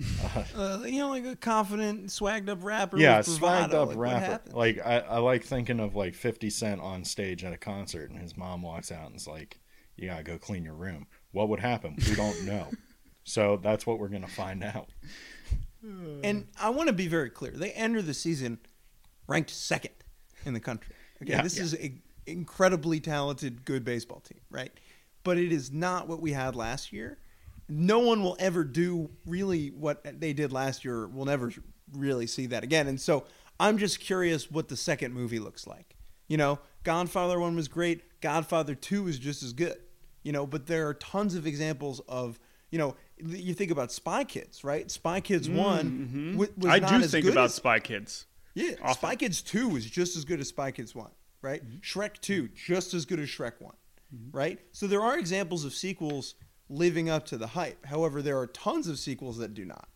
Uh, 0.56 0.82
you 0.84 0.98
know, 0.98 1.08
like 1.10 1.24
a 1.26 1.36
confident, 1.36 2.06
swagged 2.06 2.48
up 2.48 2.58
rapper. 2.62 2.98
yeah, 2.98 3.20
swagged 3.20 3.72
up 3.74 3.88
Like, 3.88 3.96
rapper. 3.98 4.50
Like 4.52 4.78
I, 4.84 4.98
I 5.00 5.18
like 5.18 5.44
thinking 5.44 5.80
of 5.80 5.94
like 5.96 6.14
Fifty 6.14 6.50
Cent 6.50 6.80
on 6.80 7.04
stage 7.04 7.44
at 7.44 7.52
a 7.52 7.56
concert, 7.58 8.10
and 8.10 8.18
his 8.20 8.36
mom 8.36 8.62
walks 8.62 8.90
out 8.92 9.06
and 9.06 9.16
is 9.16 9.26
like, 9.26 9.58
"You 9.96 10.08
gotta 10.08 10.22
go 10.22 10.38
clean 10.38 10.64
your 10.64 10.74
room." 10.74 11.06
What 11.32 11.48
would 11.48 11.60
happen? 11.60 11.96
We 12.08 12.14
don't 12.14 12.44
know. 12.46 12.68
so 13.24 13.58
that's 13.62 13.86
what 13.86 13.98
we're 13.98 14.08
gonna 14.08 14.26
find 14.28 14.62
out. 14.64 14.88
And 16.22 16.46
I 16.60 16.68
want 16.70 16.88
to 16.88 16.92
be 16.92 17.06
very 17.08 17.30
clear. 17.30 17.52
They 17.52 17.72
enter 17.72 18.02
the 18.02 18.12
season 18.12 18.58
ranked 19.26 19.48
second 19.50 19.94
in 20.44 20.52
the 20.52 20.60
country. 20.60 20.94
Okay, 21.22 21.32
Yeah, 21.32 21.42
this 21.42 21.56
yeah. 21.56 21.62
is 21.62 21.72
an 21.72 22.02
incredibly 22.26 23.00
talented, 23.00 23.64
good 23.64 23.82
baseball 23.82 24.20
team, 24.20 24.40
right? 24.50 24.70
But 25.24 25.38
it 25.38 25.52
is 25.52 25.72
not 25.72 26.06
what 26.06 26.20
we 26.20 26.32
had 26.32 26.54
last 26.54 26.92
year. 26.92 27.16
No 27.70 28.00
one 28.00 28.22
will 28.22 28.36
ever 28.38 28.64
do 28.64 29.10
really 29.26 29.68
what 29.68 30.20
they 30.20 30.32
did 30.32 30.52
last 30.52 30.84
year. 30.84 31.06
We'll 31.06 31.26
never 31.26 31.52
really 31.92 32.26
see 32.26 32.46
that 32.46 32.64
again. 32.64 32.86
And 32.86 33.00
so 33.00 33.24
I'm 33.58 33.78
just 33.78 34.00
curious 34.00 34.50
what 34.50 34.68
the 34.68 34.76
second 34.76 35.14
movie 35.14 35.38
looks 35.38 35.66
like. 35.66 35.96
You 36.28 36.36
know, 36.36 36.58
Godfather 36.84 37.38
1 37.40 37.56
was 37.56 37.68
great. 37.68 38.20
Godfather 38.20 38.74
2 38.74 39.08
is 39.08 39.18
just 39.18 39.42
as 39.42 39.52
good. 39.52 39.76
You 40.22 40.32
know, 40.32 40.46
but 40.46 40.66
there 40.66 40.88
are 40.88 40.94
tons 40.94 41.34
of 41.34 41.46
examples 41.46 42.00
of, 42.08 42.38
you 42.70 42.78
know, 42.78 42.94
you 43.18 43.54
think 43.54 43.70
about 43.70 43.90
Spy 43.90 44.24
Kids, 44.24 44.62
right? 44.64 44.90
Spy 44.90 45.20
Kids 45.20 45.48
mm, 45.48 45.56
1 45.56 45.90
mm-hmm. 45.90 46.36
wa- 46.36 46.46
was 46.56 46.72
I 46.72 46.78
not 46.78 47.00
do 47.00 47.06
think 47.06 47.26
about 47.26 47.46
as- 47.46 47.54
Spy 47.54 47.78
Kids. 47.80 48.26
yeah, 48.54 48.72
often. 48.82 48.94
Spy 48.94 49.16
Kids 49.16 49.42
2 49.42 49.68
was 49.68 49.86
just 49.86 50.16
as 50.16 50.24
good 50.24 50.40
as 50.40 50.48
Spy 50.48 50.70
Kids 50.70 50.94
1, 50.94 51.10
right? 51.42 51.64
Mm-hmm. 51.64 51.78
Shrek 51.78 52.20
2, 52.20 52.48
just 52.48 52.94
as 52.94 53.06
good 53.06 53.18
as 53.18 53.28
Shrek 53.28 53.54
one 53.60 53.74
mm-hmm. 54.14 54.36
right? 54.36 54.58
So 54.72 54.86
there 54.86 55.02
are 55.02 55.18
examples 55.18 55.64
of 55.64 55.72
sequels 55.72 56.34
living 56.70 57.10
up 57.10 57.26
to 57.26 57.36
the 57.36 57.48
hype. 57.48 57.84
However, 57.86 58.22
there 58.22 58.38
are 58.38 58.46
tons 58.46 58.86
of 58.86 58.98
sequels 58.98 59.36
that 59.38 59.52
do 59.52 59.64
not. 59.64 59.88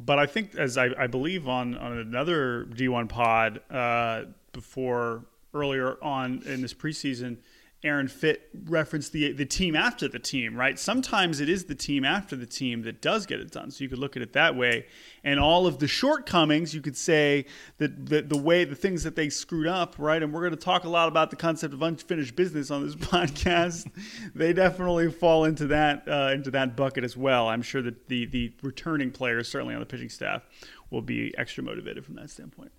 But 0.00 0.18
I 0.18 0.26
think, 0.26 0.54
as 0.54 0.78
I, 0.78 0.90
I 0.98 1.06
believe 1.06 1.48
on, 1.48 1.76
on 1.76 1.98
another 1.98 2.64
D1 2.66 3.08
pod 3.08 3.60
uh, 3.70 4.24
before 4.52 5.26
earlier 5.52 6.02
on 6.02 6.42
in 6.46 6.62
this 6.62 6.72
preseason, 6.72 7.38
Aaron 7.84 8.08
Fitt 8.08 8.48
referenced 8.64 9.12
the 9.12 9.32
the 9.32 9.46
team 9.46 9.76
after 9.76 10.08
the 10.08 10.18
team, 10.18 10.56
right? 10.56 10.76
Sometimes 10.76 11.38
it 11.38 11.48
is 11.48 11.66
the 11.66 11.76
team 11.76 12.04
after 12.04 12.34
the 12.34 12.46
team 12.46 12.82
that 12.82 13.00
does 13.00 13.24
get 13.24 13.38
it 13.38 13.52
done. 13.52 13.70
So 13.70 13.84
you 13.84 13.88
could 13.88 14.00
look 14.00 14.16
at 14.16 14.22
it 14.22 14.32
that 14.32 14.56
way. 14.56 14.86
And 15.22 15.38
all 15.38 15.64
of 15.64 15.78
the 15.78 15.86
shortcomings, 15.86 16.74
you 16.74 16.80
could 16.80 16.96
say 16.96 17.46
that 17.76 18.06
the, 18.06 18.22
the 18.22 18.36
way 18.36 18.64
the 18.64 18.74
things 18.74 19.04
that 19.04 19.14
they 19.14 19.28
screwed 19.28 19.68
up, 19.68 19.94
right? 19.96 20.20
And 20.20 20.32
we're 20.32 20.40
going 20.40 20.50
to 20.50 20.56
talk 20.56 20.82
a 20.82 20.88
lot 20.88 21.06
about 21.06 21.30
the 21.30 21.36
concept 21.36 21.72
of 21.72 21.80
unfinished 21.80 22.34
business 22.34 22.72
on 22.72 22.84
this 22.84 22.94
podcast. 22.96 23.88
they 24.34 24.52
definitely 24.52 25.12
fall 25.12 25.44
into 25.44 25.68
that 25.68 26.02
uh, 26.08 26.32
into 26.32 26.50
that 26.50 26.76
bucket 26.76 27.04
as 27.04 27.16
well. 27.16 27.46
I'm 27.46 27.62
sure 27.62 27.82
that 27.82 28.08
the 28.08 28.26
the 28.26 28.54
returning 28.60 29.12
players, 29.12 29.48
certainly 29.48 29.74
on 29.74 29.80
the 29.80 29.86
pitching 29.86 30.08
staff, 30.08 30.42
will 30.90 31.02
be 31.02 31.32
extra 31.38 31.62
motivated 31.62 32.04
from 32.04 32.16
that 32.16 32.30
standpoint. 32.30 32.72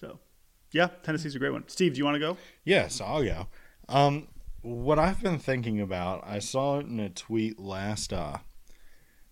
So, 0.00 0.18
yeah, 0.72 0.88
Tennessee's 1.02 1.34
a 1.34 1.38
great 1.38 1.52
one. 1.52 1.64
Steve, 1.68 1.94
do 1.94 1.98
you 1.98 2.04
want 2.04 2.14
to 2.14 2.20
go? 2.20 2.36
Yes, 2.64 3.02
I'll 3.02 3.22
go. 3.22 3.48
Um, 3.88 4.28
what 4.62 4.98
I've 4.98 5.22
been 5.22 5.38
thinking 5.38 5.80
about, 5.80 6.24
I 6.26 6.40
saw 6.40 6.78
it 6.78 6.86
in 6.86 6.98
a 6.98 7.08
tweet 7.08 7.58
last 7.58 8.12
uh 8.12 8.38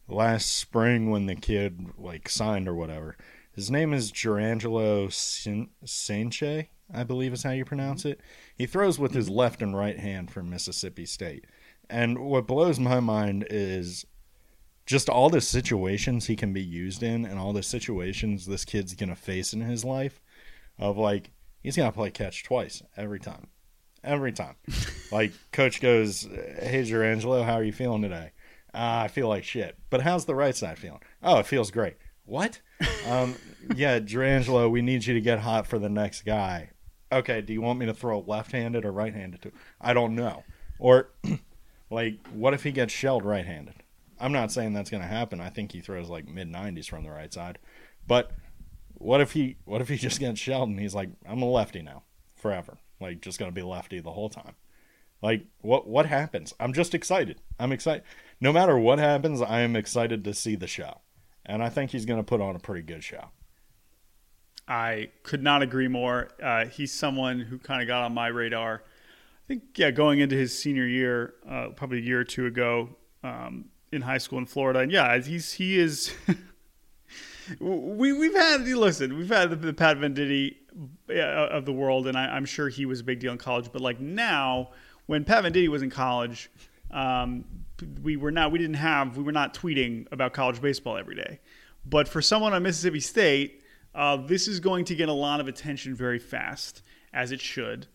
last 0.07 0.55
spring 0.55 1.11
when 1.11 1.27
the 1.27 1.35
kid 1.35 1.91
like 1.99 2.29
signed 2.29 2.69
or 2.69 2.75
whatever. 2.75 3.17
His 3.53 3.71
name 3.71 3.93
is 3.93 4.13
Jurrangelo 4.13 5.13
Sin- 5.13 5.71
Sanche, 5.85 6.67
I 6.93 7.05
believe 7.05 7.33
is 7.33 7.45
how 7.45 7.53
you 7.53 7.65
pronounce 7.65 8.05
it. 8.05 8.21
He 8.55 8.67
throws 8.67 8.99
with 8.99 9.15
his 9.15 9.31
left 9.31 9.63
and 9.63 9.77
right 9.77 9.99
hand 9.99 10.31
for 10.31 10.43
Mississippi 10.43 11.07
State. 11.07 11.47
And 11.89 12.19
what 12.19 12.47
blows 12.47 12.81
my 12.81 13.01
mind 13.01 13.47
is 13.51 14.05
just 14.87 15.09
all 15.09 15.31
the 15.31 15.41
situations 15.41 16.27
he 16.27 16.37
can 16.37 16.53
be 16.53 16.63
used 16.63 17.03
in 17.03 17.25
and 17.25 17.39
all 17.39 17.53
the 17.53 17.63
situations 17.63 18.47
this 18.47 18.65
kid's 18.65 18.95
going 18.95 19.09
to 19.09 19.15
face 19.15 19.53
in 19.53 19.63
his 19.63 19.85
life 19.85 20.21
of 20.79 20.99
like 20.99 21.31
he's 21.63 21.77
going 21.77 21.91
to 21.91 21.97
play 21.97 22.11
catch 22.11 22.45
twice 22.45 22.83
every 22.97 23.21
time. 23.21 23.49
Every 24.05 24.33
time. 24.33 24.57
like 25.11 25.33
coach 25.53 25.81
goes, 25.81 26.23
"Hey 26.23 26.83
Jurrangelo, 26.83 27.45
how 27.45 27.55
are 27.55 27.65
you 27.65 27.73
feeling 27.73 28.03
today?" 28.03 28.33
Uh, 28.75 29.05
I 29.05 29.09
feel 29.09 29.29
like 29.29 29.45
shit. 29.45 29.77
But 29.89 30.03
how's 30.03 30.25
the 30.25 30.35
right 30.35 30.55
side 30.55 30.79
feeling? 30.79 31.01
Oh, 31.23 31.39
it 31.39 31.47
feels 31.47 31.71
great. 31.71 31.97
What? 32.25 32.61
um, 33.09 33.37
yeah, 33.77 34.01
Jurrangelo, 34.01 34.71
we 34.71 34.83
need 34.83 35.07
you 35.07 35.15
to 35.15 35.21
get 35.21 35.39
hot 35.41 35.67
for 35.67 35.79
the 35.79 35.89
next 35.89 36.23
guy. 36.23 36.71
Okay, 37.13 37.41
do 37.41 37.53
you 37.53 37.61
want 37.61 37.79
me 37.79 37.87
to 37.87 37.95
throw 37.95 38.21
left-handed 38.21 38.85
or 38.85 38.91
right-handed 38.91 39.43
to? 39.43 39.53
I 39.81 39.95
don't 39.95 40.17
know. 40.17 40.43
Or 40.79 41.11
like 41.91 42.27
what 42.29 42.55
if 42.55 42.65
he 42.65 42.73
gets 42.73 42.93
shelled 42.93 43.25
right-handed? 43.25 43.75
I'm 44.19 44.33
not 44.33 44.51
saying 44.51 44.73
that's 44.73 44.91
going 44.91 45.03
to 45.03 45.09
happen. 45.09 45.41
I 45.41 45.51
think 45.51 45.73
he 45.73 45.81
throws 45.81 46.09
like 46.09 46.29
mid 46.29 46.51
90s 46.51 46.89
from 46.89 47.05
the 47.05 47.11
right 47.11 47.33
side. 47.33 47.59
But 48.07 48.33
what 48.95 49.21
if 49.21 49.33
he 49.33 49.57
what 49.65 49.81
if 49.81 49.89
he 49.89 49.97
just 49.97 50.19
gets 50.21 50.41
shelled 50.41 50.69
and 50.69 50.81
he's 50.81 50.95
like 50.95 51.11
I'm 51.29 51.43
a 51.43 51.51
lefty 51.51 51.83
now 51.83 52.03
forever. 52.35 52.79
Like 53.05 53.21
just 53.21 53.39
going 53.39 53.51
to 53.51 53.55
be 53.55 53.63
lefty 53.63 54.01
the 54.01 54.13
whole 54.13 54.31
time. 54.31 54.55
Like 55.21 55.45
what 55.61 55.87
what 55.87 56.07
happens? 56.07 56.55
I'm 56.59 56.73
just 56.73 56.95
excited. 56.95 57.43
I'm 57.59 57.71
excited. 57.71 58.03
No 58.41 58.51
matter 58.51 58.79
what 58.79 58.99
happens, 58.99 59.43
I 59.43 59.61
am 59.61 59.77
excited 59.77 60.25
to 60.25 60.33
see 60.33 60.57
the 60.57 60.67
show. 60.67 61.03
And 61.45 61.63
I 61.63 61.69
think 61.69 61.91
he's 61.91 62.07
going 62.07 62.19
to 62.19 62.25
put 62.25 62.41
on 62.41 62.57
a 62.57 62.59
pretty 62.59 62.81
good 62.81 63.05
show. 63.05 63.29
I 64.67 65.11
could 65.23 65.43
not 65.43 65.61
agree 65.61 65.89
more. 65.89 66.31
Uh, 66.43 66.65
he's 66.65 66.93
someone 66.93 67.41
who 67.41 67.59
kind 67.59 67.83
of 67.83 67.89
got 67.89 68.05
on 68.05 68.15
my 68.15 68.29
radar. 68.29 68.83
I 68.83 69.47
think, 69.47 69.77
yeah, 69.77 69.91
going 69.91 70.21
into 70.21 70.37
his 70.37 70.59
senior 70.59 70.87
year, 70.87 71.35
uh, 71.47 71.69
probably 71.77 71.99
a 71.99 72.01
year 72.01 72.21
or 72.21 72.25
two 72.25 72.47
ago, 72.47 72.89
um, 73.23 73.67
in 73.93 74.01
high 74.01 74.17
school 74.17 74.39
in 74.39 74.47
Florida. 74.47 74.81
And 74.81 74.91
yeah, 74.91 75.19
he's 75.19 75.53
he 75.53 75.79
is. 75.79 76.15
we 77.61 78.15
we've 78.15 78.35
had 78.35 78.63
listen, 78.63 79.19
we've 79.19 79.29
had 79.29 79.51
the, 79.51 79.57
the 79.57 79.75
Pat 79.75 79.99
Venditte 79.99 80.57
of 81.09 81.65
the 81.65 81.73
world, 81.73 82.07
and 82.07 82.17
I, 82.17 82.27
I'm 82.27 82.45
sure 82.45 82.69
he 82.69 82.87
was 82.87 83.01
a 83.01 83.05
big 83.05 83.21
deal 83.21 83.33
in 83.33 83.39
college. 83.39 83.71
But 83.73 83.83
like 83.83 84.01
now, 84.01 84.71
when 85.07 85.25
Pat 85.25 85.45
Venditte 85.45 85.69
was 85.69 85.83
in 85.83 85.91
college, 85.91 86.51
um, 86.91 87.45
we 88.03 88.17
were 88.17 88.31
not 88.31 88.53
we 88.53 88.59
didn't 88.59 88.77
have 88.77 89.17
we 89.17 89.23
were 89.23 89.33
not 89.33 89.55
tweeting 89.55 90.07
about 90.13 90.33
college 90.33 90.61
baseball 90.61 90.97
every 90.97 91.15
day. 91.15 91.41
But 91.87 92.09
for 92.09 92.23
someone 92.23 92.53
on 92.53 92.63
Mississippi 92.63 93.01
State, 93.01 93.63
uh, 93.95 94.17
this 94.17 94.49
is 94.49 94.61
going 94.61 94.85
to 94.87 94.95
get 94.95 95.09
a 95.09 95.13
lot 95.13 95.41
of 95.41 95.49
attention 95.49 95.95
very 95.95 96.19
fast, 96.19 96.83
as 97.13 97.31
it 97.31 97.41
should. 97.41 97.87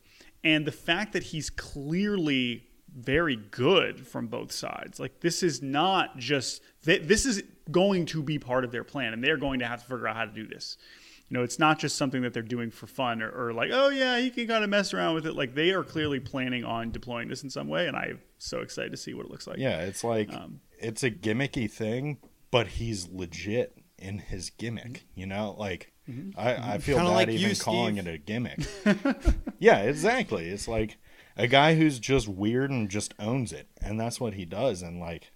And 0.43 0.65
the 0.65 0.71
fact 0.71 1.13
that 1.13 1.23
he's 1.23 1.49
clearly 1.49 2.65
very 2.95 3.35
good 3.35 4.07
from 4.07 4.27
both 4.27 4.51
sides, 4.51 4.99
like 4.99 5.19
this 5.19 5.43
is 5.43 5.61
not 5.61 6.17
just 6.17 6.61
this 6.83 7.25
is 7.25 7.43
going 7.71 8.05
to 8.07 8.23
be 8.23 8.39
part 8.39 8.63
of 8.63 8.71
their 8.71 8.83
plan, 8.83 9.13
and 9.13 9.23
they're 9.23 9.37
going 9.37 9.59
to 9.59 9.67
have 9.67 9.81
to 9.81 9.85
figure 9.85 10.07
out 10.07 10.15
how 10.15 10.25
to 10.25 10.31
do 10.31 10.47
this. 10.47 10.77
You 11.29 11.37
know, 11.37 11.43
it's 11.43 11.59
not 11.59 11.77
just 11.77 11.95
something 11.95 12.23
that 12.23 12.33
they're 12.33 12.41
doing 12.41 12.71
for 12.71 12.87
fun 12.87 13.21
or, 13.21 13.29
or 13.29 13.53
like, 13.53 13.69
oh 13.71 13.89
yeah, 13.89 14.17
you 14.17 14.31
can 14.31 14.47
kind 14.47 14.63
of 14.63 14.69
mess 14.69 14.93
around 14.93 15.13
with 15.13 15.27
it. 15.27 15.35
Like 15.35 15.53
they 15.53 15.71
are 15.71 15.83
clearly 15.83 16.19
planning 16.19 16.63
on 16.63 16.91
deploying 16.91 17.27
this 17.27 17.43
in 17.43 17.51
some 17.51 17.67
way, 17.67 17.87
and 17.87 17.95
I'm 17.95 18.19
so 18.39 18.61
excited 18.61 18.91
to 18.91 18.97
see 18.97 19.13
what 19.13 19.27
it 19.27 19.31
looks 19.31 19.45
like. 19.45 19.57
Yeah, 19.57 19.81
it's 19.81 20.03
like 20.03 20.33
Um, 20.33 20.61
it's 20.79 21.03
a 21.03 21.11
gimmicky 21.11 21.69
thing, 21.69 22.17
but 22.49 22.67
he's 22.67 23.07
legit 23.09 23.77
in 23.99 24.17
his 24.17 24.49
gimmick. 24.49 24.93
Mm-hmm. 24.93 25.19
You 25.19 25.25
know, 25.27 25.55
like 25.57 25.93
mm-hmm. 26.09 26.39
I, 26.39 26.53
I 26.53 26.55
mm-hmm. 26.55 26.79
feel 26.79 26.97
Kinda 26.97 27.11
bad 27.11 27.15
like 27.15 27.29
even 27.29 27.49
you, 27.49 27.55
calling 27.55 27.95
Steve. 27.95 28.07
it 28.07 28.13
a 28.13 28.17
gimmick. 28.17 28.59
yeah, 29.59 29.79
exactly. 29.81 30.49
It's 30.49 30.67
like 30.67 30.97
a 31.37 31.47
guy 31.47 31.75
who's 31.75 31.99
just 31.99 32.27
weird 32.27 32.71
and 32.71 32.89
just 32.89 33.13
owns 33.19 33.53
it, 33.53 33.67
and 33.81 33.99
that's 33.99 34.19
what 34.19 34.33
he 34.33 34.45
does. 34.45 34.81
And 34.81 34.99
like, 34.99 35.31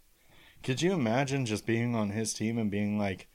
could 0.63 0.81
you 0.81 0.93
imagine 0.93 1.45
just 1.45 1.65
being 1.67 1.93
on 1.93 2.09
his 2.09 2.33
team 2.33 2.57
and 2.57 2.71
being 2.71 2.97
like, 2.97 3.27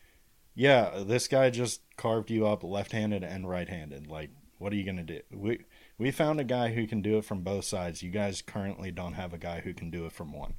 "Yeah, 0.58 1.04
this 1.06 1.28
guy 1.28 1.50
just 1.50 1.82
carved 1.96 2.32
you 2.32 2.44
up 2.44 2.64
left-handed 2.64 3.22
and 3.22 3.48
right-handed. 3.48 4.08
Like, 4.08 4.30
what 4.58 4.72
are 4.72 4.76
you 4.76 4.82
gonna 4.82 5.04
do?" 5.04 5.20
We 5.30 5.60
we 5.98 6.10
found 6.10 6.40
a 6.40 6.44
guy 6.44 6.72
who 6.72 6.84
can 6.88 7.00
do 7.00 7.16
it 7.16 7.24
from 7.24 7.42
both 7.42 7.64
sides. 7.64 8.02
You 8.02 8.10
guys 8.10 8.42
currently 8.42 8.90
don't 8.90 9.12
have 9.12 9.32
a 9.32 9.38
guy 9.38 9.60
who 9.60 9.72
can 9.72 9.88
do 9.88 10.04
it 10.04 10.10
from 10.12 10.32
one. 10.32 10.54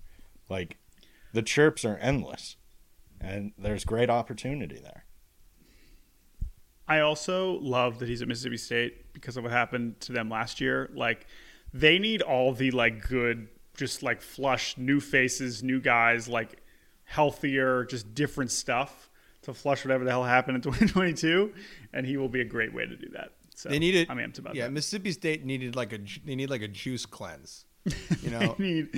Like, 0.47 0.77
the 1.33 1.41
chirps 1.41 1.83
are 1.83 1.97
endless, 1.97 2.55
and 3.19 3.51
there's 3.57 3.83
great 3.83 4.09
opportunity 4.09 4.79
there. 4.79 5.03
I 6.87 7.01
also 7.01 7.59
love 7.59 7.99
that 7.99 8.07
he's 8.07 8.21
at 8.21 8.29
Mississippi 8.29 8.55
State 8.55 9.11
because 9.11 9.35
of 9.35 9.43
what 9.43 9.51
happened 9.51 9.99
to 9.99 10.13
them 10.13 10.29
last 10.29 10.61
year. 10.61 10.89
Like 10.93 11.27
they 11.73 11.99
need 11.99 12.21
all 12.21 12.53
the 12.53 12.71
like 12.71 13.05
good, 13.05 13.49
just 13.75 14.01
like 14.01 14.21
flush 14.21 14.77
new 14.77 15.01
faces, 15.01 15.61
new 15.61 15.81
guys, 15.81 16.29
like 16.29 16.63
healthier, 17.03 17.83
just 17.83 18.15
different 18.15 18.49
stuff 18.49 19.09
to 19.43 19.53
flush 19.53 19.83
whatever 19.85 20.03
the 20.03 20.11
hell 20.11 20.23
happened 20.23 20.55
in 20.57 20.61
2022, 20.73 21.53
and 21.93 22.05
he 22.05 22.17
will 22.17 22.29
be 22.29 22.41
a 22.41 22.45
great 22.45 22.73
way 22.73 22.85
to 22.85 22.95
do 22.95 23.07
that. 23.13 23.29
So 23.55 23.69
They 23.69 23.79
needed. 23.79 24.07
I'm 24.09 24.17
amped 24.17 24.39
about 24.39 24.55
yeah, 24.55 24.63
that. 24.63 24.67
Yeah, 24.69 24.73
Mississippi 24.73 25.11
State 25.11 25.43
needed 25.45 25.75
like 25.75 25.91
a. 25.93 25.99
They 26.25 26.35
need 26.35 26.49
like 26.49 26.61
a 26.61 26.67
juice 26.67 27.05
cleanse. 27.05 27.65
You 28.21 28.29
know, 28.31 28.55
They 28.57 28.63
need, 28.63 28.89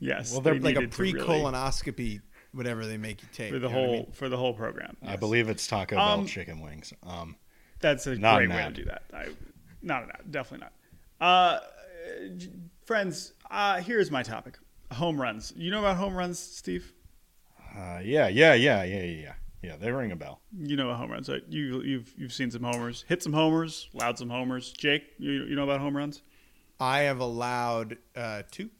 yes, 0.00 0.32
Well, 0.32 0.40
they 0.40 0.50
they're 0.52 0.60
like 0.60 0.76
a 0.76 0.80
needed 0.80 0.92
to 0.92 1.02
really- 1.02 1.12
pre-colonoscopy, 1.14 2.20
whatever 2.52 2.86
they 2.86 2.96
make 2.96 3.22
you 3.22 3.28
take 3.32 3.52
for 3.52 3.58
the 3.58 3.68
you 3.68 3.72
know 3.74 3.80
what 3.80 3.84
I 3.84 3.86
whole 3.88 3.96
mean? 4.04 4.12
for 4.12 4.28
the 4.28 4.36
whole 4.36 4.54
program. 4.54 4.96
I 5.04 5.16
believe 5.16 5.48
it's 5.48 5.66
Taco 5.66 5.96
Um, 5.96 6.20
Bell 6.20 6.28
chicken 6.28 6.60
wings. 6.60 6.92
Um, 7.04 7.36
That's 7.80 8.06
a 8.06 8.14
Not 8.16 8.36
great 8.36 8.50
an 8.50 8.56
way 8.56 8.64
to 8.64 8.70
do 8.70 8.84
that. 8.84 9.02
I, 9.12 9.26
not 9.82 10.04
an 10.04 10.10
ad, 10.10 10.30
definitely 10.30 10.66
not. 10.66 10.72
Uh, 11.20 11.60
friends, 12.86 13.32
uh, 13.50 13.80
here's 13.80 14.10
my 14.10 14.22
topic: 14.22 14.58
home 14.92 15.20
runs. 15.20 15.52
You 15.56 15.70
know 15.70 15.80
about 15.80 15.96
home 15.96 16.14
runs, 16.14 16.38
Steve? 16.38 16.92
uh, 17.76 18.00
yeah, 18.02 18.28
yeah, 18.28 18.54
yeah, 18.54 18.82
yeah, 18.84 19.02
yeah, 19.02 19.32
yeah. 19.64 19.70
Yeah, 19.72 19.76
they 19.76 19.90
ring 19.92 20.12
a 20.12 20.16
bell. 20.16 20.40
You 20.56 20.76
know 20.76 20.86
about 20.88 20.98
home 20.98 21.10
runs, 21.10 21.28
right? 21.28 21.42
You, 21.48 21.82
you've 21.82 22.12
you've 22.16 22.32
seen 22.32 22.50
some 22.50 22.62
homers, 22.62 23.04
hit 23.08 23.22
some 23.22 23.32
homers, 23.32 23.88
allowed 23.94 24.18
some 24.18 24.30
homers. 24.30 24.72
Jake, 24.72 25.04
you, 25.18 25.30
you 25.44 25.56
know 25.56 25.64
about 25.64 25.80
home 25.80 25.96
runs? 25.96 26.22
I 26.80 27.00
have 27.00 27.20
allowed 27.20 27.98
uh, 28.16 28.42
two. 28.50 28.70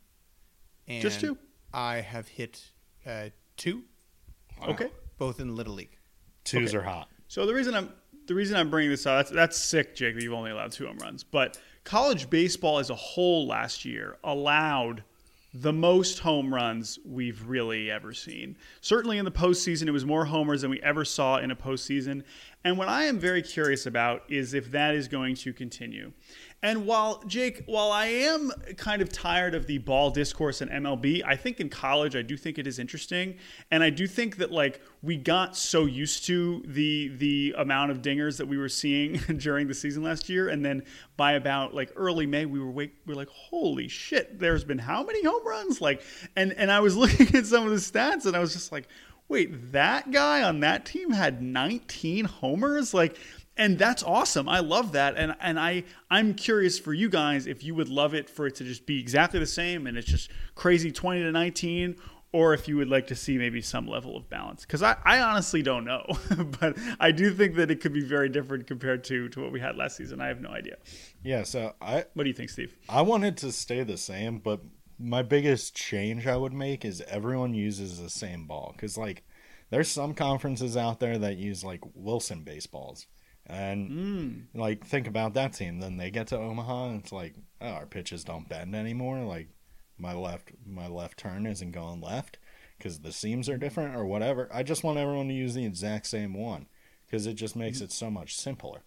And 0.87 1.01
Just 1.03 1.21
two? 1.21 1.39
I 1.73 1.97
have 1.97 2.29
hit 2.29 2.63
uh, 3.07 3.31
two, 3.57 3.83
Okay. 4.69 4.91
both 5.19 5.41
in 5.41 5.57
Little 5.57 5.75
League. 5.75 5.97
Twos 6.45 6.71
Okay. 6.75 6.79
are 6.79 6.83
hot. 6.89 7.09
So 7.29 7.47
the 7.47 7.55
reason 7.55 7.75
I'm 7.75 7.91
the 8.27 8.35
reason 8.35 8.57
I'm 8.57 8.71
bringing 8.71 8.91
this 8.91 9.07
up 9.07 9.19
that's 9.19 9.31
that's 9.31 9.57
sick, 9.59 9.95
Jake, 9.97 10.15
that 10.15 10.23
you've 10.23 10.33
only 10.35 10.51
allowed 10.51 10.73
two 10.73 10.87
home 10.87 10.99
runs. 10.99 11.25
But 11.25 11.59
college 11.85 12.29
baseball 12.31 12.79
as 12.79 12.91
a 12.91 12.95
whole 12.95 13.47
last 13.47 13.85
year 13.85 14.17
allowed 14.25 15.03
the 15.55 15.73
most 15.73 16.19
home 16.19 16.53
runs 16.53 16.99
we've 17.05 17.47
really 17.47 17.89
ever 17.89 18.13
seen. 18.13 18.57
Certainly 18.81 19.19
in 19.19 19.25
the 19.25 19.31
postseason, 19.31 19.87
it 19.87 19.93
was 19.93 20.05
more 20.05 20.25
homers 20.25 20.63
than 20.63 20.71
we 20.71 20.83
ever 20.83 21.05
saw 21.05 21.39
in 21.39 21.53
a 21.53 21.57
postseason. 21.57 22.25
And 22.65 22.79
what 22.79 22.89
I 22.89 23.05
am 23.05 23.19
very 23.19 23.43
curious 23.43 23.85
about 23.85 24.23
is 24.29 24.55
if 24.55 24.71
that 24.71 24.95
is 24.95 25.07
going 25.07 25.35
to 25.37 25.53
continue. 25.53 26.13
And 26.63 26.87
while 26.87 27.23
Jake, 27.27 27.63
while 27.67 27.93
I 27.93 28.07
am 28.07 28.51
kind 28.79 29.03
of 29.03 29.11
tired 29.11 29.55
of 29.55 29.67
the 29.67 29.77
ball 29.77 30.11
discourse 30.11 30.63
in 30.63 30.71
MLB, 30.71 31.23
I 31.23 31.37
think 31.37 31.61
in 31.61 31.69
college 31.69 32.17
I 32.17 32.23
do 32.23 32.39
think 32.39 32.59
it 32.59 32.67
is 32.67 32.79
interesting, 32.79 33.37
and 33.71 33.85
I 33.85 33.91
do 33.91 34.07
think 34.07 34.39
that 34.39 34.51
like 34.51 34.81
we 35.03 35.19
got 35.19 35.59
so 35.59 35.85
used 35.85 36.25
to 36.25 36.63
the 36.67 37.09
the 37.19 37.55
amount 37.59 37.91
of 37.91 38.01
dingers 38.01 38.39
that 38.39 38.49
we 38.49 38.57
were 38.57 38.71
seeing 38.71 39.17
during 39.37 39.69
the 39.69 39.75
season 39.75 40.03
last 40.03 40.31
year, 40.31 40.49
and 40.49 40.65
then 40.65 40.85
by 41.19 41.33
about 41.33 41.75
like 41.75 41.93
early 41.97 42.25
May 42.25 42.47
we 42.47 42.59
were 42.59 42.71
wake, 42.71 42.95
we 43.05 43.13
were 43.13 43.19
like, 43.19 43.29
holy 43.29 43.87
shit, 43.87 44.39
there's 44.39 44.65
been 44.65 44.79
how 44.79 45.05
many 45.05 45.23
home 45.23 45.47
runs? 45.47 45.83
Like, 45.83 46.03
and 46.35 46.55
and 46.55 46.73
I 46.73 46.81
was 46.81 46.97
looking 46.97 47.37
at 47.37 47.45
some 47.45 47.65
of 47.65 47.73
the 47.73 47.77
stats, 47.77 48.25
and 48.25 48.35
I 48.35 48.39
was 48.39 48.55
just 48.55 48.73
like, 48.73 48.89
wait, 49.29 49.73
that 49.73 50.11
guy 50.11 50.43
on 50.43 50.61
that 50.61 50.85
team 50.85 51.11
had 51.11 51.43
19 51.43 52.25
homers, 52.27 52.95
like 52.95 53.19
and 53.57 53.79
that's 53.79 54.03
awesome. 54.03 54.49
I 54.49 54.61
love 54.61 54.93
that, 54.93 55.17
and 55.17 55.35
and 55.41 55.59
I 55.59 55.85
I'm 56.11 56.35
curious 56.35 56.79
for 56.79 56.93
you 56.93 57.09
guys 57.09 57.47
if 57.47 57.63
you 57.63 57.75
would 57.75 57.89
love 57.89 58.15
it 58.15 58.29
for 58.29 58.47
it 58.47 58.57
to 58.57 58.65
just 58.65 58.87
be 58.87 58.99
exactly 59.01 59.39
the 59.39 59.47
same 59.47 59.87
and 59.87 59.97
it's 59.97 60.09
just 60.09 60.31
crazy 60.55 60.91
twenty 60.91 61.23
to 61.23 61.31
nineteen, 61.31 61.97
or 62.33 62.53
if 62.53 62.67
you 62.67 62.77
would 62.77 62.89
like 62.89 63.07
to 63.07 63.15
see 63.15 63.39
maybe 63.39 63.61
some 63.61 63.87
level 63.87 64.17
of 64.17 64.29
balance. 64.29 64.63
Because 64.63 64.83
I, 64.83 64.97
I 65.05 65.21
honestly 65.21 65.63
don't 65.63 65.85
know, 65.85 66.05
but 66.61 66.77
I 66.99 67.13
do 67.13 67.33
think 67.33 67.55
that 67.55 67.71
it 67.71 67.81
could 67.81 67.93
be 67.93 68.05
very 68.05 68.29
different 68.29 68.67
compared 68.67 69.05
to 69.05 69.29
to 69.29 69.41
what 69.41 69.53
we 69.53 69.61
had 69.61 69.77
last 69.77 69.97
season. 69.97 70.21
I 70.21 70.27
have 70.27 70.41
no 70.41 70.51
idea. 70.51 70.77
Yeah, 71.23 71.45
so 71.45 71.75
I 71.81 72.07
What 72.15 72.25
do 72.25 72.29
you 72.29 72.35
think, 72.35 72.51
Steve? 72.51 72.77
I 72.89 73.03
wanted 73.03 73.37
to 73.39 73.53
stay 73.53 73.85
the 73.85 73.97
same, 73.97 74.39
but 74.39 74.63
my 74.99 75.23
biggest 75.23 75.75
change 75.75 76.27
I 76.27 76.37
would 76.37 76.53
make 76.53 76.85
is 76.85 77.03
everyone 77.09 77.55
uses 77.55 78.01
the 78.01 78.11
same 78.11 78.47
ball 78.47 78.73
because 78.75 78.97
like 78.97 79.25
there's 79.71 79.91
some 79.91 80.15
conferences 80.15 80.77
out 80.77 81.01
there 81.01 81.19
that 81.19 81.37
use 81.37 81.65
like 81.65 81.81
Wilson 81.95 82.43
baseballs. 82.43 83.07
And 83.47 83.89
hmm. 83.91 84.59
like 84.59 84.87
think 84.87 85.07
about 85.07 85.35
that 85.35 85.53
team. 85.53 85.81
Then 85.81 85.97
they 85.97 86.11
get 86.11 86.29
to 86.29 86.39
Omaha 86.39 86.87
and 86.87 87.01
it's 87.01 87.13
like, 87.13 87.35
oh, 87.61 87.69
our 87.69 87.87
pitches 87.87 88.25
don't 88.25 88.49
bend 88.49 88.75
anymore. 88.75 89.21
Like 89.21 89.49
my 89.99 90.15
left 90.15 90.51
my 90.67 90.87
left 90.87 91.19
turn 91.19 91.47
isn't 91.47 91.73
going 91.73 92.01
left 92.01 92.39
because 92.79 93.01
the 93.01 93.13
seams 93.13 93.49
are 93.49 93.59
different 93.59 93.97
or 93.97 94.07
whatever. 94.07 94.49
I 94.53 94.63
just 94.63 94.85
want 94.85 94.99
everyone 94.99 95.29
to 95.29 95.35
use 95.35 95.55
the 95.55 95.67
exact 95.67 96.07
same 96.07 96.35
one 96.35 96.67
because 97.07 97.27
it 97.27 97.35
just 97.35 97.55
makes 97.55 97.79
mm-hmm. 97.79 97.85
it 97.85 97.93
so 97.93 98.11
much 98.11 98.37
simpler, 98.37 98.83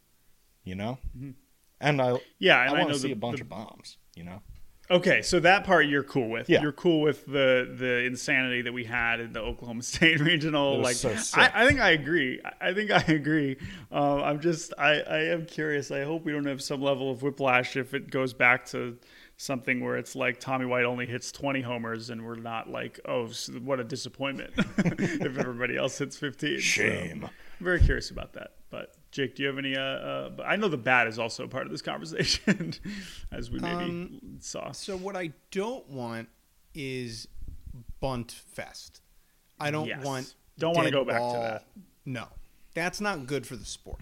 you 0.64 0.76
know. 0.76 0.98
Mm-hmm. 1.16 1.32
And 1.80 2.02
I 2.02 2.20
Yeah, 2.40 2.58
I 2.58 2.66
and 2.66 2.70
I, 2.70 2.78
want 2.80 2.88
know 2.88 2.94
to 2.94 3.00
see 3.00 3.08
the, 3.10 3.14
a 3.14 3.18
bunch 3.18 3.38
the- 3.38 3.44
of 3.44 3.50
bombs, 3.50 3.98
you 4.16 4.24
know. 4.24 4.42
Okay, 4.90 5.22
so 5.22 5.42
that 5.42 5.66
part 5.66 5.86
you're 5.88 6.04
cool 6.04 6.30
with. 6.30 6.50
Yeah. 6.50 6.62
You're 6.62 6.72
cool 6.72 7.02
with 7.02 7.26
the 7.26 7.74
the 7.78 8.06
insanity 8.06 8.62
that 8.62 8.72
we 8.74 8.86
had 8.86 9.20
in 9.20 9.34
the 9.34 9.42
Oklahoma 9.42 9.84
State 9.84 10.20
regional. 10.22 10.80
Like, 10.80 10.96
so. 10.96 11.14
I, 11.36 11.52
I 11.54 11.68
think 11.68 11.80
I 11.82 11.90
agree. 11.92 12.40
I- 12.62 12.74
think 12.74 12.92
I 12.92 13.04
agree. 13.12 13.58
Uh, 13.92 14.22
I'm 14.22 14.40
just, 14.40 14.74
I, 14.78 15.00
I 15.02 15.18
am 15.26 15.46
curious. 15.46 15.90
I 15.92 16.04
hope 16.04 16.24
we 16.26 16.32
don't 16.32 16.46
have 16.46 16.62
some 16.62 16.82
level 16.82 17.10
of 17.12 17.24
whiplash 17.24 17.76
if 17.76 17.94
it 17.94 18.12
goes 18.12 18.34
back 18.34 18.66
to 18.68 18.98
something 19.38 19.84
where 19.84 19.98
it's 19.98 20.16
like 20.16 20.40
Tommy 20.40 20.66
White 20.66 20.84
only 20.84 21.06
hits 21.06 21.32
20 21.32 21.62
homers 21.62 22.10
and 22.10 22.26
we're 22.26 22.36
not 22.36 22.70
like, 22.70 23.00
oh, 23.08 23.28
what 23.64 23.80
a 23.80 23.84
disappointment 23.84 24.52
if 24.58 25.38
everybody 25.38 25.78
else 25.78 25.98
hits 26.00 26.18
15. 26.18 26.56
So, 26.56 26.60
Shame. 26.60 27.24
I'm 27.26 27.64
very 27.64 27.80
curious 27.80 28.10
about 28.10 28.34
that. 28.34 28.54
But 28.70 28.96
Jake, 29.12 29.36
do 29.36 29.44
you 29.44 29.48
have 29.48 29.58
any? 29.58 29.76
Uh, 29.78 29.82
uh, 29.82 30.30
I 30.46 30.58
know 30.58 30.68
the 30.68 30.78
bat 30.78 31.08
is 31.08 31.18
also 31.20 31.46
a 31.46 31.48
part 31.48 31.66
of 31.66 31.72
this 31.72 31.82
conversation, 31.82 32.74
as 33.32 33.50
we 33.50 33.60
maybe 33.60 33.84
Um, 33.86 34.20
saw. 34.42 34.72
So 34.74 34.98
what 34.98 35.16
I 35.16 35.32
don't 35.52 35.88
want 35.90 36.28
is 36.74 37.28
bunt 38.02 38.32
fest. 38.32 39.02
I 39.60 39.72
don't 39.72 39.88
Yes. 39.88 40.04
want. 40.04 40.36
Don't 40.60 40.76
wanna 40.76 40.92
go 40.92 41.06
back 41.06 41.22
to 41.22 41.38
that. 41.40 41.66
No, 42.06 42.28
that's 42.74 43.00
not 43.00 43.26
good 43.28 43.48
for 43.48 43.56
the 43.56 43.66
sport. 43.66 44.02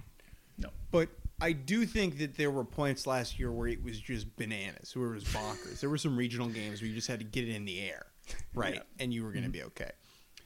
No. 0.57 0.69
But 0.91 1.09
I 1.41 1.51
do 1.51 1.85
think 1.85 2.17
that 2.19 2.37
there 2.37 2.51
were 2.51 2.63
points 2.63 3.05
last 3.05 3.37
year 3.37 3.51
where 3.51 3.67
it 3.67 3.83
was 3.83 3.99
just 3.99 4.35
bananas, 4.37 4.95
where 4.95 5.11
it 5.11 5.15
was 5.15 5.23
bonkers. 5.25 5.81
there 5.81 5.89
were 5.89 5.97
some 5.97 6.15
regional 6.15 6.47
games 6.47 6.81
where 6.81 6.87
you 6.87 6.95
just 6.95 7.07
had 7.07 7.19
to 7.19 7.25
get 7.25 7.47
it 7.47 7.53
in 7.53 7.65
the 7.65 7.81
air, 7.81 8.05
right, 8.53 8.81
and 8.99 9.13
you 9.13 9.23
were 9.23 9.31
going 9.31 9.43
to 9.43 9.49
mm-hmm. 9.49 9.59
be 9.59 9.63
okay. 9.63 9.91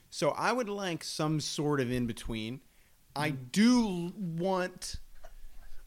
So 0.10 0.32
I 0.32 0.52
would 0.52 0.70
like 0.70 1.04
some 1.04 1.40
sort 1.40 1.80
of 1.80 1.92
in 1.92 2.08
between. 2.08 2.62
I 3.16 3.32
mm-hmm. 3.32 3.44
do 3.52 4.14
want. 4.18 4.96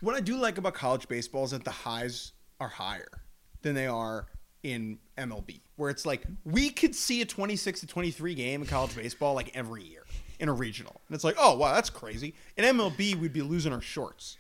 What 0.01 0.17
I 0.17 0.21
do 0.21 0.37
like 0.37 0.59
about 0.59 0.75
college 0.75 1.07
baseball 1.09 1.45
is 1.45 1.53
that 1.53 1.65
the 1.65 1.71
highs 1.71 2.33
are 2.59 2.69
higher 2.69 3.23
than 3.63 3.75
they 3.75 3.87
are 3.87 4.27
in 4.63 4.99
MLB, 5.19 5.61
where 5.77 5.91
it's 5.91 6.07
like 6.07 6.25
we 6.45 6.71
could 6.71 6.95
see 6.95 7.21
a 7.23 7.25
26 7.25 7.81
to 7.81 7.87
23 7.87 8.35
game 8.35 8.63
in 8.63 8.67
college 8.69 8.95
baseball 8.95 9.35
like 9.35 9.51
every 9.55 9.83
year 9.85 10.05
in 10.39 10.49
a 10.49 10.53
regional. 10.53 11.01
And 11.09 11.15
it's 11.15 11.25
like, 11.25 11.37
oh, 11.39 11.57
wow, 11.57 11.75
that's 11.75 11.91
crazy. 11.91 12.35
In 12.57 12.65
MLB, 12.65 13.15
we'd 13.15 13.33
be 13.33 13.43
losing 13.43 13.73
our 13.73 13.81
shorts, 13.81 14.37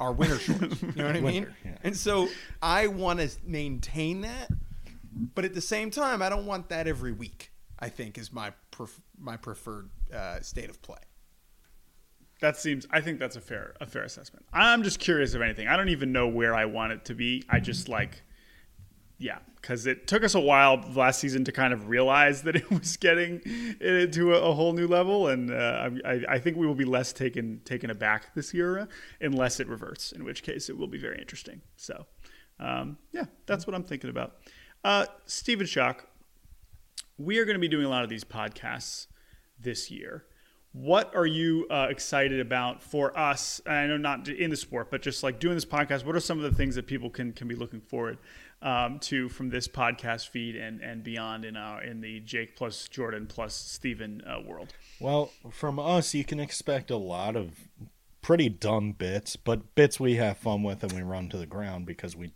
our 0.00 0.12
winter 0.12 0.38
shorts. 0.38 0.82
You 0.82 0.92
know 0.96 1.06
what 1.06 1.16
I 1.16 1.20
mean? 1.20 1.24
Winter, 1.24 1.56
yeah. 1.64 1.78
And 1.82 1.96
so 1.96 2.28
I 2.62 2.86
want 2.86 3.20
to 3.20 3.30
maintain 3.44 4.22
that, 4.22 4.48
but 5.34 5.44
at 5.44 5.54
the 5.54 5.60
same 5.60 5.90
time, 5.90 6.22
I 6.22 6.28
don't 6.28 6.46
want 6.46 6.68
that 6.70 6.86
every 6.86 7.12
week. 7.12 7.52
I 7.78 7.88
think 7.88 8.18
is 8.18 8.32
my 8.32 8.52
pref- 8.70 9.00
my 9.18 9.36
preferred 9.36 9.90
uh, 10.12 10.40
state 10.40 10.68
of 10.68 10.82
play. 10.82 10.98
That 12.40 12.56
seems. 12.56 12.86
I 12.90 13.00
think 13.00 13.18
that's 13.18 13.36
a 13.36 13.40
fair 13.40 13.74
a 13.80 13.86
fair 13.86 14.02
assessment. 14.02 14.46
I'm 14.52 14.82
just 14.82 14.98
curious 14.98 15.34
of 15.34 15.42
anything. 15.42 15.68
I 15.68 15.76
don't 15.76 15.88
even 15.88 16.12
know 16.12 16.28
where 16.28 16.54
I 16.54 16.64
want 16.64 16.92
it 16.92 17.04
to 17.06 17.14
be. 17.14 17.44
I 17.48 17.60
just 17.60 17.88
like, 17.88 18.22
yeah, 19.18 19.38
because 19.56 19.86
it 19.86 20.06
took 20.06 20.22
us 20.22 20.36
a 20.36 20.40
while 20.40 20.84
last 20.94 21.18
season 21.18 21.44
to 21.44 21.52
kind 21.52 21.72
of 21.72 21.88
realize 21.88 22.42
that 22.42 22.54
it 22.56 22.70
was 22.70 22.96
getting 22.96 23.40
to 23.80 24.34
a, 24.34 24.50
a 24.50 24.54
whole 24.54 24.72
new 24.72 24.86
level, 24.86 25.28
and 25.28 25.50
uh, 25.50 25.90
I, 26.04 26.24
I 26.28 26.38
think 26.38 26.56
we 26.56 26.66
will 26.66 26.74
be 26.74 26.84
less 26.84 27.12
taken 27.12 27.60
taken 27.64 27.90
aback 27.90 28.34
this 28.34 28.54
year 28.54 28.88
unless 29.20 29.60
it 29.60 29.68
reverts, 29.68 30.12
in 30.12 30.24
which 30.24 30.42
case 30.42 30.68
it 30.68 30.78
will 30.78 30.86
be 30.86 30.98
very 30.98 31.18
interesting. 31.18 31.60
So, 31.76 32.06
um, 32.60 32.96
yeah, 33.12 33.24
that's 33.46 33.66
what 33.66 33.74
I'm 33.74 33.84
thinking 33.84 34.10
about. 34.10 34.36
Uh, 34.84 35.06
Stephen 35.26 35.66
Schoch, 35.66 36.00
we 37.18 37.38
are 37.38 37.44
going 37.44 37.56
to 37.56 37.60
be 37.60 37.68
doing 37.68 37.84
a 37.84 37.90
lot 37.90 38.04
of 38.04 38.10
these 38.10 38.24
podcasts 38.24 39.08
this 39.58 39.90
year. 39.90 40.24
What 40.72 41.16
are 41.16 41.26
you 41.26 41.66
uh, 41.70 41.88
excited 41.90 42.38
about 42.38 42.82
for 42.82 43.18
us? 43.18 43.60
I 43.66 43.86
know 43.86 43.96
not 43.96 44.28
in 44.28 44.50
the 44.50 44.56
sport, 44.56 44.90
but 44.92 45.02
just 45.02 45.24
like 45.24 45.40
doing 45.40 45.56
this 45.56 45.64
podcast. 45.64 46.04
What 46.04 46.14
are 46.14 46.20
some 46.20 46.38
of 46.38 46.44
the 46.44 46.56
things 46.56 46.76
that 46.76 46.86
people 46.86 47.10
can 47.10 47.32
can 47.32 47.48
be 47.48 47.56
looking 47.56 47.80
forward 47.80 48.18
um, 48.62 48.98
to 49.00 49.28
from 49.28 49.50
this 49.50 49.68
podcast 49.68 50.28
feed 50.28 50.56
and 50.56 50.80
and 50.80 51.04
beyond 51.04 51.44
in 51.44 51.56
our 51.56 51.82
in 51.82 52.00
the 52.00 52.20
Jake 52.20 52.56
plus 52.56 52.88
Jordan 52.88 53.26
plus 53.26 53.54
Stephen 53.54 54.22
uh, 54.26 54.40
world? 54.40 54.72
Well, 55.00 55.30
from 55.50 55.78
us, 55.78 56.14
you 56.14 56.24
can 56.24 56.40
expect 56.40 56.90
a 56.90 56.96
lot 56.96 57.36
of 57.36 57.68
pretty 58.22 58.48
dumb 58.48 58.92
bits, 58.92 59.36
but 59.36 59.74
bits 59.74 59.98
we 59.98 60.16
have 60.16 60.38
fun 60.38 60.62
with 60.62 60.82
and 60.82 60.92
we 60.92 61.02
run 61.02 61.28
to 61.30 61.38
the 61.38 61.46
ground 61.46 61.86
because 61.86 62.16
we 62.16 62.32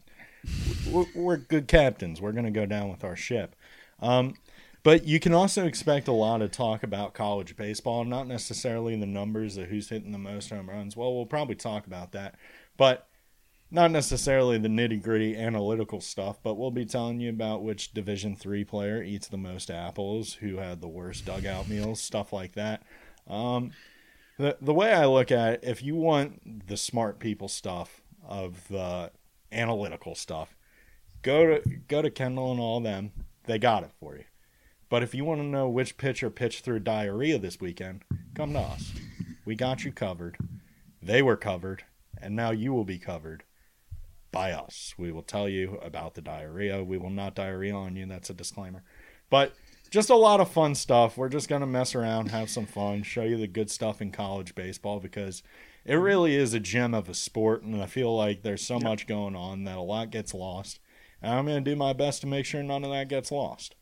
we're, 1.15 1.37
good 1.37 1.69
captains. 1.69 2.21
We're 2.21 2.33
going 2.33 2.45
to 2.45 2.51
go 2.51 2.67
down 2.67 2.91
with 2.91 3.05
our 3.05 3.17
ship. 3.17 3.55
Um, 4.01 4.35
but 4.83 5.05
you 5.07 5.21
can 5.21 5.33
also 5.33 5.67
expect 5.67 6.09
a 6.09 6.13
lot 6.13 6.43
of 6.43 6.51
talk 6.51 6.83
about 6.83 7.15
college 7.15 7.57
baseball, 7.57 8.05
not 8.05 8.27
necessarily 8.27 8.97
the 8.97 9.07
numbers 9.07 9.57
of 9.57 9.69
who's 9.69 9.91
hitting 9.91 10.11
the 10.11 10.19
most 10.19 10.51
home 10.51 10.69
runs. 10.69 10.97
Well, 10.97 11.15
we'll 11.15 11.27
probably 11.27 11.55
talk 11.55 11.87
about 11.87 12.11
that, 12.13 12.35
but 12.77 13.07
not 13.73 13.91
necessarily 13.91 14.59
the 14.59 14.69
nitty 14.69 15.03
gritty 15.03 15.35
analytical 15.35 16.01
stuff. 16.01 16.37
But 16.43 16.55
we'll 16.55 16.71
be 16.71 16.85
telling 16.85 17.21
you 17.21 17.31
about 17.31 17.65
which 17.65 17.93
Division 17.93 18.37
three 18.37 18.65
player 18.65 19.03
eats 19.03 19.27
the 19.29 19.39
most 19.39 19.71
apples, 19.71 20.35
who 20.35 20.59
had 20.59 20.81
the 20.81 20.89
worst 20.89 21.25
dugout 21.25 21.69
meals, 21.69 22.01
stuff 22.01 22.33
like 22.33 22.53
that. 22.55 22.83
Um, 23.27 23.73
the 24.39 24.59
the 24.61 24.75
way 24.75 24.93
I 24.93 25.07
look 25.07 25.33
at 25.33 25.55
it, 25.55 25.61
if 25.63 25.83
you 25.83 25.97
want 25.97 26.69
the 26.69 26.77
smart 26.77 27.19
people 27.19 27.49
stuff 27.49 28.03
of 28.29 28.69
the 28.69 29.11
analytical 29.51 30.15
stuff, 30.15 30.55
go 31.23 31.47
to 31.47 31.63
go 31.89 32.03
to 32.03 32.11
Kendall 32.11 32.53
and 32.53 32.61
all 32.61 32.81
them. 32.81 33.13
They 33.45 33.59
got 33.59 33.83
it 33.83 33.91
for 33.99 34.17
you. 34.17 34.25
But 34.91 35.03
if 35.03 35.15
you 35.15 35.25
want 35.25 35.41
to 35.41 35.47
know 35.47 35.69
which 35.69 35.97
pitcher 35.97 36.29
pitched 36.29 36.65
through 36.65 36.81
diarrhea 36.81 37.39
this 37.39 37.59
weekend, 37.59 38.05
come 38.35 38.53
to 38.53 38.59
us. 38.59 38.93
We 39.47 39.55
got 39.55 39.85
you 39.85 39.91
covered. 39.93 40.37
They 41.03 41.23
were 41.23 41.37
covered, 41.37 41.85
and 42.21 42.37
now 42.37 42.51
you 42.51 42.75
will 42.75 42.85
be 42.85 42.99
covered 42.99 43.43
by 44.33 44.53
us. 44.53 44.95
We 44.99 45.13
will 45.13 45.23
tell 45.23 45.49
you 45.49 45.79
about 45.83 46.15
the 46.15 46.23
diarrhea. 46.23 46.83
We 46.83 46.99
will 46.99 47.11
not 47.11 47.35
diarrhea 47.35 47.75
on 47.75 47.95
you. 47.97 48.07
That's 48.07 48.31
a 48.31 48.35
disclaimer. 48.35 48.83
But 49.31 49.55
just 49.91 50.11
a 50.11 50.17
lot 50.17 50.41
of 50.41 50.51
fun 50.51 50.75
stuff. 50.75 51.17
We're 51.17 51.29
just 51.29 51.49
going 51.49 51.61
to 51.61 51.67
mess 51.67 51.95
around, 51.95 52.31
have 52.31 52.51
some 52.51 52.67
fun, 52.67 53.03
show 53.03 53.23
you 53.23 53.37
the 53.37 53.47
good 53.47 53.71
stuff 53.71 54.01
in 54.01 54.11
college 54.11 54.55
baseball 54.55 55.01
because 55.01 55.43
it 55.85 55.97
really 55.97 56.35
is 56.35 56.55
a 56.55 56.61
gem 56.61 56.95
of 56.95 57.09
a 57.09 57.15
sport. 57.15 57.63
And 57.63 57.81
I 57.81 57.87
feel 57.87 58.17
like 58.17 58.43
there's 58.43 58.67
so 58.67 58.81
much 58.81 59.07
going 59.07 59.37
on 59.37 59.65
that 59.65 59.77
a 59.77 59.83
lot 59.83 60.11
gets 60.11 60.33
lost. 60.33 60.81
And 61.21 61.35
I'm 61.35 61.47
going 61.47 61.63
to 61.63 61.71
do 61.71 61.77
my 61.77 61.93
best 61.93 62.23
to 62.23 62.27
make 62.27 62.47
sure 62.47 62.63
none 62.63 62.85
of 62.85 62.91
that 62.91 63.09
gets 63.09 63.31
lost. 63.31 63.75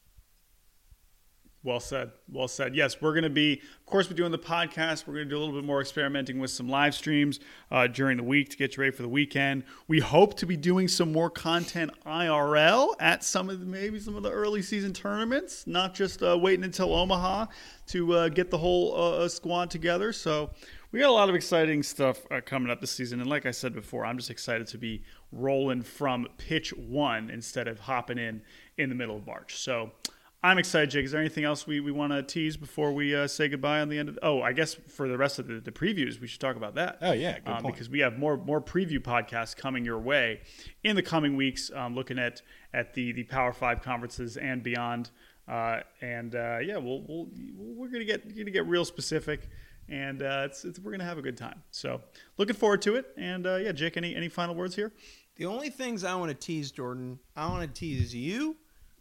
Well 1.63 1.81
said. 1.81 2.13
Well 2.33 2.49
said. 2.49 2.75
Yes, 2.75 3.03
we're 3.03 3.13
going 3.13 3.25
to 3.25 3.29
be, 3.29 3.61
of 3.61 3.87
course, 3.87 4.09
we're 4.09 4.17
doing 4.17 4.33
the 4.33 4.39
podcast. 4.39 5.07
We're 5.07 5.15
going 5.15 5.27
to 5.27 5.31
do 5.31 5.37
a 5.37 5.41
little 5.41 5.55
bit 5.55 5.65
more 5.65 5.83
experimenting 5.83 6.39
with 6.39 6.51
some 6.51 6.71
live 6.71 6.95
streams 6.95 7.39
uh, 7.71 7.87
during 7.87 8.17
the 8.17 8.23
week 8.23 8.49
to 8.51 8.57
get 8.57 8.77
you 8.77 8.81
ready 8.81 8.97
for 8.97 9.03
the 9.03 9.11
weekend. 9.11 9.65
We 9.87 10.01
hope 10.01 10.39
to 10.39 10.47
be 10.47 10.57
doing 10.57 10.89
some 10.89 11.13
more 11.13 11.29
content 11.29 11.91
IRL 12.07 12.95
at 12.99 13.23
some 13.23 13.51
of 13.51 13.61
the, 13.61 13.67
maybe 13.67 14.01
some 14.01 14.17
of 14.17 14.23
the 14.23 14.31
early 14.31 14.63
season 14.63 14.95
tournaments, 14.95 15.67
not 15.67 15.93
just 15.95 16.23
uh, 16.23 16.39
waiting 16.39 16.65
until 16.65 16.95
Omaha 16.95 17.47
to 17.89 18.15
uh, 18.15 18.29
get 18.31 18.51
the 18.51 18.59
whole 18.59 18.97
uh, 18.97 19.29
squad 19.29 19.71
together. 19.71 20.15
So 20.15 20.53
we 20.93 21.01
got 21.01 21.11
a 21.11 21.13
lot 21.13 21.29
of 21.29 21.35
exciting 21.35 21.83
stuff 21.83 22.21
uh, 22.31 22.41
coming 22.41 22.71
up 22.71 22.81
this 22.81 22.93
season. 22.93 23.21
And 23.21 23.29
like 23.29 23.45
I 23.45 23.51
said 23.51 23.75
before, 23.75 24.07
I'm 24.07 24.17
just 24.17 24.31
excited 24.31 24.67
to 24.69 24.79
be 24.79 25.03
rolling 25.31 25.83
from 25.83 26.27
pitch 26.39 26.71
one 26.73 27.29
instead 27.29 27.69
of 27.69 27.81
hopping 27.81 28.17
in 28.17 28.41
in 28.79 28.89
the 28.89 28.95
middle 28.95 29.19
of 29.19 29.27
March. 29.27 29.57
So. 29.57 29.91
I'm 30.43 30.57
excited, 30.57 30.89
Jake. 30.89 31.05
Is 31.05 31.13
there 31.13 31.21
anything 31.21 31.45
else 31.45 31.67
we, 31.67 31.81
we 31.81 31.93
want 31.93 32.13
to 32.13 32.23
tease 32.23 32.57
before 32.57 32.93
we 32.93 33.15
uh, 33.15 33.27
say 33.27 33.49
goodbye 33.49 33.81
on 33.81 33.91
the 33.91 33.99
end 33.99 34.09
of? 34.09 34.19
Oh, 34.23 34.41
I 34.41 34.55
guess 34.55 34.73
for 34.73 35.07
the 35.07 35.19
rest 35.19 35.39
of 35.39 35.47
the, 35.47 35.61
the 35.61 35.71
previews, 35.71 36.19
we 36.19 36.27
should 36.27 36.41
talk 36.41 36.57
about 36.57 36.77
that. 36.77 36.97
Oh 37.03 37.13
yeah, 37.13 37.39
good 37.41 37.51
um, 37.53 37.63
point. 37.63 37.75
because 37.75 37.91
we 37.91 38.01
have 38.01 38.19
more 38.19 38.39
more 38.39 38.61
preview 38.61 38.99
podcasts 38.99 39.55
coming 39.55 39.85
your 39.85 39.99
way 39.99 40.41
in 40.83 40.97
the 40.97 41.03
coming 41.03 41.37
weeks, 41.37 41.71
um, 41.75 41.95
looking 41.95 42.19
at 42.19 42.41
at 42.73 42.95
the 42.95 43.13
the 43.13 43.25
Power 43.25 43.53
Five 43.53 43.83
conferences 43.83 44.39
and 44.39 44.63
beyond. 44.63 45.11
Uh, 45.47 45.81
and 46.01 46.35
uh, 46.35 46.59
yeah, 46.63 46.79
we'll, 46.79 47.03
we'll 47.07 47.29
we're 47.57 47.89
gonna 47.89 48.05
get 48.05 48.35
gonna 48.35 48.51
get 48.51 48.67
real 48.67 48.87
specific, 48.87 49.51
and 49.91 50.23
uh, 50.23 50.45
it's, 50.47 50.65
it's, 50.65 50.79
we're 50.79 50.93
gonna 50.93 51.05
have 51.05 51.19
a 51.19 51.23
good 51.23 51.37
time. 51.37 51.63
So 51.71 52.01
looking 52.39 52.57
forward 52.57 52.81
to 52.83 52.95
it. 52.97 53.13
And 53.19 53.47
uh, 53.47 53.57
yeah, 53.57 53.73
Jake, 53.73 53.99
any 53.99 54.17
any 54.17 54.31
final 54.31 54.55
words 54.55 54.75
here? 54.75 54.93
The 55.37 55.45
only 55.45 55.69
things 55.69 56.03
I 56.03 56.15
want 56.15 56.31
to 56.31 56.35
tease, 56.35 56.71
Jordan, 56.71 57.19
I 57.37 57.47
want 57.49 57.63
to 57.63 57.79
tease 57.79 58.15
you 58.15 58.57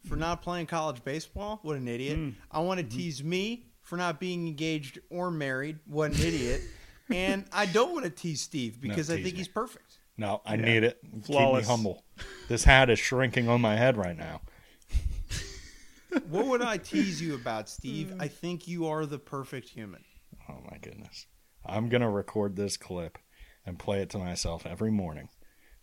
for 0.07 0.15
not 0.15 0.41
playing 0.41 0.65
college 0.67 1.03
baseball. 1.03 1.59
What 1.63 1.75
an 1.77 1.87
idiot. 1.87 2.17
Hmm. 2.17 2.29
I 2.51 2.59
want 2.59 2.79
to 2.79 2.85
Mm-hmm. 2.85 2.97
tease 2.97 3.23
me 3.23 3.65
for 3.81 3.97
not 3.97 4.19
being 4.19 4.47
engaged 4.47 4.99
or 5.09 5.31
married. 5.31 5.79
What 5.85 6.11
an 6.11 6.21
idiot. 6.25 6.61
and 7.13 7.45
I 7.51 7.65
don't 7.65 7.91
want 7.93 8.05
to 8.05 8.11
tease 8.11 8.41
Steve 8.41 8.79
because 8.79 9.09
I 9.09 9.15
tease 9.15 9.23
think 9.25 9.35
me. 9.35 9.39
he's 9.39 9.47
perfect. 9.47 9.97
No, 10.17 10.41
I 10.45 10.57
need 10.57 10.83
it. 10.83 10.99
Flawless. 11.23 11.61
Keep 11.61 11.69
me 11.69 11.75
humble. 11.75 12.03
This 12.49 12.65
hat 12.65 12.89
is 12.89 12.99
shrinking 12.99 13.47
on 13.47 13.61
my 13.61 13.75
head 13.77 13.95
right 13.97 14.17
now. 14.17 14.41
What 16.27 16.47
would 16.47 16.61
I 16.63 16.77
tease 16.77 17.21
you 17.21 17.35
about. 17.35 17.69
Steve? 17.69 18.15
I 18.19 18.27
think 18.27 18.67
you 18.67 18.87
are 18.87 19.05
the 19.05 19.19
perfect 19.19 19.69
human. 19.69 20.03
Oh 20.49 20.57
my 20.69 20.77
goodness. 20.79 21.27
I'm 21.63 21.87
going 21.87 22.01
to 22.01 22.09
record 22.09 22.55
this 22.55 22.77
clip 22.77 23.19
and 23.65 23.77
play 23.77 24.01
it 24.01 24.09
to 24.11 24.17
myself 24.17 24.65
every 24.65 24.89
morning 24.89 25.29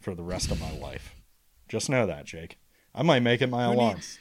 for 0.01 0.15
the 0.17 0.25
rest 0.25 0.51
of 0.51 0.61
my 0.61 0.73
life. 0.73 1.15
Just 1.69 1.89
know 1.89 2.07
that, 2.07 2.25
Jake. 2.25 2.59
I 2.97 3.03
might 3.03 3.21
make 3.21 3.43
it 3.43 3.49
my 3.49 3.67
Who 3.67 3.73
alarm. 3.75 3.95
needs, 3.97 4.19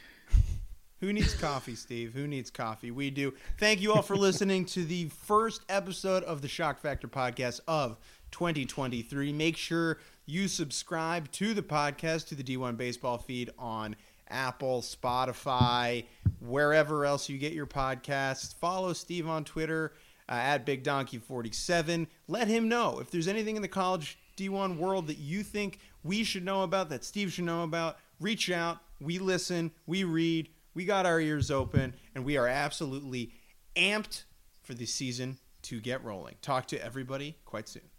who 0.99 1.13
needs 1.13 1.33
coffee, 1.33 1.75
Steve? 1.75 2.13
Who 2.13 2.27
needs 2.27 2.51
coffee? 2.51 2.91
We 2.91 3.09
do. 3.09 3.33
Thank 3.57 3.79
you 3.81 3.93
all 3.93 4.01
for 4.01 4.17
listening 4.17 4.65
to 4.65 4.83
the 4.83 5.05
first 5.05 5.61
episode 5.69 6.23
of 6.23 6.41
the 6.41 6.49
Schoch 6.49 6.79
Factor 6.79 7.07
podcast 7.07 7.61
of 7.69 7.97
2023. 8.31 9.31
Make 9.31 9.55
sure 9.55 9.99
you 10.25 10.49
subscribe 10.49 11.31
to 11.31 11.53
the 11.53 11.61
podcast, 11.61 12.27
to 12.27 12.35
the 12.35 12.43
D1 12.43 12.75
Baseball 12.75 13.17
feed 13.17 13.49
on 13.57 13.95
Apple, 14.27 14.81
Spotify, 14.81 16.03
wherever 16.41 17.05
else 17.05 17.29
you 17.29 17.37
get 17.37 17.53
your 17.53 17.67
podcasts. 17.67 18.53
Follow 18.55 18.91
Steve 18.91 19.25
on 19.29 19.45
Twitter 19.45 19.93
uh, 20.27 20.33
at 20.33 20.65
Big 20.65 20.83
Donkey 20.83 21.17
47. 21.17 22.07
Let 22.27 22.49
him 22.49 22.67
know 22.67 22.99
if 22.99 23.09
there's 23.09 23.29
anything 23.29 23.55
in 23.55 23.61
the 23.61 23.69
college 23.69 24.17
D1 24.35 24.77
world 24.77 25.07
that 25.07 25.17
you 25.17 25.43
think 25.43 25.79
we 26.03 26.25
should 26.25 26.43
know 26.43 26.63
about, 26.63 26.89
that 26.89 27.05
Steve 27.05 27.31
should 27.31 27.45
know 27.45 27.63
about. 27.63 27.97
Reach 28.19 28.49
out. 28.49 28.79
We 28.99 29.19
listen. 29.19 29.71
We 29.85 30.03
read. 30.03 30.49
We 30.73 30.85
got 30.85 31.05
our 31.05 31.19
ears 31.19 31.51
open, 31.51 31.95
and 32.13 32.25
we 32.25 32.37
are 32.37 32.47
absolutely 32.47 33.31
amped 33.75 34.23
for 34.61 34.73
the 34.73 34.85
season 34.85 35.37
to 35.63 35.79
get 35.79 36.03
rolling. 36.03 36.35
Talk 36.41 36.67
to 36.67 36.83
everybody 36.83 37.37
quite 37.45 37.67
soon. 37.67 37.89